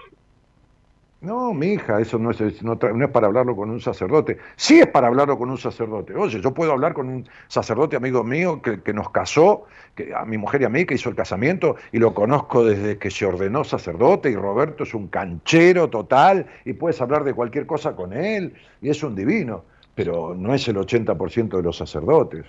[1.22, 4.38] No, mi hija, eso no es, no, es para hablarlo con un sacerdote.
[4.56, 6.14] Sí es para hablarlo con un sacerdote.
[6.14, 10.24] Oye, yo puedo hablar con un sacerdote amigo mío que, que, nos casó, que, a
[10.24, 13.26] mi mujer y a mí, que hizo el casamiento, y lo conozco desde que se
[13.26, 18.14] ordenó sacerdote, y Roberto es un canchero total, y puedes hablar de cualquier cosa con
[18.14, 19.64] él, y es un divino,
[19.94, 22.46] pero no es el 80% de los sacerdotes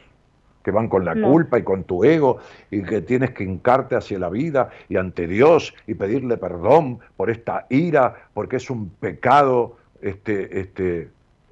[0.64, 2.38] que van con la culpa y con tu ego
[2.70, 7.30] y que tienes que hincarte hacia la vida y ante Dios y pedirle perdón por
[7.30, 11.10] esta ira, porque es un pecado este, este,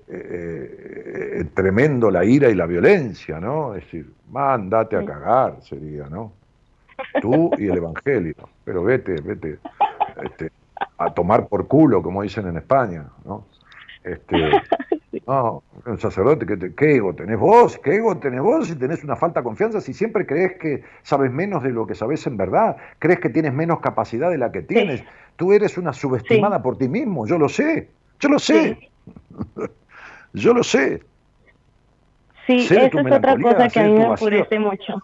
[0.07, 3.75] eh, eh, tremendo la ira y la violencia, ¿no?
[3.75, 6.33] Es decir, mándate a cagar, sería, ¿no?
[7.21, 9.59] Tú y el Evangelio, pero vete, vete
[10.23, 10.51] este,
[10.97, 13.45] a tomar por culo, como dicen en España, ¿no?
[14.03, 14.51] Este,
[15.27, 17.79] no, un sacerdote, ¿qué, ¿qué, ego tenés vos?
[17.79, 19.81] ¿Qué ego tenés vos si tenés una falta de confianza?
[19.81, 23.53] Si siempre crees que sabes menos de lo que sabes en verdad, crees que tienes
[23.53, 25.03] menos capacidad de la que tienes.
[25.35, 27.89] Tú eres una subestimada por ti mismo, yo lo sé,
[28.19, 28.89] yo lo sé.
[30.33, 31.01] yo lo sé.
[32.45, 35.03] Sí, eso es otra cosa que a mí me enfurece mucho.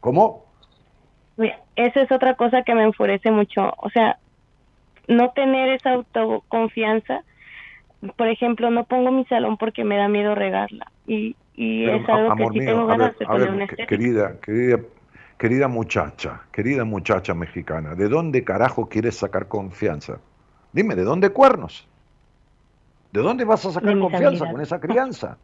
[0.00, 0.44] ¿Cómo?
[1.76, 3.72] Eso es otra cosa que me enfurece mucho.
[3.78, 4.18] O sea,
[5.06, 7.22] no tener esa autoconfianza
[8.16, 10.90] por ejemplo, no pongo mi salón porque me da miedo regarla.
[11.06, 14.80] Y, y es algo que sí tengo ganas de poner Querida, querida,
[15.36, 20.20] querida muchacha, querida muchacha mexicana, ¿de dónde carajo quieres sacar confianza?
[20.72, 21.88] Dime, ¿de dónde cuernos?
[23.12, 25.38] ¿De dónde vas a sacar confianza con esa crianza?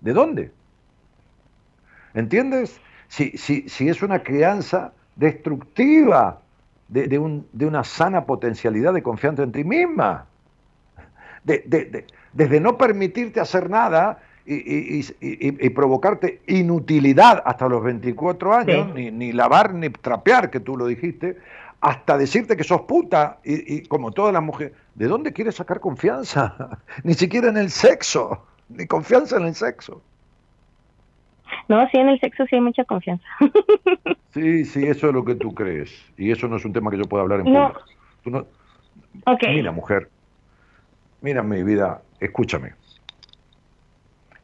[0.00, 0.50] ¿De dónde?
[2.14, 2.80] ¿Entiendes?
[3.06, 6.40] Si, si, si es una crianza destructiva
[6.88, 10.26] de, de, un, de una sana potencialidad de confianza en ti misma
[11.44, 19.74] de, desde no permitirte hacer nada y, provocarte inutilidad hasta los 24 años, ni, lavar
[19.74, 21.36] ni trapear, que tú lo dijiste,
[21.80, 24.72] hasta decirte que sos puta y, como todas las mujeres.
[24.94, 26.80] ¿De dónde quieres sacar confianza?
[27.04, 30.02] ni siquiera en el sexo, ni confianza en el sexo.
[31.68, 33.24] No, sí, en el sexo sí hay mucha confianza.
[34.34, 35.90] sí, sí, eso es lo que tú crees.
[36.16, 37.80] Y eso no es un tema que yo pueda hablar en público.
[38.26, 38.46] no...
[39.48, 40.08] Mira, mujer,
[41.20, 42.74] mira mi vida, escúchame.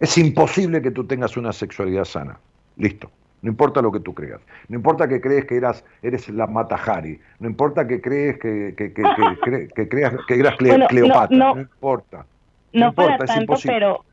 [0.01, 2.39] Es imposible que tú tengas una sexualidad sana.
[2.77, 3.11] Listo.
[3.43, 4.41] No importa lo que tú creas.
[4.69, 7.21] No importa que crees que eras, eres la Matajari.
[7.39, 11.37] No importa que crees que, que, que, que, creas que eras Cleopatra.
[11.37, 12.27] No, importa.
[12.73, 14.05] No, para tanto, pero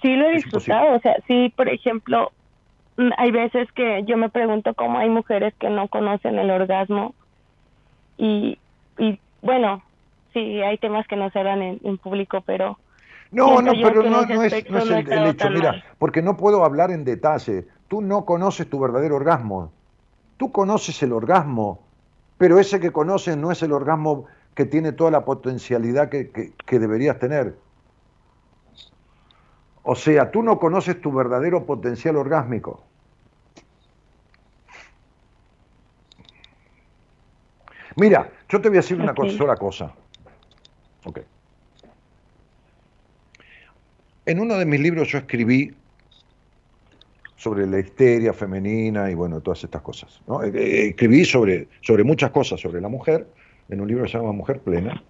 [0.00, 0.96] sí lo he disfrutado.
[0.96, 2.32] O sea, sí, por ejemplo,
[2.96, 7.14] mm, hay veces que yo me pregunto cómo hay mujeres que no conocen el orgasmo.
[8.16, 8.58] Y,
[8.98, 9.82] y bueno,
[10.34, 12.78] sí, hay temas que no se hablan en, público, pero...
[13.30, 17.66] No, no, pero no, es, el, hecho, mira, porque no puedo hablar en detalle.
[17.88, 19.72] Tú no conoces tu verdadero orgasmo.
[20.36, 21.80] Tú conoces el orgasmo,
[22.38, 26.78] pero ese que conoces no es el orgasmo que tiene toda la potencialidad que, que
[26.78, 27.56] deberías tener.
[29.82, 32.84] O sea, tú no conoces tu verdadero potencial orgásmico.
[37.96, 39.92] Mira, yo te voy a decir una sola cosa.
[44.26, 45.74] En uno de mis libros yo escribí
[47.36, 50.22] sobre la histeria femenina y bueno, todas estas cosas.
[50.44, 53.26] Eh, eh, escribí sobre, sobre muchas cosas sobre la mujer,
[53.68, 55.02] en un libro que se llama Mujer Plena,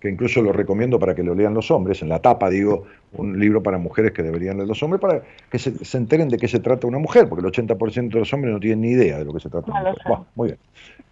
[0.00, 3.38] que incluso lo recomiendo para que lo lean los hombres, en la tapa digo, un
[3.40, 6.60] libro para mujeres que deberían leer los hombres, para que se, enteren de qué se
[6.60, 9.32] trata una mujer, porque el 80% de los hombres no tienen ni idea de lo
[9.32, 10.26] que se trata una mujer.
[10.34, 10.58] muy bien.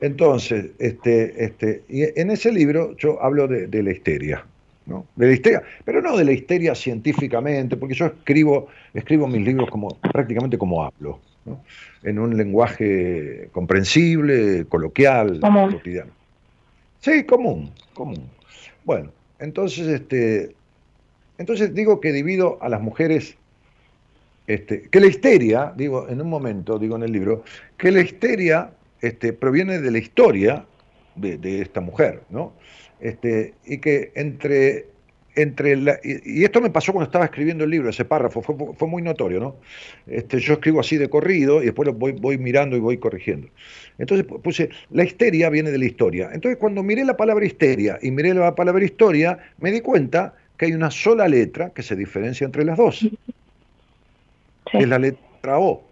[0.00, 4.44] Entonces, este, este, y en ese libro yo hablo de, la histeria,
[4.86, 5.06] ¿no?
[5.16, 9.70] De la histeria, pero no de la histeria científicamente, porque yo escribo, escribo mis libros
[9.70, 11.20] como, prácticamente como hablo,
[12.02, 16.12] en un lenguaje comprensible, coloquial, cotidiano.
[17.00, 18.33] Sí, común, común.
[18.84, 20.54] Bueno, entonces, este,
[21.38, 23.36] entonces digo que divido a las mujeres,
[24.46, 27.44] este, que la histeria, digo en un momento, digo en el libro,
[27.78, 28.70] que la histeria
[29.00, 30.66] este, proviene de la historia
[31.16, 32.52] de, esta mujer, ¿no?
[33.00, 34.86] Este, y que entre,
[35.36, 39.02] entre la, y, esto me pasó cuando estaba escribiendo el libro, ese párrafo, fue, muy
[39.02, 39.56] notorio, ¿no?
[40.06, 43.48] Este, yo escribo así de corrido y después lo voy, voy mirando y voy corrigiendo.
[43.98, 46.30] Entonces puse, la histeria viene de la historia.
[46.32, 50.66] Entonces cuando miré la palabra histeria y miré la palabra historia, me di cuenta que
[50.66, 53.06] hay una sola letra que se diferencia entre las dos.
[54.72, 55.84] Es la letra O.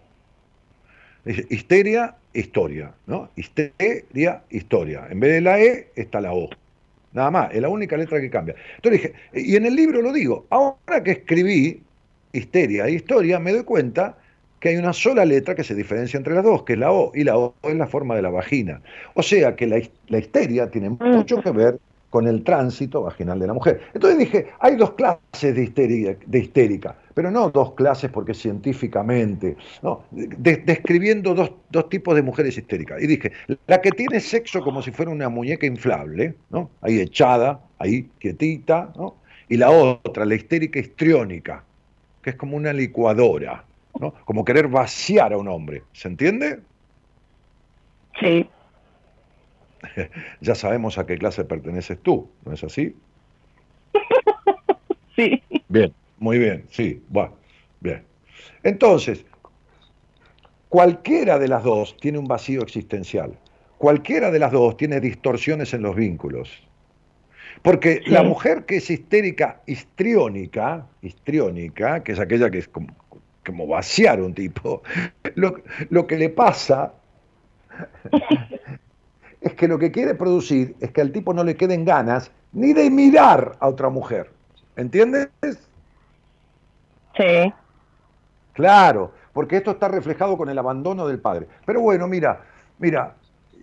[1.25, 3.29] Histeria, historia, ¿no?
[3.35, 5.07] Histeria, historia.
[5.09, 6.49] En vez de la E está la O.
[7.13, 8.55] Nada más, es la única letra que cambia.
[8.75, 11.81] Entonces dije, y en el libro lo digo, ahora que escribí
[12.31, 14.17] histeria e historia, me doy cuenta
[14.59, 17.11] que hay una sola letra que se diferencia entre las dos, que es la O,
[17.13, 18.81] y la O es la forma de la vagina.
[19.13, 21.79] O sea que la, la histeria tiene mucho que ver
[22.09, 23.81] con el tránsito vaginal de la mujer.
[23.93, 29.55] Entonces dije, hay dos clases de, histeria, de histérica, pero no dos clases porque científicamente,
[29.81, 33.01] no, describiendo dos, dos, tipos de mujeres histéricas.
[33.01, 33.31] Y dije,
[33.67, 36.69] la que tiene sexo como si fuera una muñeca inflable, ¿no?
[36.81, 39.15] ahí echada, ahí quietita, ¿no?
[39.49, 41.63] y la otra, la histérica histriónica,
[42.21, 43.63] que es como una licuadora,
[43.99, 44.13] ¿no?
[44.25, 46.59] como querer vaciar a un hombre, ¿se entiende?
[48.19, 48.49] Sí.
[50.41, 52.95] ya sabemos a qué clase perteneces tú, ¿no es así?
[55.15, 55.43] sí.
[55.67, 55.93] Bien,
[56.23, 57.33] muy bien, sí, bueno,
[57.81, 58.01] bien.
[58.63, 59.25] Entonces,
[60.69, 63.37] cualquiera de las dos tiene un vacío existencial.
[63.77, 66.65] Cualquiera de las dos tiene distorsiones en los vínculos.
[67.61, 72.87] Porque la mujer que es histérica, histriónica, histriónica, que es aquella que es como,
[73.45, 74.81] como vaciar un tipo,
[75.35, 75.55] lo,
[75.89, 76.93] lo que le pasa
[79.41, 82.71] es que lo que quiere producir es que al tipo no le queden ganas ni
[82.71, 84.31] de mirar a otra mujer.
[84.77, 85.27] ¿Entiendes?
[87.15, 87.53] Sí.
[88.53, 91.47] Claro, porque esto está reflejado con el abandono del padre.
[91.65, 92.41] Pero bueno, mira,
[92.79, 93.15] mira,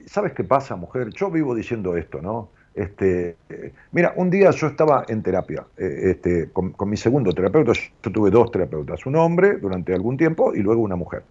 [0.06, 1.10] ¿sabes qué pasa, mujer?
[1.10, 2.50] Yo vivo diciendo esto, ¿no?
[2.74, 3.36] Este,
[3.92, 8.12] mira, un día yo estaba en terapia eh, este, con, con, mi segundo terapeuta, yo
[8.12, 11.24] tuve dos terapeutas, un hombre durante algún tiempo y luego una mujer.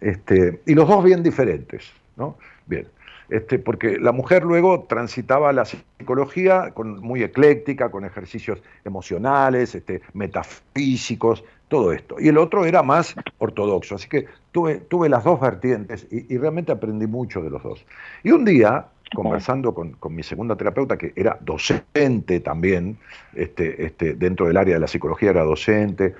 [0.00, 2.36] Este, y los dos bien diferentes, ¿no?
[2.66, 2.86] Bien.
[3.28, 10.00] Este, porque la mujer luego transitaba la psicología con, muy ecléctica, con ejercicios emocionales, este,
[10.14, 12.16] metafísicos, todo esto.
[12.18, 13.96] Y el otro era más ortodoxo.
[13.96, 17.84] Así que tuve, tuve las dos vertientes y, realmente aprendí mucho de los dos.
[18.22, 22.96] Y un día, conversando con, mi segunda terapeuta, que era docente también,
[23.34, 26.14] este, este, dentro del área de la psicología era docente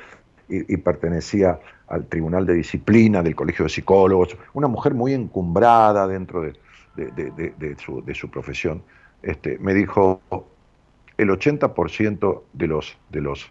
[0.51, 6.07] y, y pertenecía al Tribunal de Disciplina del Colegio de Psicólogos, una mujer muy encumbrada
[6.07, 6.53] dentro de,
[7.07, 8.83] de, su, profesión,
[9.23, 10.21] este, me dijo,
[11.17, 13.51] el 80% de los, de los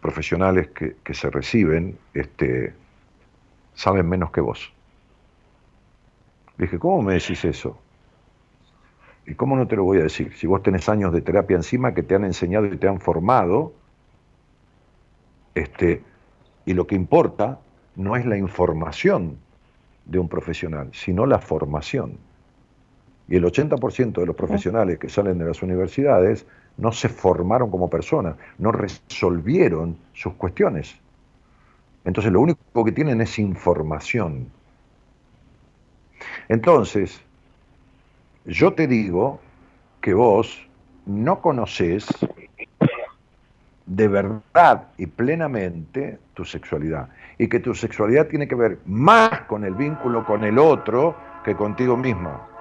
[0.00, 2.74] profesionales que, que, se reciben este,
[3.74, 4.72] saben menos que vos.
[6.56, 7.78] dije, ¿cómo me decís eso?
[9.26, 10.32] ¿Y cómo no te lo voy a decir?
[10.34, 13.74] Si vos tenés años de terapia encima que te han enseñado y te han formado,
[15.54, 16.02] este,
[16.64, 17.60] y lo que importa
[17.96, 19.38] no es la información
[20.06, 22.18] de un profesional, sino la formación.
[23.28, 26.46] Y el 80% de los profesionales que salen de las universidades
[26.78, 30.96] no se formaron como personas, no resolvieron sus cuestiones.
[32.04, 34.48] Entonces lo único que tienen es información.
[36.48, 37.20] Entonces,
[38.46, 39.40] yo te digo
[40.00, 40.66] que vos
[41.04, 42.06] no conoces
[43.84, 47.08] de verdad y plenamente tu sexualidad.
[47.38, 51.54] Y que tu sexualidad tiene que ver más con el vínculo con el otro que
[51.54, 52.57] contigo mismo.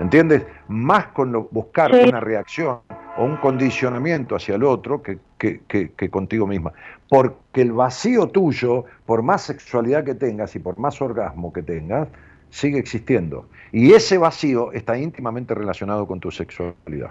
[0.00, 0.44] ¿Entiendes?
[0.68, 2.78] Más con buscar una reacción
[3.18, 6.72] o un condicionamiento hacia el otro que, que, contigo misma.
[7.08, 12.08] Porque el vacío tuyo, por más sexualidad que tengas y por más orgasmo que tengas,
[12.48, 13.46] sigue existiendo.
[13.72, 17.10] Y ese vacío está íntimamente relacionado con tu sexualidad.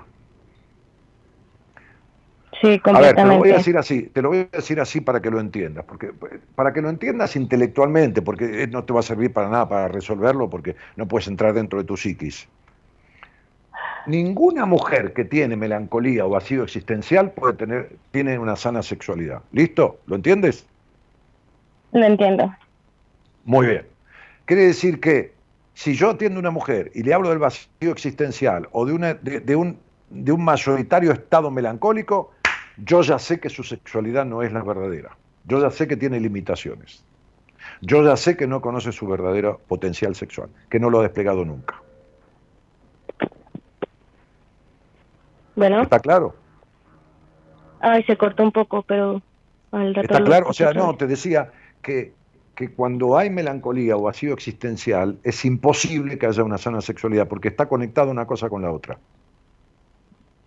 [2.60, 5.00] Sí, a ver, te lo voy a decir así, te lo voy a decir así
[5.00, 6.12] para que lo entiendas, porque
[6.56, 10.50] para que lo entiendas intelectualmente, porque no te va a servir para nada para resolverlo,
[10.50, 12.50] porque no puedes entrar dentro de tu psiquis
[14.06, 19.42] ninguna mujer que tiene melancolía o vacío existencial puede tener, tiene una sana sexualidad.
[19.52, 20.00] ¿Listo?
[20.08, 20.66] ¿Lo entiendes?
[21.92, 22.54] Lo entiendo.
[23.46, 23.86] Muy bien.
[24.46, 25.34] Quiere decir que
[25.74, 29.14] si yo atiendo a una mujer y le hablo del vacío existencial o de, una,
[29.14, 29.78] de, un,
[30.10, 32.32] de un mayoritario estado melancólico,
[32.78, 35.16] yo ya sé que su sexualidad no es la verdadera.
[35.46, 37.04] Yo ya sé que tiene limitaciones.
[37.82, 41.46] Yo ya sé que no conoce su verdadero potencial sexual, que no lo ha desplegado
[41.46, 41.82] nunca.
[45.60, 46.36] ¿Está claro?
[47.82, 49.22] Ay, se cortó un poco, pero...
[49.72, 51.52] Está claro, o sea, no, te decía
[51.84, 52.14] que,
[52.56, 57.50] que cuando hay melancolía o vacío existencial es imposible que haya una sana sexualidad porque
[57.50, 58.98] está conectada una cosa con la otra.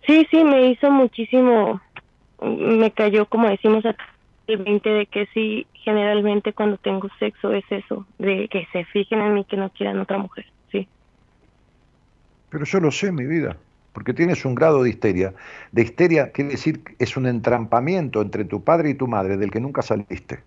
[0.05, 1.79] Sí, sí, me hizo muchísimo,
[2.41, 4.03] me cayó como decimos acá,
[4.47, 9.21] el 20 de que sí, generalmente cuando tengo sexo es eso, de que se fijen
[9.21, 10.85] en mí que no quieran otra mujer, sí.
[12.49, 13.55] Pero yo lo sé, mi vida
[13.93, 15.33] porque tienes un grado de histeria.
[15.71, 19.51] De histeria quiere decir que es un entrampamiento entre tu padre y tu madre del
[19.51, 20.39] que nunca saliste.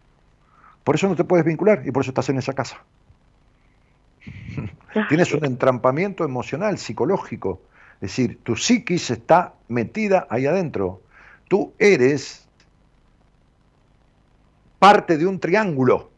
[0.85, 2.83] Por eso no te puedes vincular y por eso estás en esa casa.
[5.09, 7.61] tienes un entrampamiento emocional, psicológico.
[7.97, 11.01] Es decir, tu psiquis está metida ahí adentro.
[11.49, 12.47] Tú eres
[14.79, 16.11] parte de un triángulo.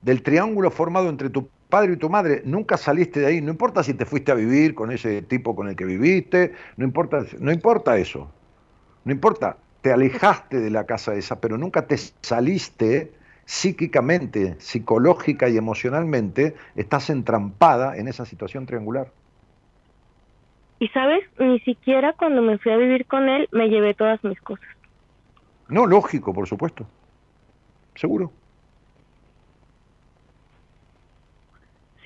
[0.00, 3.82] del triángulo formado entre tu padre y tu madre, nunca saliste de ahí, no importa
[3.82, 7.52] si te fuiste a vivir con ese tipo con el que viviste, no importa, no
[7.52, 8.30] importa eso,
[9.04, 13.12] no importa, te alejaste de la casa esa, pero nunca te saliste
[13.44, 19.10] psíquicamente, psicológica y emocionalmente, estás entrampada en esa situación triangular.
[20.80, 24.40] Y sabes, ni siquiera cuando me fui a vivir con él me llevé todas mis
[24.40, 24.68] cosas.
[25.68, 26.86] No, lógico, por supuesto.
[27.94, 28.32] Seguro.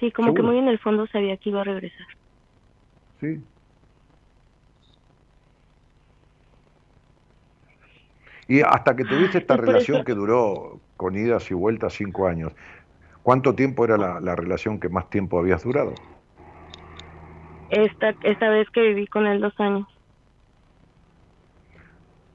[0.02, 2.06] Sí, como que muy en el fondo sabía que iba a regresar.
[3.20, 3.40] Sí.
[8.48, 12.52] Y hasta que tuviste esta relación que duró con idas y vueltas cinco años,
[13.22, 15.94] ¿cuánto tiempo era la, la, relación que más tiempo habías durado?
[17.70, 19.86] Esta, esta vez que viví con él dos años.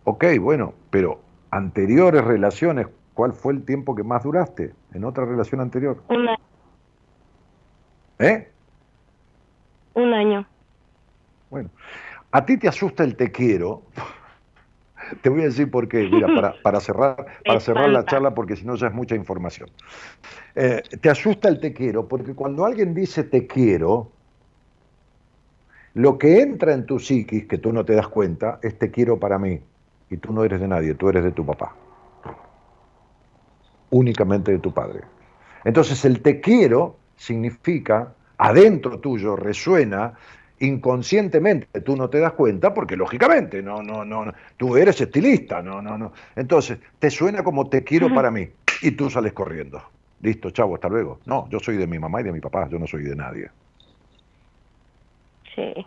[0.05, 1.19] Ok, bueno, pero
[1.51, 6.01] anteriores relaciones, ¿cuál fue el tiempo que más duraste en otra relación anterior?
[6.07, 6.46] Un año.
[8.19, 8.47] ¿Eh?
[9.93, 10.47] Un año.
[11.49, 11.69] Bueno,
[12.31, 13.83] a ti te asusta el te quiero.
[15.21, 18.57] Te voy a decir por qué, mira, para, para cerrar, para cerrar la charla, porque
[18.57, 19.69] si no ya es mucha información.
[20.53, 24.11] Eh, te asusta el te quiero, porque cuando alguien dice te quiero,
[25.93, 29.17] lo que entra en tu psiquis, que tú no te das cuenta, es te quiero
[29.17, 29.61] para mí.
[30.09, 31.73] Y tú no eres de nadie, tú eres de tu papá.
[33.91, 35.01] Únicamente de tu padre.
[35.63, 40.13] Entonces el te quiero significa, adentro tuyo resuena
[40.59, 45.81] inconscientemente, tú no te das cuenta porque lógicamente no no no, tú eres estilista, no
[45.81, 46.13] no no.
[46.35, 48.47] Entonces, te suena como te quiero para mí
[48.81, 49.81] y tú sales corriendo.
[50.21, 51.19] Listo, chavo, hasta luego.
[51.25, 53.51] No, yo soy de mi mamá y de mi papá, yo no soy de nadie.
[55.55, 55.85] Sí.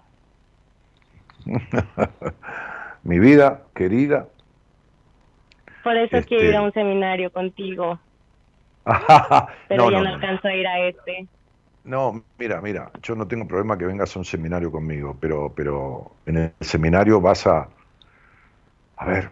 [3.05, 4.29] mi vida querida.
[5.83, 7.99] Por eso Este- quiero ir a un seminario contigo,
[9.67, 10.19] pero no, ya no, no, no.
[10.19, 11.29] alcanzo a ir a este.
[11.85, 16.17] No, mira, mira, yo no tengo problema que vengas a un seminario conmigo, pero, pero
[16.27, 17.71] en el seminario vas a,
[18.97, 19.31] a ver,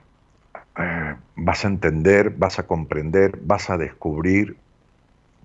[0.78, 4.58] eh, vas a entender, vas a comprender, vas a descubrir,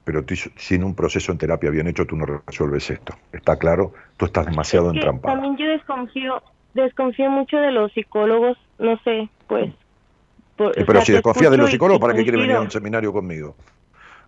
[0.05, 3.15] pero tú- sin un proceso en terapia bien hecho tú no resuelves esto.
[3.31, 3.93] ¿Está claro?
[4.17, 5.23] Tú estás demasiado Es que entrampado.
[5.25, 6.41] también yo desconfío,
[6.73, 9.73] desconfío mucho de los psicólogos, no sé, pues.
[10.57, 12.71] por- o pero sea, si desconfías de los psicólogos, ¿para qué quieres venir a un
[12.71, 13.55] seminario conmigo?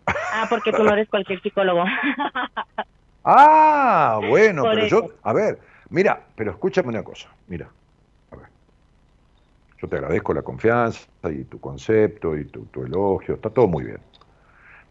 [0.08, 1.84] Ah, porque tú no eres cualquier psicólogo.
[3.24, 5.02] Ah, bueno, Por pero eso.
[5.02, 5.60] yo, a ver,
[5.90, 7.72] mira, pero escúchame una cosa, mira,
[8.30, 8.50] a ver,
[9.82, 13.84] yo te agradezco la confianza y tu concepto y tu, tu elogio, está todo muy
[13.86, 14.00] bien,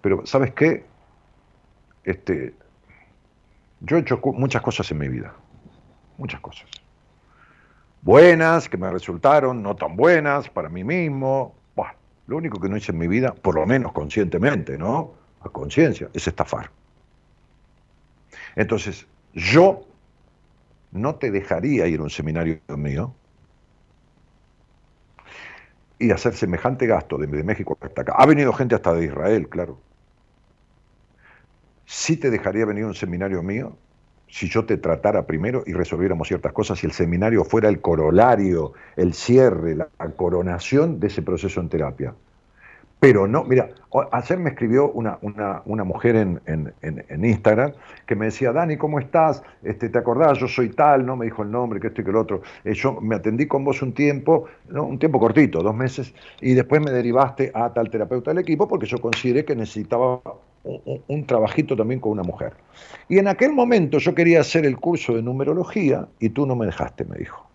[0.01, 0.85] pero ¿sabes qué?
[2.03, 2.55] Este,
[3.81, 5.32] yo he hecho muchas cosas en mi vida,
[6.19, 6.69] muchas cosas,
[8.03, 11.55] buenas, que me resultaron, no tan buenas para mí mismo,
[12.27, 15.15] lo único que no hice en mi vida, por lo menos conscientemente, ¿no?
[15.41, 16.71] A conciencia, es estafar.
[18.57, 19.87] Entonces, yo
[20.93, 23.15] no te dejaría ir a un seminario mío
[25.99, 28.15] y hacer semejante gasto de, de México hasta acá.
[28.17, 29.79] Ha venido gente hasta de Israel, claro.
[31.85, 33.77] Sí te dejaría venir a un seminario mío
[34.29, 38.73] si yo te tratara primero y resolviéramos ciertas cosas, si el seminario fuera el corolario,
[38.97, 42.15] el cierre, la coronación de ese proceso en terapia.
[43.01, 43.69] Pero no, mira,
[44.13, 47.73] ayer me escribió una, una, una mujer en, en, en- Instagram
[48.07, 49.43] que me decía, Dani, ¿cómo estás?
[49.63, 50.39] Este, ¿Te acordás?
[50.39, 52.41] Yo soy tal, no me dijo el nombre, que esto y que el otro.
[52.65, 56.81] Eh, yo me atendí con vos un tiempo, un tiempo cortito, dos meses, y después
[56.81, 60.21] me derivaste a tal terapeuta del equipo porque yo consideré que necesitaba
[60.65, 62.55] un, trabajito también con una mujer.
[63.09, 66.66] Y en aquel momento yo quería hacer el curso de numerología y tú no me
[66.66, 67.47] dejaste, me dijo.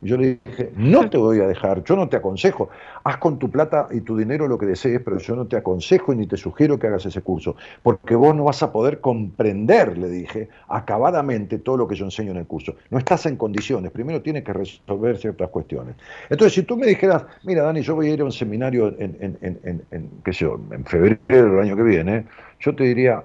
[0.00, 2.70] Yo le dije, no te voy a dejar, yo no te aconsejo,
[3.02, 6.12] haz con tu plata y tu dinero lo que desees, pero yo no te aconsejo
[6.12, 9.98] y ni te sugiero que hagas ese curso, porque vos no vas a poder comprender,
[9.98, 12.76] le dije, acabadamente todo lo que yo enseño en el curso.
[12.90, 15.96] No estás en condiciones, primero tienes que resolver ciertas cuestiones.
[16.30, 19.16] Entonces, si tú me dijeras, mira, Dani, yo voy a ir a un seminario en,
[19.20, 22.26] en, en, en, qué sé yo, en febrero del año que viene,
[22.60, 23.24] yo te diría,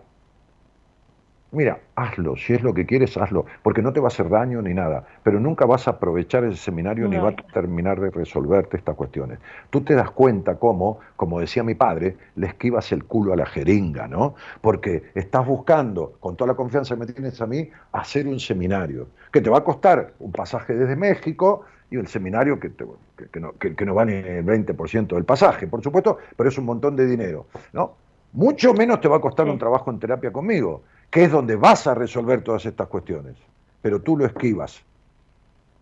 [1.54, 4.62] Mira, hazlo, si es lo que quieres, hazlo, porque no te va a hacer daño
[4.64, 8.76] ni nada, pero nunca vas a aprovechar ese seminario ni va a terminar de resolverte
[8.78, 9.38] estas cuestiones.
[9.70, 13.46] Tú te das cuenta cómo, como decía mi padre, le esquivas el culo a la
[13.46, 14.34] jeringa, ¿no?
[14.62, 19.08] Porque estás buscando, con toda la confianza que me tienes a mí, hacer un seminario,
[19.32, 22.86] que te va a costar un pasaje desde México y el seminario que, te-
[23.16, 26.58] que- que no, que- que no vale el 20% del pasaje, por supuesto, pero es
[26.58, 27.92] un montón de dinero, ¿no?
[28.32, 30.82] Mucho menos te va a costar un trabajo en terapia conmigo,
[31.14, 33.36] que es donde vas a resolver todas estas cuestiones.
[33.84, 34.84] Pero tú lo esquivas,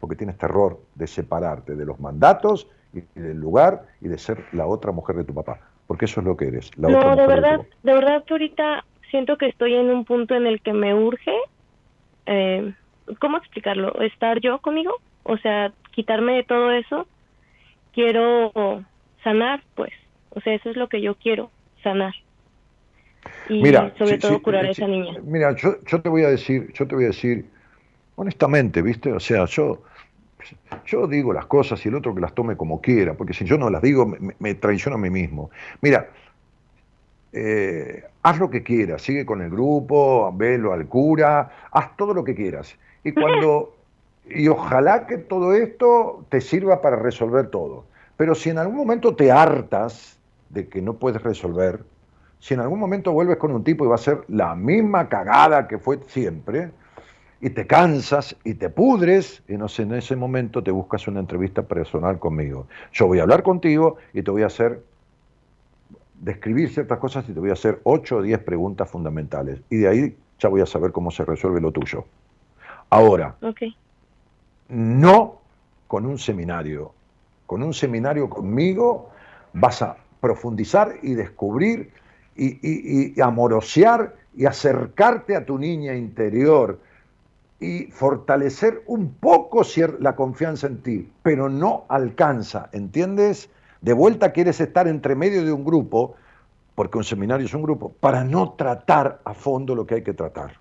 [0.01, 4.67] porque tienes terror de separarte de los mandatos y del lugar y de ser la
[4.67, 5.57] otra mujer de tu papá.
[5.87, 6.77] porque eso es lo que eres.
[6.77, 10.47] La no, de verdad, de verdad que ahorita siento que estoy en un punto en
[10.47, 11.35] el que me urge,
[12.25, 12.73] eh,
[13.19, 14.01] ¿cómo explicarlo?
[14.01, 17.07] Estar yo conmigo, o sea, quitarme de todo eso.
[17.93, 18.51] Quiero
[19.23, 19.91] sanar, pues,
[20.29, 21.51] o sea, eso es lo que yo quiero,
[21.83, 22.15] sanar.
[23.49, 23.61] Y
[23.97, 25.19] sobre todo curar a esa niña.
[25.23, 27.45] Mira, yo, yo te voy a decir, yo te voy a decir,
[28.15, 29.11] honestamente, ¿viste?
[29.11, 29.83] O sea, yo
[30.85, 33.57] yo digo las cosas y el otro que las tome como quiera, porque si yo
[33.57, 35.51] no las digo, me, traiciono a mí mismo.
[35.81, 36.09] Mira,
[37.33, 42.23] eh, haz lo que quieras, sigue con el grupo, velo al cura, haz todo lo
[42.23, 42.75] que quieras.
[43.03, 43.75] Y cuando.
[44.29, 47.85] Y ojalá que todo esto te sirva para resolver todo.
[48.17, 50.17] Pero si en algún momento te hartas
[50.49, 51.83] de que no puedes resolver,
[52.41, 55.67] si en algún momento vuelves con un tipo y va a ser la misma cagada
[55.67, 56.71] que fue siempre,
[57.39, 61.19] y te cansas y te pudres, y no sé, en ese momento te buscas una
[61.19, 62.67] entrevista personal conmigo.
[62.91, 64.83] Yo voy a hablar contigo y te voy a hacer
[66.19, 69.61] describir ciertas cosas y te voy a hacer 8 o 10 preguntas fundamentales.
[69.69, 72.05] Y de ahí ya voy a saber cómo se resuelve lo tuyo.
[72.89, 73.35] Ahora,
[74.69, 75.41] no
[75.87, 76.91] con un seminario.
[77.45, 79.09] Con un seminario conmigo
[79.53, 81.91] vas a profundizar y descubrir
[82.35, 86.79] y, y amorosear y acercarte a tu niña interior
[87.61, 89.61] y fortalecer un poco
[89.99, 93.49] la confianza en ti, pero no alcanza, ¿entiendes?
[93.81, 96.15] De vuelta quieres estar entre medio de un grupo,
[96.73, 100.13] porque un seminario es un grupo, para no tratar a fondo lo que hay que
[100.13, 100.59] tratar.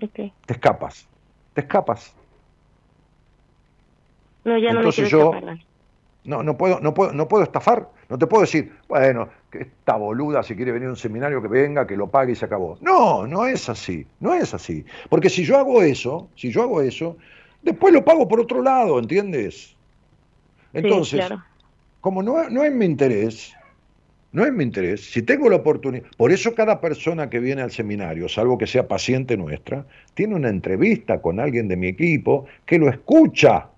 [0.00, 1.06] Te escapas,
[1.52, 2.14] te escapas.
[4.44, 5.32] No, ya no Entonces yo,
[6.24, 9.96] no, no puedo, no puedo, no puedo estafar, no te puedo decir, bueno, que esta
[9.96, 12.78] boluda si quiere venir a un seminario que venga, que lo pague y se acabó.
[12.80, 14.84] No, no es así, no es así.
[15.10, 17.16] Porque si yo hago eso, si yo hago eso,
[17.62, 19.76] después lo pago por otro lado, ¿entiendes?
[20.72, 21.28] Entonces,
[22.00, 23.54] como no, no es mi interés,
[24.32, 27.70] no es mi interés, si tengo la oportunidad, por eso cada persona que viene al
[27.70, 32.78] seminario, salvo que sea paciente nuestra, tiene una entrevista con alguien de mi equipo que
[32.78, 33.68] lo escucha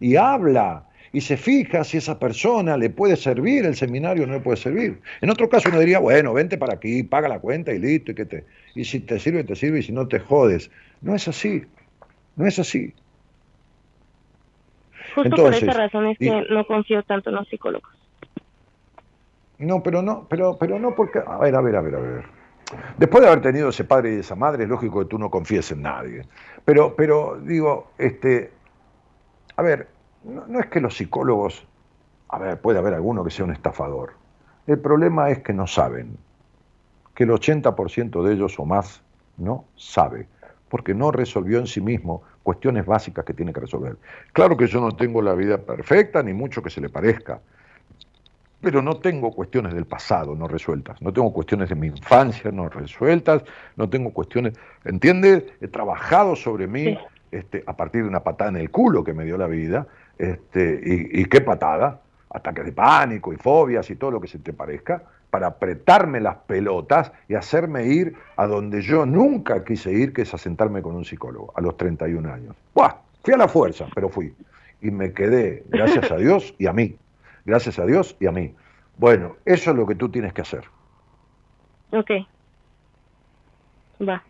[0.00, 4.34] y habla y se fija si esa persona le puede servir el seminario o no
[4.34, 5.00] le puede servir.
[5.20, 8.14] En otro caso uno diría, bueno, vente para aquí, paga la cuenta y listo, y
[8.14, 10.70] que te y si te sirve, te sirve, y si no te jodes.
[11.00, 11.64] No es así,
[12.36, 12.94] no es así.
[15.14, 17.90] Justo por esa razón es que no confío tanto en los psicólogos.
[19.58, 22.24] No, pero no, pero, pero no porque, a ver, a ver, a ver, a ver.
[22.98, 25.72] Después de haber tenido ese padre y esa madre, es lógico que tú no confíes
[25.72, 26.22] en nadie.
[26.64, 28.52] Pero, pero digo, este,
[29.56, 29.88] a ver,
[30.24, 31.66] no, es que los psicólogos,
[32.28, 34.14] a ver, puede haber alguno que sea un estafador.
[34.66, 36.16] El problema es que no saben,
[37.14, 39.02] que el 80% de ellos o más
[39.36, 40.28] no sabe,
[40.68, 43.96] porque no resolvió en sí mismo cuestiones básicas que tiene que resolver.
[44.32, 47.40] Claro que yo no tengo la vida perfecta, ni mucho que se le parezca,
[48.60, 52.68] pero no tengo cuestiones del pasado no resueltas, no tengo cuestiones de mi infancia no
[52.68, 53.42] resueltas,
[53.76, 55.44] no tengo cuestiones, ¿entiendes?
[55.60, 56.98] He trabajado sobre mí
[57.30, 59.86] este, a partir de una patada en el culo que me dio la vida,
[60.20, 60.80] este,
[61.12, 65.02] y, qué patada, ataques de pánico y fobias y todo lo que se te parezca,
[65.30, 70.34] para apretarme las pelotas y hacerme ir a donde yo nunca quise ir, que es
[70.34, 72.56] a sentarme con un psicólogo, a los 31 años.
[72.74, 72.96] ¡Buah!
[73.22, 74.34] Fui a la fuerza, pero fui.
[74.82, 76.96] Y me quedé, gracias a Dios y a mí.
[77.44, 78.54] Gracias a Dios y a mí.
[78.96, 80.64] Bueno, eso es lo que tú tienes que hacer.
[81.92, 82.10] Ok.
[84.06, 84.22] Va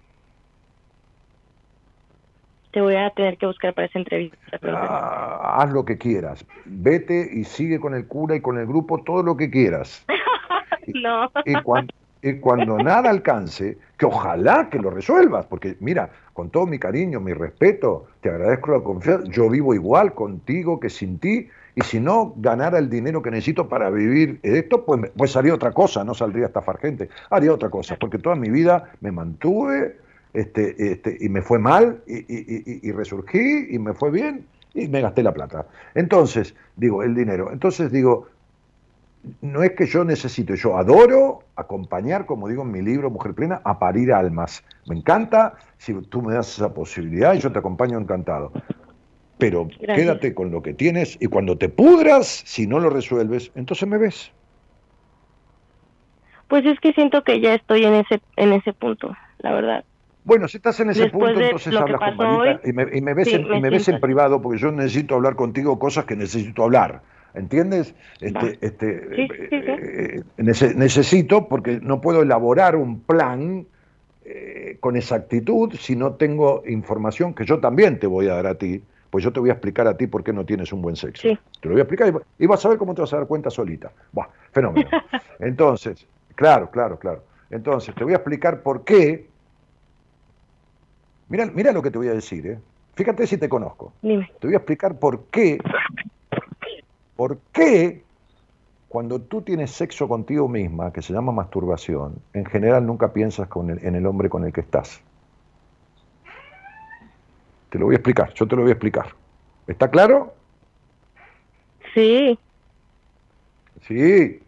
[2.73, 4.39] te voy a tener que buscar para esa entrevista.
[4.63, 6.45] Ah, haz lo que quieras.
[6.65, 10.05] Vete y sigue con el cura y con el grupo todo lo que quieras.
[10.95, 11.31] no.
[11.45, 11.93] Y, cuando,
[12.23, 17.21] y cuando nada alcance, que ojalá que lo resuelvas, porque mira, con todo mi cariño,
[17.21, 22.01] mi respeto, te agradezco la confianza, yo vivo igual contigo que sin ti, y si
[22.01, 26.15] no ganara el dinero que necesito para vivir esto, pues, pues haría otra cosa, no
[26.15, 29.97] saldría a estafar gente, haría otra cosa, porque toda mi vida me mantuve
[30.32, 35.23] este, este, y me fue mal y, resurgí y me fue bien y me gasté
[35.23, 35.66] la plata.
[35.94, 37.51] Entonces, digo, el dinero.
[37.52, 38.28] Entonces digo,
[39.40, 43.61] no es que yo necesito, yo adoro acompañar, como digo en mi libro Mujer Plena,
[43.65, 44.65] a parir almas.
[44.86, 48.52] Me encanta, si tú me das esa posibilidad y yo te acompaño encantado.
[49.39, 53.89] Pero quédate con lo que tienes y cuando te pudras, si no lo resuelves, entonces
[53.89, 54.31] me ves.
[56.47, 59.85] Pues es que siento que ya estoy en ese en ese punto, la verdad.
[60.25, 63.71] Bueno, si estás en ese punto, entonces hablas con Marita y, me, ves, en, me,
[63.71, 67.03] ves en privado porque yo necesito hablar contigo cosas que necesito hablar.
[67.35, 67.95] ¿Entiendes?
[68.21, 73.67] Este, este, eh, eh, necesito porque no puedo elaborar un plan
[74.25, 78.55] eh, con exactitud si no tengo información que yo también te voy a dar a
[78.57, 80.97] ti, Pues yo te voy a explicar a ti por qué no tienes un buen
[80.97, 81.23] sexo.
[81.23, 83.51] Te lo voy a explicar y, vas a ver cómo te vas a dar cuenta
[83.51, 83.91] solita.
[84.13, 84.89] Buah, fenómeno.
[85.41, 87.25] Entonces, claro, claro, claro.
[87.51, 89.30] Entonces, te voy a explicar por qué.
[91.31, 92.59] Mira, mira lo que te voy a decir, ¿eh?
[92.94, 93.93] Fíjate si te conozco.
[94.02, 94.31] Dime.
[94.40, 95.59] Te voy a explicar por qué.
[97.16, 98.02] ¿Por qué
[98.89, 103.70] cuando tú tienes sexo contigo misma, que se llama masturbación, en general nunca piensas con
[103.70, 105.01] en el hombre con el que estás?
[107.70, 109.07] Te lo voy a explicar, yo te lo voy a explicar.
[109.69, 110.35] ¿Está claro?
[111.94, 112.36] Sí.
[113.86, 114.43] Sí.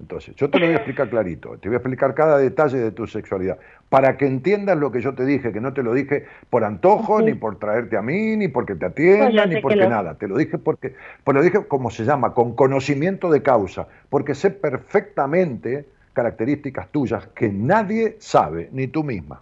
[0.00, 2.92] Entonces, yo te lo voy a explicar clarito, te voy a explicar cada detalle de
[2.92, 3.58] tu sexualidad,
[3.88, 7.20] para que entiendas lo que yo te dije, que no te lo dije por antojo,
[7.20, 10.58] ni por traerte a mí, ni porque te atienda, ni porque nada, te lo dije
[10.58, 10.94] porque,
[11.24, 17.28] pues lo dije como se llama, con conocimiento de causa, porque sé perfectamente características tuyas
[17.28, 19.40] que nadie sabe, ni tú misma.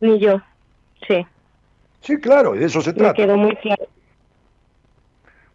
[0.00, 0.40] Ni yo,
[1.06, 1.26] sí.
[2.00, 3.14] Sí, claro, y de eso se Me trata.
[3.14, 3.84] quedó muy claro.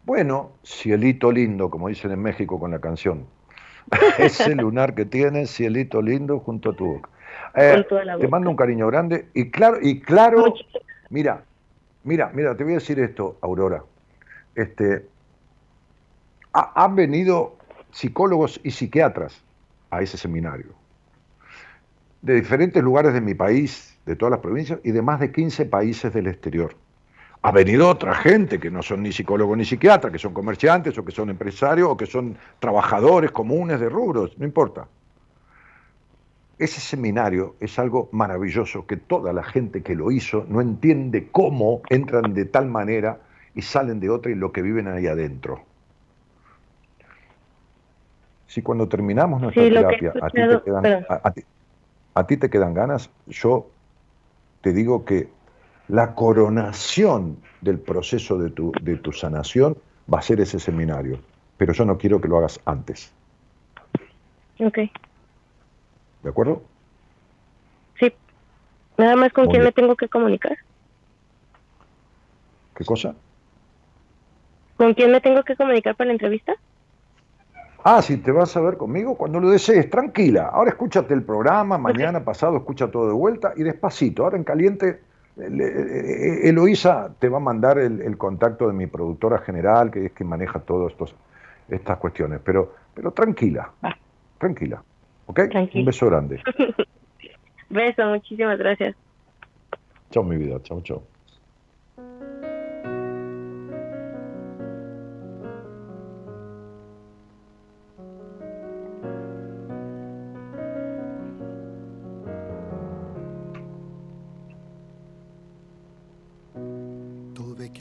[0.04, 3.26] Bueno, cielito lindo, como dicen en México con la canción.
[4.18, 7.10] Ese lunar que tienes, cielito lindo, junto a tu boca.
[7.54, 7.84] Eh,
[8.20, 10.54] te mando un cariño grande y claro, y claro,
[11.10, 11.44] mira,
[12.02, 13.84] mira, mira, te voy a decir esto, Aurora.
[14.54, 15.08] Este,
[16.52, 17.56] ha- han venido
[17.92, 19.42] psicólogos y psiquiatras
[19.90, 20.74] a ese seminario,
[22.20, 25.64] de diferentes lugares de mi país, de todas las provincias y de más de 15
[25.66, 26.74] países del exterior.
[27.42, 31.04] Ha venido otra gente que no son ni psicólogos ni psiquiatras, que son comerciantes o
[31.04, 34.88] que son empresarios o que son trabajadores comunes de rubros, no importa.
[36.58, 41.82] Ese seminario es algo maravilloso que toda la gente que lo hizo no entiende cómo
[41.88, 43.20] entran de tal manera
[43.54, 45.62] y salen de otra y lo que viven ahí adentro.
[48.48, 51.04] Si cuando terminamos nuestra Sí, terapia a ti, te escuchado- quedan, perdón.
[51.08, 51.44] a- a ti-
[52.14, 53.66] a ti te quedan ganas, yo
[54.62, 55.28] te digo que
[55.88, 59.76] la coronación del proceso de tu, de tu sanación
[60.12, 61.18] va a ser ese seminario,
[61.56, 63.12] pero yo no quiero que lo hagas antes,
[64.60, 64.78] Ok.
[66.22, 66.62] ¿de acuerdo?
[67.98, 68.12] Sí.
[68.96, 70.56] Nada más con quién me tengo que comunicar.
[72.74, 73.14] ¿Qué cosa?
[74.76, 76.54] ¿Con quién me tengo que comunicar para la entrevista?
[77.84, 80.50] Ah, si te vas a ver conmigo cuando lo desees, tranquila.
[80.52, 84.24] Ahora escúchate el programa, mañana, pasado, escucha todo de vuelta y despacito.
[84.24, 85.00] Ahora en caliente,
[85.38, 90.28] Eloísa te va a mandar el, el contacto de mi productora general, que es quien
[90.28, 90.92] maneja todas
[91.68, 92.40] estas cuestiones.
[92.44, 93.96] Pero, pero tranquila, Va.
[94.38, 94.82] tranquila.
[95.26, 95.40] ¿Ok?
[95.50, 95.80] Tranquila.
[95.80, 96.42] Un beso grande.
[97.70, 98.96] Beso, muchísimas gracias.
[100.10, 100.60] Chao, mi vida.
[100.62, 101.02] Chao, chao.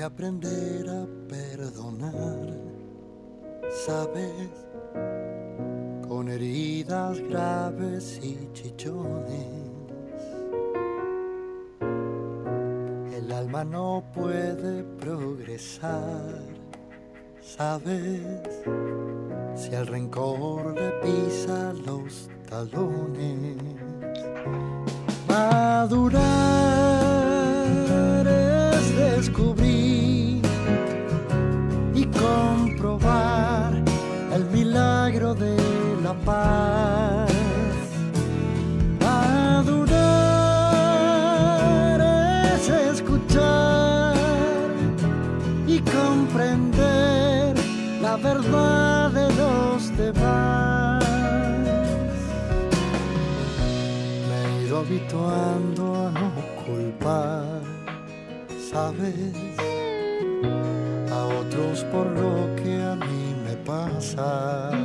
[0.08, 2.48] Aprender a perdonar,
[3.86, 4.50] sabes,
[6.08, 9.68] con heridas graves y chichones.
[13.18, 16.40] El alma no puede progresar,
[17.42, 18.22] sabes,
[19.56, 23.58] si el rencor le pisa los talones.
[25.28, 26.57] Madurar
[36.08, 37.32] la paz.
[39.02, 39.72] Madurar
[42.54, 44.16] es escuchar
[45.68, 47.56] y comprender
[48.02, 51.04] la verdad de los demás.
[54.28, 56.32] Me he ido habituando a no
[56.64, 57.62] culpar,
[58.72, 59.34] ¿sabes?
[61.12, 64.77] A otros por lo que a mí me pasa.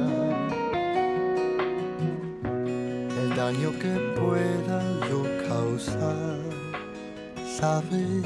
[3.60, 6.38] Que pueda yo causar,
[7.58, 8.24] ¿sabes?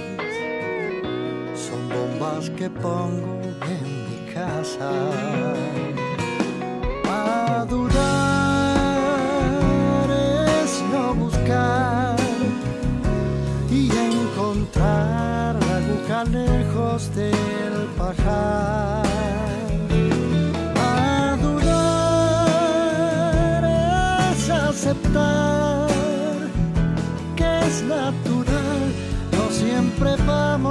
[1.55, 4.90] Son bombas que pongo en mi casa.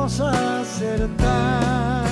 [0.06, 2.06] podemos acertar.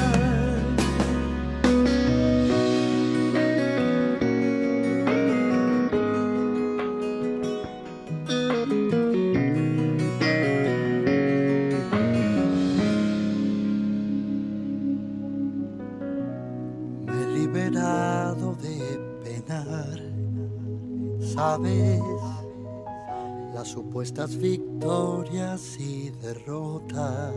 [17.06, 20.00] Me he liberado de penar,
[21.22, 22.02] sabes,
[23.54, 27.34] las supuestas víctimas victorias y derrotas.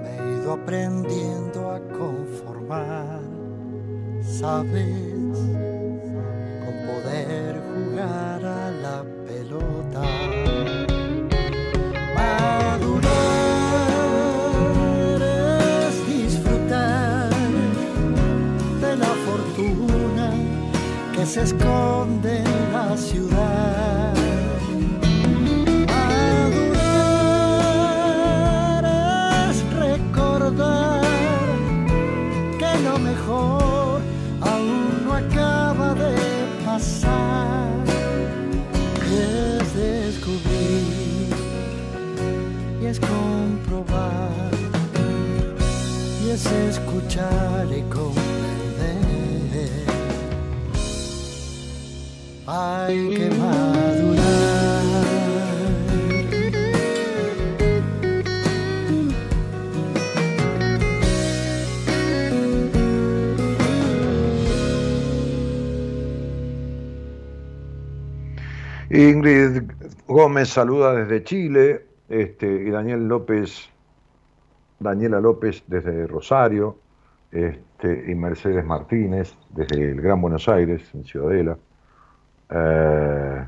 [0.00, 3.20] Me he ido aprendiendo a conformar,
[4.22, 5.11] sabes,
[70.48, 73.70] Saluda desde Chile, este, y Daniel López,
[74.78, 76.78] Daniela López desde Rosario,
[77.30, 81.56] este, y Mercedes Martínez desde el Gran Buenos Aires, en Ciudadela.
[82.50, 83.46] Eh,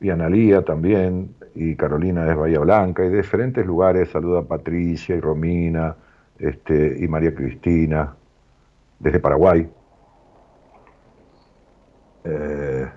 [0.00, 5.16] y Analía también, y Carolina desde Bahía Blanca, y de diferentes lugares saluda a Patricia
[5.16, 5.96] y Romina,
[6.38, 8.14] este, y María Cristina,
[8.98, 9.68] desde Paraguay.
[12.24, 12.88] Eh,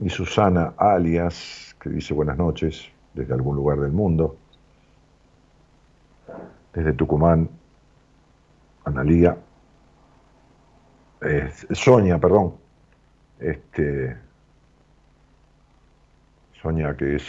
[0.00, 4.36] y Susana Alias, que dice buenas noches desde algún lugar del mundo,
[6.72, 7.48] desde Tucumán,
[8.84, 9.36] Analía,
[11.20, 12.54] eh, Sonia, perdón,
[13.40, 14.16] este,
[16.62, 17.24] Sonia que es,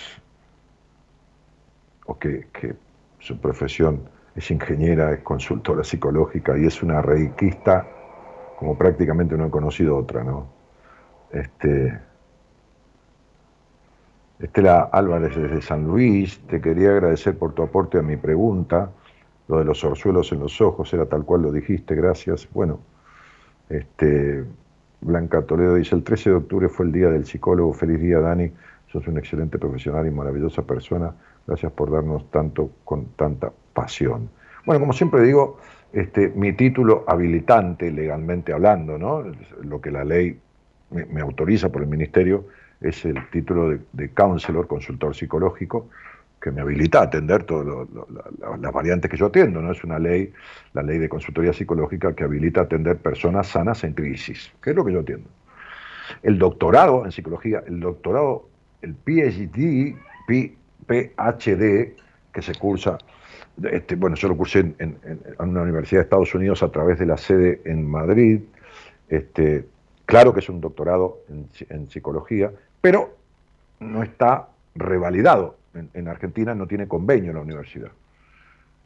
[2.06, 2.76] o que, que
[3.20, 7.88] su profesión es ingeniera, es consultora psicológica y es una reikista
[8.58, 10.48] como prácticamente no he conocido otra, ¿no?
[11.32, 12.09] Este,
[14.40, 18.90] Estela Álvarez desde San Luis, te quería agradecer por tu aporte a mi pregunta.
[19.50, 22.48] Lo de los orzuelos en los ojos era tal cual lo dijiste, gracias.
[22.54, 22.80] Bueno,
[23.68, 24.46] este,
[25.02, 27.74] Blanca Toledo dice, el 13 de octubre fue el día del psicólogo.
[27.74, 28.50] Feliz día, Dani.
[28.88, 31.14] Sos un excelente profesional y maravillosa persona.
[31.46, 34.30] Gracias por darnos tanto con tanta pasión.
[34.66, 35.58] Bueno, como siempre digo,
[35.92, 39.24] este, mi título habilitante, legalmente hablando, ¿no?
[39.64, 40.40] lo que la ley
[40.92, 42.46] me, me autoriza por el ministerio,
[42.82, 45.90] es el título de, counselor, consultor psicológico,
[46.42, 47.88] que me habilita a atender todas
[48.62, 49.62] las variantes que yo atiendo.
[49.62, 49.72] ¿no?
[49.74, 50.32] Es una ley,
[50.74, 54.76] la ley de consultoría psicológica, que habilita a atender personas sanas en crisis, que es
[54.76, 55.28] lo que yo atiendo.
[56.24, 58.48] El doctorado en psicología, el doctorado,
[58.82, 59.96] el PhD,
[60.88, 61.94] PhD,
[62.34, 62.98] que se cursa,
[63.64, 65.20] este, bueno, yo lo cursé en, en- en
[65.50, 68.40] una universidad de Estados Unidos a través de la sede en Madrid,
[69.10, 69.66] este,
[70.06, 71.20] claro que es un doctorado
[71.70, 72.52] en psicología,
[72.82, 73.18] pero
[73.80, 75.58] no está revalidado.
[75.74, 77.92] En, en Argentina no tiene convenio la universidad.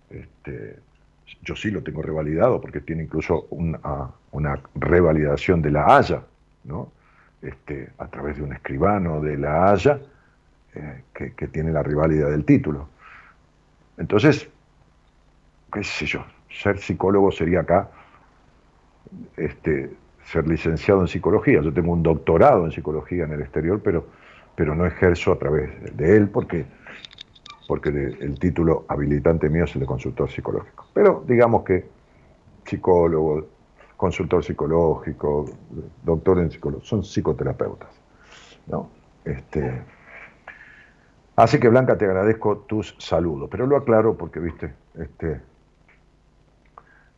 [0.09, 0.77] Este,
[1.41, 6.23] yo sí lo tengo revalidado porque tiene incluso una, una revalidación de la Haya,
[6.63, 6.91] ¿no?
[7.41, 9.99] Este, a través de un escribano de la Haya
[10.75, 12.87] eh, que, que tiene la rivalidad del título.
[13.97, 14.49] Entonces,
[15.71, 17.89] qué sé yo, ser psicólogo sería acá
[19.37, 19.91] este,
[20.25, 21.61] ser licenciado en psicología.
[21.61, 24.05] Yo tengo un doctorado en psicología en el exterior, pero,
[24.55, 26.65] pero no ejerzo a través de él porque,
[27.67, 30.85] porque el título habilitante mío es el de consultor psicológico.
[30.93, 31.85] Pero digamos que
[32.65, 33.47] psicólogo,
[33.97, 35.45] consultor psicológico,
[36.03, 37.89] doctor en psicología, son psicoterapeutas.
[38.67, 38.89] ¿no?
[39.25, 39.81] Este,
[41.35, 45.41] así que Blanca, te agradezco tus saludos, pero lo aclaro porque, viste, este,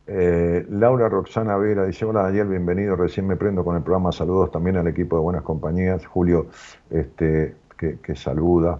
[0.06, 4.52] eh, Laura Roxana Vera dice, hola Daniel, bienvenido, recién me prendo con el programa, saludos
[4.52, 6.46] también al equipo de Buenas Compañías, Julio,
[6.90, 8.78] este, que, saluda,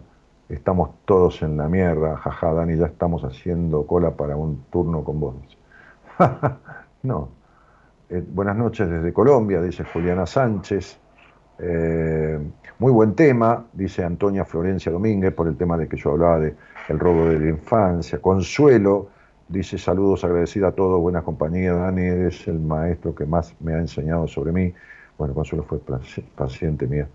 [0.48, 5.20] estamos todos en la mierda, jaja, Dani, ya estamos haciendo cola para un turno con
[5.20, 5.34] vos.
[7.02, 7.28] no.
[8.08, 10.96] Eh, buenas noches desde Colombia, dice Juliana Sánchez.
[11.58, 12.38] Eh,
[12.78, 16.54] muy buen tema, dice Antonia Florencia Domínguez, por el tema de que yo hablaba de
[16.88, 18.20] el robo de la infancia.
[18.20, 19.08] Consuelo
[19.48, 21.76] dice saludos, agradecida a todos, buenas compañías.
[21.76, 24.72] Dani, eres el maestro que más me ha enseñado sobre mí.
[25.18, 27.08] Bueno, Consuelo fue paci- paciente mía.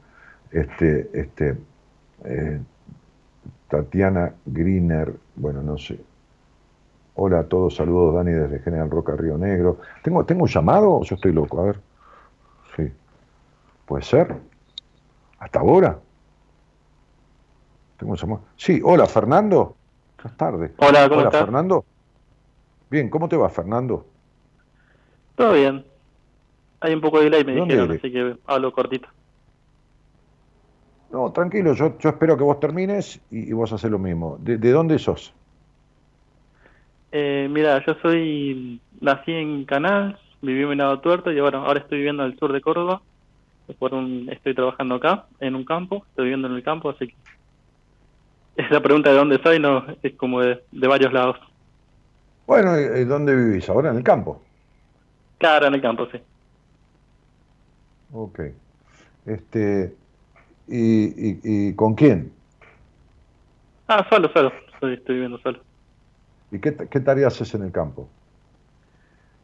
[0.51, 1.57] Este, este,
[2.25, 2.59] eh,
[3.69, 5.99] Tatiana Griner, bueno, no sé.
[7.15, 9.77] Hola a todos, saludos Dani desde General Roca, Río Negro.
[10.03, 11.61] ¿Tengo, ¿Tengo un llamado o yo estoy loco?
[11.61, 11.79] A ver.
[12.75, 12.91] Sí.
[13.85, 14.35] ¿Puede ser?
[15.39, 15.99] ¿Hasta ahora?
[17.97, 18.41] ¿Tengo un llamado?
[18.55, 19.75] Sí, hola Fernando.
[20.17, 20.71] Buenas tardes.
[20.77, 21.41] Hola, ¿cómo hola estás?
[21.45, 21.85] Fernando.
[22.91, 24.05] Bien, ¿cómo te va Fernando?
[25.35, 25.85] Todo bien.
[26.81, 27.99] Hay un poco de delay, me ¿Dónde dijeron, eres?
[27.99, 29.09] así que hablo cortito.
[31.11, 34.37] No, tranquilo, yo, yo espero que vos termines y, y vos haces lo mismo.
[34.39, 35.35] ¿De, de dónde sos?
[37.11, 41.99] Eh, mira, yo soy, nací en Canal, viví en Venado Tuerto y ahora, ahora estoy
[41.99, 43.01] viviendo en el sur de Córdoba.
[43.79, 47.15] Por un, estoy trabajando acá, en un campo, estoy viviendo en el campo, así que
[48.55, 51.37] esa pregunta de dónde soy no es como de, de varios lados.
[52.51, 53.69] Bueno, ¿y- ¿dónde vivís?
[53.69, 54.41] ¿Ahora en el campo?
[55.37, 56.17] Claro, en el campo, sí.
[58.11, 58.39] Ok.
[59.25, 59.97] Este,
[60.67, 62.33] y, y, ¿Y con quién?
[63.87, 65.63] Ah, solo, solo, soy, estoy viviendo solo.
[66.51, 68.07] ¿Y qué, qué tareas haces en el campo?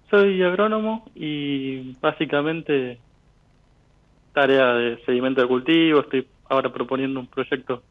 [0.10, 3.04] Soy agrónomo y básicamente
[4.34, 6.02] tarea de seguimiento de cultivo.
[6.02, 7.86] Estoy ahora proponiendo un proyecto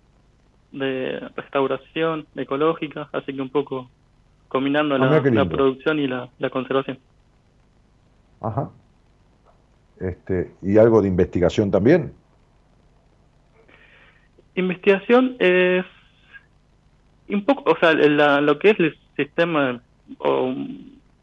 [0.71, 3.93] de restauración ecológica, así que un poco
[4.49, 6.99] combinando Ah, la, producción y la, la conservación.
[8.41, 8.71] Ajá.
[10.01, 12.13] Este, ¿Y algo de investigación también?
[14.55, 15.85] Investigación es
[17.29, 19.81] un poco, o sea, la- lo que es el sistema
[20.19, 20.55] o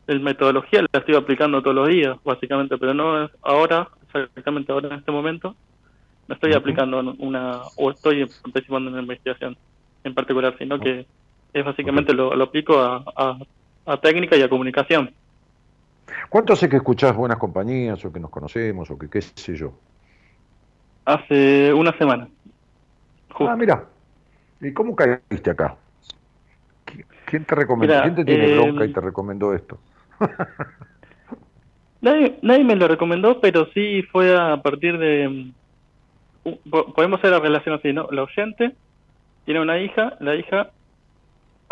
[0.08, 4.90] el metodología la estoy aplicando todos los días, básicamente, pero no es ahora, exactamente ahora
[4.90, 5.56] en este momento,
[6.28, 9.56] no estoy aplicando una, o estoy participando en una investigación
[10.04, 11.06] en particular, sino que
[11.54, 13.38] es básicamente lo, lo aplico a, a,
[13.86, 15.14] a técnica y a comunicación.
[16.30, 19.74] ¿Cuánto hace que escuchás buenas compañías o que nos conocemos o que qué sé yo?
[21.06, 22.28] Hace una semana.
[23.30, 23.50] Justo.
[23.50, 23.86] Ah, mira.
[24.62, 25.76] ¿Y cómo caíste acá?
[26.86, 28.02] ¿Qui- ¿Quién te recomendó?
[28.02, 29.78] ¿Quién te tiene eh, bronca y te recomendó esto?
[32.02, 35.54] Nadie, nadie me lo recomendó, pero sí fue a partir de...
[36.44, 38.08] mm, podemos hacer la relación así, ¿no?
[38.12, 38.76] La oyente
[39.46, 40.72] tiene una hija, la hija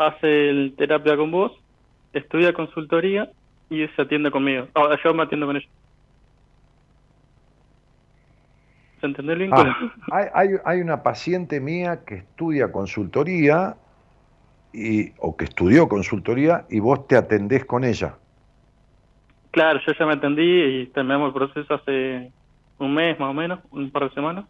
[0.07, 1.51] hace el terapia con vos,
[2.13, 3.29] estudia consultoría
[3.69, 4.67] y se atiende conmigo.
[4.73, 5.67] Ahora yo me atiendo con ella.
[8.99, 9.75] ¿Se entendió el vínculo?
[10.11, 13.75] Ah, hay, hay, hay una paciente mía que estudia consultoría
[14.73, 18.15] y, o que estudió consultoría y vos te atendés con ella.
[19.51, 22.31] Claro, yo ya me atendí y terminamos el proceso hace
[22.77, 24.45] un mes más o menos, un par de semanas.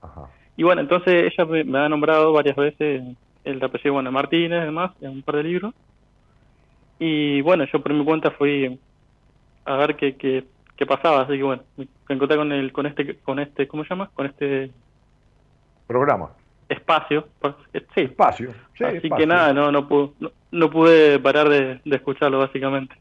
[0.00, 0.22] Ajá.
[0.56, 3.02] Y bueno, entonces ella me, me ha nombrado varias veces
[3.44, 5.74] el apellido, bueno, Martínez, además, en un par de libros.
[6.98, 8.78] Y bueno, yo por mi cuenta fui
[9.64, 10.44] a ver qué, qué,
[10.76, 13.90] qué pasaba, así que bueno, me encontré con el, con este, con este, ¿cómo se
[13.90, 14.10] llama?
[14.14, 14.70] Con este
[15.86, 16.30] Programa.
[16.68, 17.28] espacio,
[17.72, 18.00] eh, sí.
[18.02, 18.54] Espacio.
[18.78, 19.16] Sí, así espacio.
[19.16, 22.94] que nada, no, no, pude, no, no pude parar de, de escucharlo básicamente.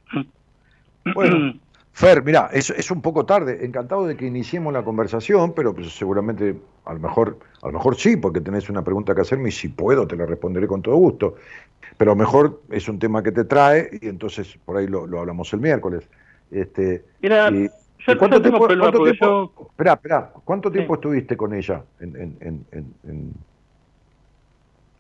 [1.14, 1.44] Bueno,
[2.00, 3.66] Fer, mira, es, es un poco tarde.
[3.66, 6.56] Encantado de que iniciemos la conversación, pero pues seguramente
[6.86, 9.68] a lo mejor, a lo mejor sí, porque tenés una pregunta que hacerme y si
[9.68, 11.36] puedo te la responderé con todo gusto.
[11.98, 15.06] Pero a lo mejor es un tema que te trae y entonces por ahí lo,
[15.08, 16.08] lo hablamos el miércoles.
[16.50, 20.70] Este, Mira, y- yo ¿y cuánto tengo tiempo, problema cuánto tiempo- yo Esperá, esperá, ¿cuánto
[20.70, 20.74] Sí.
[20.76, 23.34] tiempo estuviste con ella en, en, en, en- en-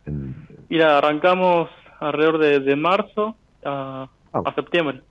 [0.06, 0.36] en-
[0.68, 1.70] Mira, arrancamos
[2.02, 4.42] alrededor de, de marzo a, Ah.
[4.46, 5.02] a septiembre.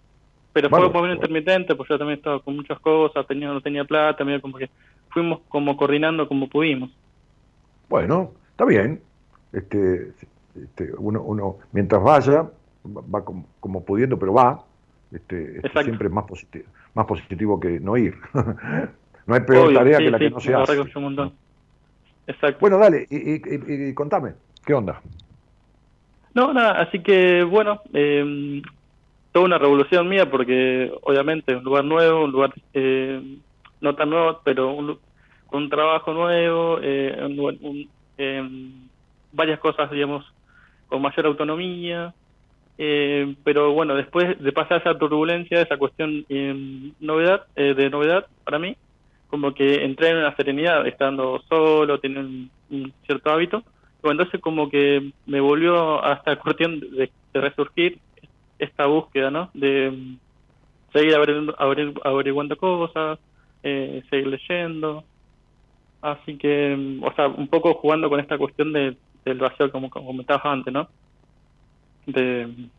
[0.63, 1.15] Pero Bueno, fue muy bueno.
[1.15, 4.71] intermitente, pues yo también estaba con muchas cosas, tenía, no tenía plata, medio como que
[5.11, 6.91] fuimos como coordinando como pudimos.
[7.89, 9.01] Bueno, está bien.
[9.53, 10.13] Este,
[10.55, 12.51] este, uno, uno, mientras vaya,
[12.85, 14.65] va como, como pudiendo, pero va.
[15.11, 18.15] Este, este, siempre es más positivo, más positivo que no ir.
[19.27, 20.81] no hay peor Obvio, tarea sí, que la sí, que no se hace.
[20.99, 21.33] un montón.
[22.27, 22.59] Exacto.
[22.61, 24.35] Bueno, dale, y, y- y- y contame,
[24.67, 25.01] ¿qué onda?
[26.35, 28.63] No, nada, así que bueno, eh,
[29.33, 33.23] toda una revolución mía porque obviamente un lugar nuevo, un lugar eh,
[33.81, 35.01] no tan nuevo, pero un,
[35.71, 38.43] trabajo nuevo, eh, un un- eh,
[39.33, 40.25] varias cosas, digamos,
[40.87, 42.15] con mayor autonomía,
[42.79, 48.27] eh, pero bueno, después de pasar esa turbulencia, esa cuestión eh, novedad, eh, de novedad
[48.45, 48.77] para mí,
[49.29, 53.65] como que entré en una serenidad estando solo, teniendo un, cierto hábito,
[54.03, 58.01] bueno, entonces como que me volvió a esta cuestión de, de resurgir
[58.59, 59.51] esta búsqueda, ¿no?
[59.55, 60.17] De
[60.93, 61.55] seguir averiguando,
[62.05, 63.19] averiguando- cosas,
[63.63, 65.05] eh, seguir leyendo.
[66.01, 69.91] Así que, mm, o sea, un poco jugando con esta cuestión de, del vacío, como,
[69.91, 70.89] comentabas antes, ¿no?
[72.07, 72.71] De,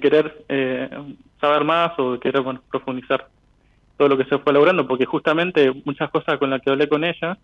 [0.00, 0.88] querer eh,
[1.40, 3.28] saber más o de querer bueno, profundizar
[3.96, 7.04] todo lo que se fue logrando, porque justamente muchas cosas con las que hablé con
[7.04, 7.38] ella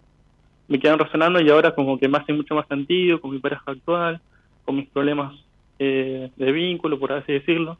[0.68, 3.62] me quedan resonando y ahora como que me hace mucho más sentido con mi pareja
[3.66, 4.20] actual,
[4.64, 5.34] con mis problemas
[5.78, 7.78] eh, de vínculo, por así decirlo.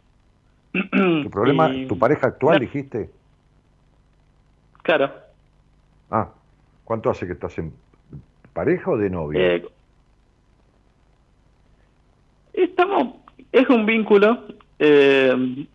[0.73, 2.61] ¿Tu problema, Y- tu pareja actual, No.
[2.61, 3.11] dijiste?
[4.83, 5.13] Claro.
[6.11, 6.33] Ah,
[6.85, 7.75] ¿cuánto hace que estás en
[8.55, 9.39] pareja o de novio?
[9.41, 9.65] Eh,
[12.53, 13.17] estamos,
[13.53, 14.47] es un vínculo,
[14.79, 15.67] eh,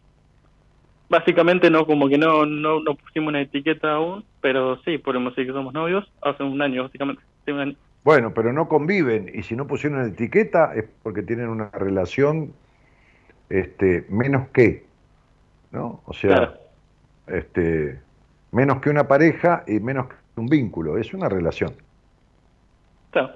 [1.09, 5.47] básicamente no, como que no, no, no pusimos una etiqueta aún, pero sí, podemos decir
[5.47, 7.21] que somos novios hace un año, básicamente.
[7.45, 7.75] Sí, un año.
[8.03, 12.53] Bueno, pero no conviven y si no pusieron etiqueta es porque tienen una relación
[13.49, 14.85] este, menos que,
[15.71, 16.01] ¿no?
[16.05, 16.53] O sea, Claro.
[17.27, 17.99] este,
[18.51, 21.73] menos que una pareja y menos que un vínculo, es una relación,
[23.11, 23.31] Claro.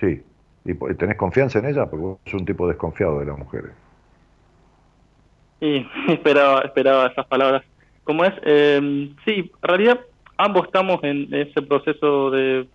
[0.00, 0.22] sí.
[0.64, 1.86] ¿Y tenés confianza en ella?
[1.88, 3.70] Porque vos sos un tipo desconfiado de las mujeres.
[5.60, 7.62] Y esperaba, esperaba esas palabras.
[8.04, 8.34] ¿Cómo es?
[8.42, 10.00] Eh, sí, en realidad
[10.36, 12.68] ambos estamos en ese proceso de,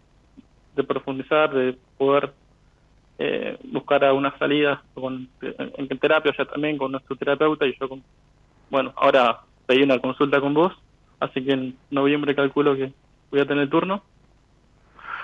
[0.76, 2.34] de profundizar, de poder
[3.20, 7.88] eh, buscar algunas salidas con, en, en terapia ya también con nuestro terapeuta y yo
[7.88, 8.04] con...
[8.70, 10.74] Bueno, ahora pedí una consulta con vos,
[11.20, 12.92] así que en noviembre calculo que
[13.32, 14.04] voy a tener turno.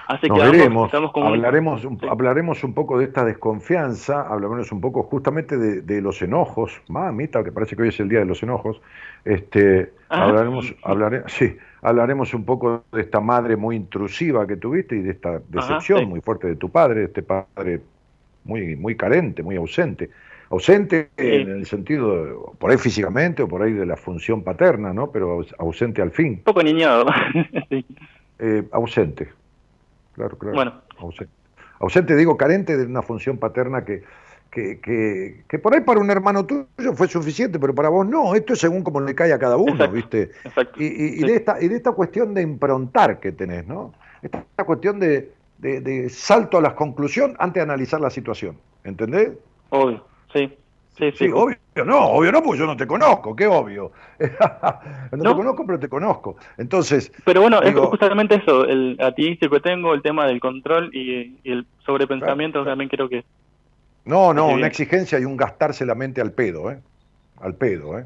[0.10, 2.08] Así que veremos, estamos hablaremos, un, Sí.
[2.10, 7.44] hablaremos un poco de esta desconfianza, hablaremos un poco justamente de, de los enojos, mamita,
[7.44, 8.82] que parece que hoy es el día de los enojos,
[9.24, 10.24] este, Ajá.
[10.26, 15.12] hablaremos, hablare- sí, hablaremos un poco de esta madre muy intrusiva que tuviste y de
[15.12, 16.06] esta decepción sí.
[16.08, 17.82] muy fuerte de tu padre, este padre
[18.46, 20.10] muy, muy carente, muy ausente.
[20.50, 24.92] Ausente en el sentido, de- por ahí físicamente o por ahí de la función paterna,
[24.92, 25.12] ¿no?
[25.12, 26.34] Pero aus- ausente al fin.
[26.34, 27.06] Un poco niñado.
[28.42, 29.28] Eh, ausente.
[30.20, 30.56] Claro, claro.
[30.56, 30.74] Bueno.
[30.98, 31.34] Ausente.
[31.80, 34.04] Ausente, digo, carente de una función paterna que,
[34.52, 38.36] que, que, que por ahí para un hermano tuyo fue suficiente, pero para vos no.
[38.36, 39.94] Esto es según como le cae a cada uno, Exacto.
[39.94, 40.24] ¿viste?
[40.44, 40.74] Exacto.
[40.84, 43.94] Y, y- de esta, y de esta cuestión de improntar que tenés, ¿no?
[44.22, 48.58] Esta, esta cuestión de, de- de salto a la conclusión antes de analizar la situación.
[48.84, 49.32] ¿Entendés?
[49.70, 50.54] Obvio, sí.
[51.00, 51.18] Sí, sí.
[51.26, 51.56] Sí, obvio
[51.86, 53.92] no, obvio no, porque yo no te conozco, qué obvio.
[54.20, 54.28] no,
[55.18, 55.30] No.
[55.32, 56.36] te conozco, pero te conozco.
[56.58, 60.90] Entonces, Pero bueno, Digo- es justamente eso, el atípico que tengo, el tema del control
[60.94, 63.24] y, y el sobrepensamiento también creo que...
[64.06, 66.82] No, no, una exigencia y un gastarse la mente al pedo, ¿eh?
[67.42, 68.06] Al pedo, ¿eh?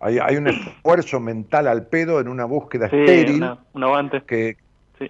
[0.00, 4.22] Hay, hay un esfuerzo mental al pedo en una búsqueda Sí, estéril, un avance.
[4.26, 4.56] que,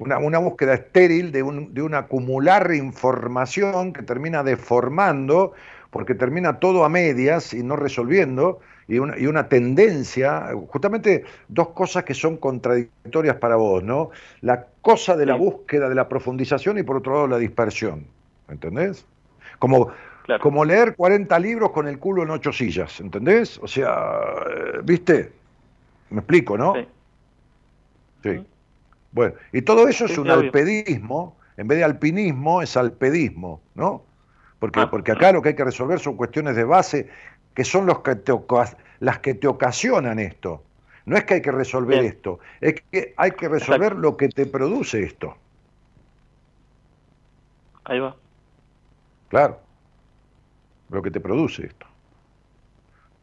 [0.00, 5.52] una, una búsqueda estéril de un, de un acumular información que termina deformando,
[5.92, 11.68] porque termina todo a medias y no resolviendo, y una, y una tendencia, justamente dos
[11.68, 14.10] cosas que son contradictorias para vos, ¿no?
[14.40, 15.40] La cosa de la Sí.
[15.40, 18.06] búsqueda de la profundización y por otro lado la dispersión,
[18.48, 19.04] ¿entendés?
[19.58, 19.90] Como,
[20.24, 20.42] Claro.
[20.42, 23.58] como leer 40 libros con el culo en ocho sillas, ¿entendés?
[23.62, 24.10] O sea,
[24.48, 25.30] eh, ¿viste?
[26.10, 26.74] Me explico, ¿no?
[26.74, 26.86] Sí.
[28.22, 28.46] Sí.
[29.12, 30.40] Bueno, y todo eso es un obvio.
[30.40, 34.04] alpedismo, en vez de alpinismo es alpedismo, ¿no?
[34.62, 34.88] Porque, Ah.
[34.88, 37.08] porque acá lo que hay que resolver son cuestiones de base
[37.52, 38.32] que son los que te
[39.00, 40.62] las que te ocasionan esto.
[41.04, 42.12] No es que hay que resolver Bien.
[42.12, 44.00] esto, es que hay que resolver Exacto.
[44.00, 45.36] lo que te produce esto.
[47.82, 48.14] Ahí va.
[49.30, 49.58] Claro.
[50.90, 51.86] Lo que te produce esto.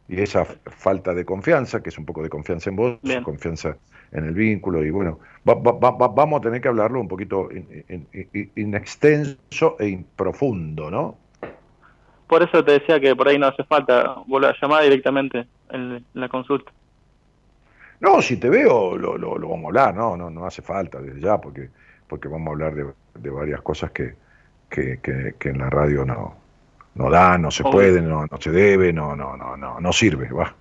[0.10, 3.24] Y esa falta de confianza, que es un poco de confianza en vos, Bien.
[3.24, 3.78] confianza
[4.12, 7.08] en el vínculo, y bueno, va- va- va- va- vamos a tener que hablarlo un
[7.08, 11.29] poquito in, in- in- in extenso e in profundo, ¿no?
[12.30, 16.06] Por eso te decía que por ahí no hace falta volver a llamar directamente en
[16.14, 16.72] la consulta.
[18.00, 21.02] No, si te veo, lo, lo- lo vamos a hablar, no, no, no hace falta
[21.02, 21.70] desde ya, porque,
[22.08, 22.86] porque vamos a hablar de,
[23.16, 24.16] de varias cosas que,
[24.70, 26.36] que, que- que en la radio no,
[26.96, 27.72] no da, no se Obvio.
[27.74, 30.54] puede, no, no se debe, no, no, no, no, no sirve, va.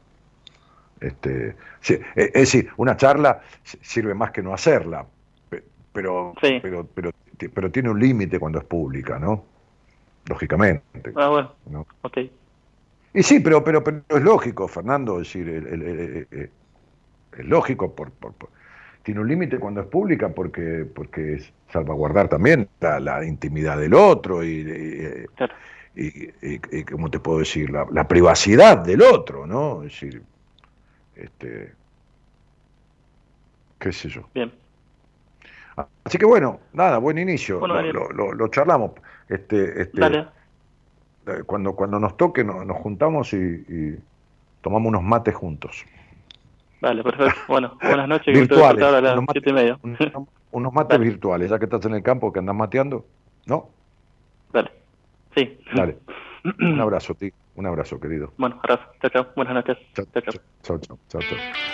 [1.00, 5.06] Este, sí, es decir, una charla sirve más que no hacerla,
[5.48, 5.62] pe-
[5.92, 6.58] pero, Sí.
[6.60, 7.10] pero, pero,
[7.54, 9.44] pero tiene un límite cuando es pública, ¿no?
[10.28, 11.12] Lógicamente.
[11.16, 11.86] Ah, bueno, ¿no?
[12.02, 12.18] ok.
[13.14, 15.48] Y sí, pero, pero, pero es lógico, Fernando, es decir,
[17.32, 18.50] es lógico, por, por- por-
[19.02, 23.94] tiene un límite cuando es pública porque, porque es salvaguardar también la, la intimidad del
[23.94, 25.54] otro y, y, Claro.
[25.94, 27.70] y- y- y, ¿cómo te puedo decir?
[27.70, 29.82] La, la privacidad del otro, ¿no?
[29.82, 30.22] Es decir,
[31.16, 31.72] este,
[33.78, 34.28] qué sé yo.
[34.34, 34.52] Bien.
[36.04, 37.94] Así que bueno, nada, buen inicio, Bueno, lo, Daniel.
[37.96, 38.92] lo- lo- lo charlamos.
[39.28, 40.26] Este, este, Dale.
[41.26, 43.96] eh, cuando, cuando nos toque no- nos juntamos y, y
[44.62, 45.84] tomamos unos mates juntos.
[46.80, 47.38] Dale, perfecto.
[47.48, 48.34] Bueno, buenas noches.
[48.38, 49.78] Virtuales, a las unos mates- siete y media.
[49.82, 49.98] unos,
[50.52, 51.10] unos mates Dale.
[51.10, 53.04] virtuales, ya que estás en el campo, que andas mateando.
[53.46, 53.70] ¿No?
[54.52, 54.70] Dale.
[55.36, 55.58] Sí.
[55.74, 55.98] Dale.
[56.60, 57.32] Un abrazo, ti.
[57.56, 58.32] Un abrazo, querido.
[58.38, 58.84] Bueno, abrazo.
[59.02, 59.26] Chao, chao.
[59.34, 59.76] Buenas noches.
[59.94, 60.42] Chao, Chao, chao.
[60.62, 60.78] chao,
[61.08, 61.67] chao, chao,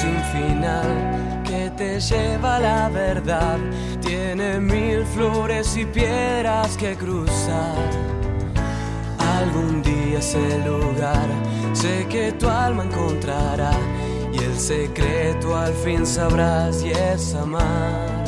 [0.00, 3.58] sin final que te lleva a la verdad.
[4.00, 7.90] Tiene mil flores y piedras que cruzar.
[9.38, 11.28] Algún día ese lugar
[11.72, 13.74] sé que tu alma encontrará
[14.32, 18.24] y el secreto al fin sabrás y es amar.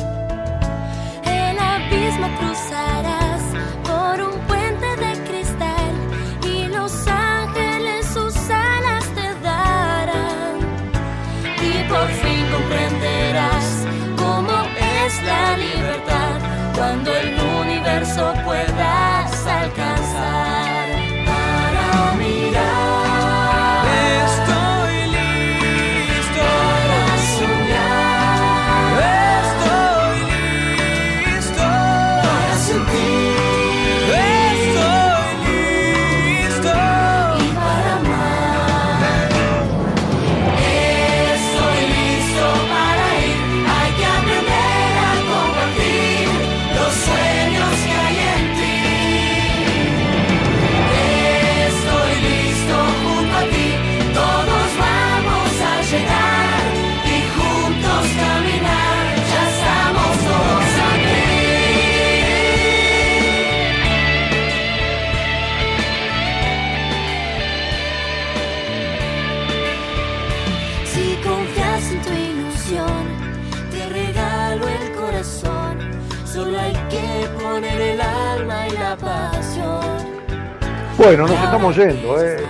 [1.23, 2.88] El abismo cruzarás
[80.99, 82.21] Bueno, nos estamos yendo.
[82.21, 82.43] ¿eh?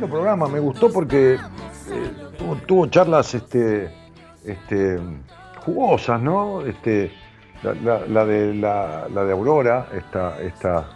[0.00, 1.38] El, programa me gustó porque eh,
[2.66, 3.90] tuvo, charlas este,
[4.46, 4.98] este,
[5.62, 6.64] jugosas, ¿no?
[6.64, 7.12] Este,
[7.62, 10.88] la, de, la, de Aurora, esta, esta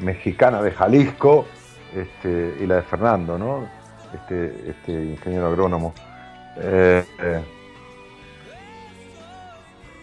[0.00, 1.46] mexicana de Jalisco,
[1.94, 3.68] este, y la de Fernando, ¿no?
[4.12, 5.94] Este, este ingeniero agrónomo.
[6.56, 7.04] Eh,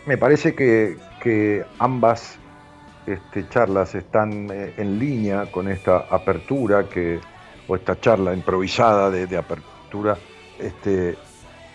[0.05, 2.39] me parece que ambas
[3.07, 7.19] este, charlas están eh, en línea con esta apertura que,
[7.67, 10.17] o esta charla improvisada de, apertura
[10.59, 11.17] este,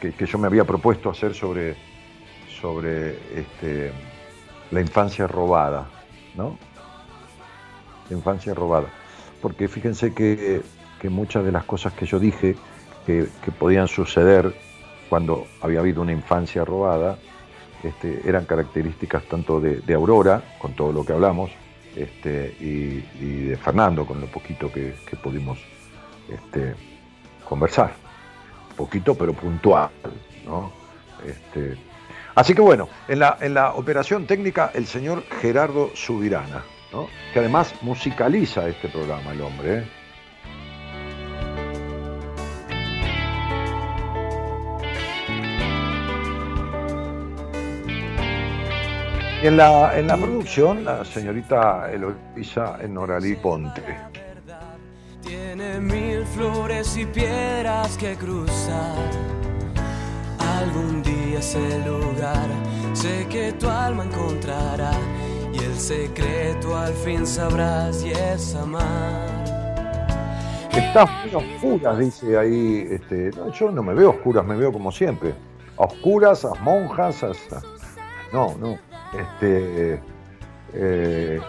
[0.01, 1.75] que, yo me había propuesto hacer sobre,
[2.61, 3.93] sobre este,
[4.71, 5.89] la infancia robada,
[6.37, 6.59] ¿no?
[8.11, 8.89] La infancia robada.
[9.41, 10.61] Porque fíjense que,
[11.01, 12.57] que muchas de las cosas que yo dije
[13.07, 13.27] que
[13.59, 14.55] podían suceder
[15.09, 17.19] cuando había habido una infancia robada,
[17.83, 21.51] este, eran características tanto de, Aurora, con todo lo que hablamos,
[21.97, 23.01] este, y,
[23.49, 25.59] de Fernando, con lo poquito que, pudimos
[26.29, 26.75] este,
[27.49, 27.93] conversar.
[28.77, 29.91] Poquito pero puntual.
[32.35, 36.65] así que bueno, en la, operación técnica el señor Gerardo Subirana,
[37.33, 39.79] que además musicaliza este programa el hombre.
[39.79, 40.02] ¿eh?
[49.43, 53.83] Y en la, en la producción, la señorita Eloisa Noralí Ponte.
[55.25, 58.97] Tiene mil flores y piedras que cruzar.
[60.61, 62.47] Algún día ese lugar
[62.93, 64.93] sé que tu alma encontrará
[65.53, 69.43] y el secreto al fin sabrás y es amar.
[70.73, 72.87] Está muy oscuras, dice ahí.
[72.91, 75.35] Este, no, yo no me veo oscuras, me veo como siempre.
[75.79, 77.33] A oscuras, a monjas, a-
[78.33, 78.92] no, no.
[79.13, 80.01] Este,
[80.73, 81.41] eh,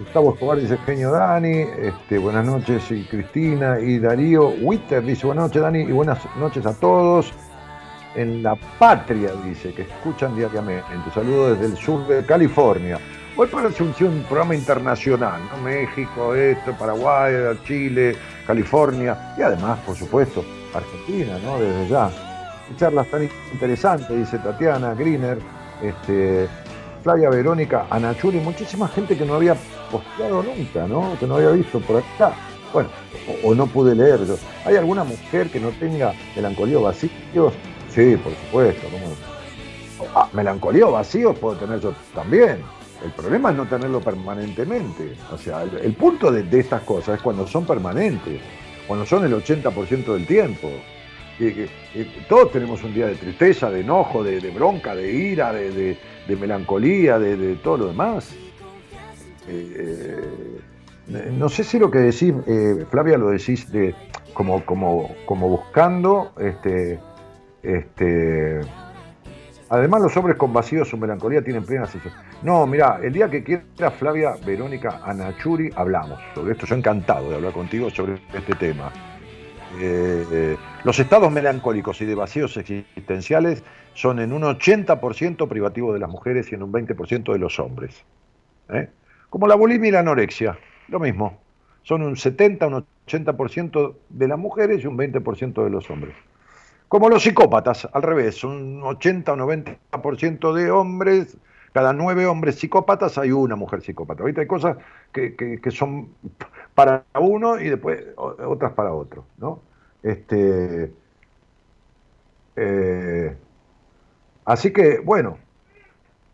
[0.00, 5.44] Gustavo Escobar dice genio Dani, este, buenas noches y Cristina y Darío Witter dice buenas
[5.44, 7.32] noches Dani y buenas noches a todos.
[8.16, 11.10] En la patria dice que escuchan diariamente.
[11.14, 12.98] Saludos desde el sur de California.
[13.36, 15.62] Hoy parece un, un programa internacional, ¿no?
[15.62, 18.16] México, esto, Paraguay, Chile,
[18.46, 20.44] California y además, por supuesto,
[20.74, 21.58] Argentina, ¿no?
[21.58, 22.10] Desde ya.
[22.76, 25.38] Charlas tan interesantes, dice Tatiana Griner,
[25.82, 26.48] este,
[27.02, 29.56] Flavia Verónica, Anachuri, muchísima gente que no había
[29.90, 31.16] posteado nunca, ¿no?
[31.18, 32.34] Que no había visto por acá.
[32.72, 32.90] Bueno,
[33.42, 34.24] o, no pude leer.
[34.26, 34.36] yo.
[34.64, 37.54] ¿Hay alguna mujer que no tenga melancolía o vacíos?
[37.88, 38.86] Sí, por supuesto.
[40.14, 42.58] Ah, melancolía o vacíos puedo tener yo también.
[43.02, 45.14] El problema es no tenerlo permanentemente.
[45.32, 48.40] O sea, el, punto de, estas cosas es cuando son permanentes,
[48.86, 50.70] cuando son el 80% del tiempo.
[52.28, 55.96] Todos tenemos un día de tristeza, de enojo, de bronca, de ira, de,
[56.30, 58.34] de- melancolía, de, todo lo demás.
[59.48, 60.20] Eh,
[61.08, 63.94] eh, no sé si lo que decís, eh, Flavia, lo decís de
[64.32, 67.00] como, como, como buscando este,
[67.62, 68.60] este,
[69.72, 72.12] Además, los hombres con vacíos o melancolía tienen plena sesión.
[72.42, 76.66] No, mira, el día que quiera Flavia, Verónica, Anachuri, hablamos sobre esto.
[76.66, 78.90] Yo encantado de hablar contigo sobre este tema.
[80.82, 83.62] los estados melancólicos y de vacíos existenciales
[83.94, 88.04] son en un 80% privativo de las mujeres y en un 20% de los hombres.
[88.70, 88.88] ¿eh?
[89.28, 90.58] Como la bulimia y la anorexia,
[90.88, 91.38] lo mismo.
[91.82, 96.14] Son un 70, un 80% de las mujeres y un 20% de los hombres.
[96.88, 101.36] Como los psicópatas, al revés, un 80 o 90% de hombres,
[101.72, 104.22] cada nueve hombres psicópatas hay una mujer psicópata.
[104.22, 104.76] Ahorita hay cosas
[105.12, 106.08] que, son
[106.74, 109.24] para uno y después otras para otro.
[109.38, 109.62] ¿no?
[110.02, 110.92] Este,
[112.56, 113.36] eh,
[114.44, 115.38] así que, bueno,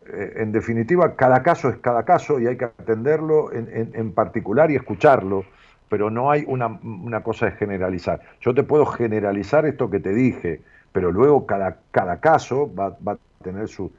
[0.09, 4.77] eh, en definitiva, cada caso es cada caso y hay que atenderlo en, particular y
[4.77, 5.45] escucharlo,
[5.89, 8.21] pero no hay una, cosa de generalizar.
[8.41, 10.61] Yo te puedo generalizar esto que te dije,
[10.93, 13.91] pero luego cada, cada caso va, a tener su,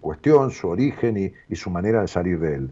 [0.00, 2.70] cuestión, su origen y, su manera de salir de él.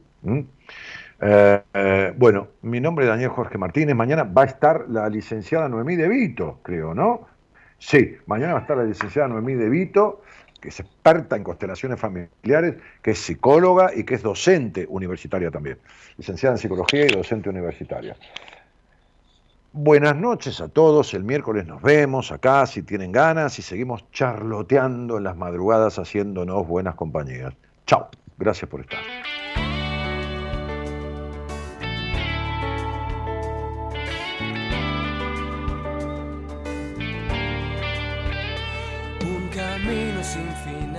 [1.20, 3.94] Eh, eh, bueno, mi nombre es Daniel Jorge Martínez.
[3.94, 7.28] Mañana va a estar la licenciada Noemí De Vito, creo, ¿no?
[7.78, 10.22] Sí, mañana va a estar la licenciada Noemí De Vito
[10.60, 15.78] que es experta en constelaciones familiares, que es psicóloga y que es docente universitaria también,
[16.18, 18.16] licenciada en psicología y docente universitaria.
[19.72, 25.18] Buenas noches a todos, el miércoles nos vemos acá si tienen ganas y seguimos charloteando
[25.18, 27.54] en las madrugadas haciéndonos buenas compañías.
[27.86, 29.00] Chao, gracias por estar.
[40.30, 40.89] sin fin.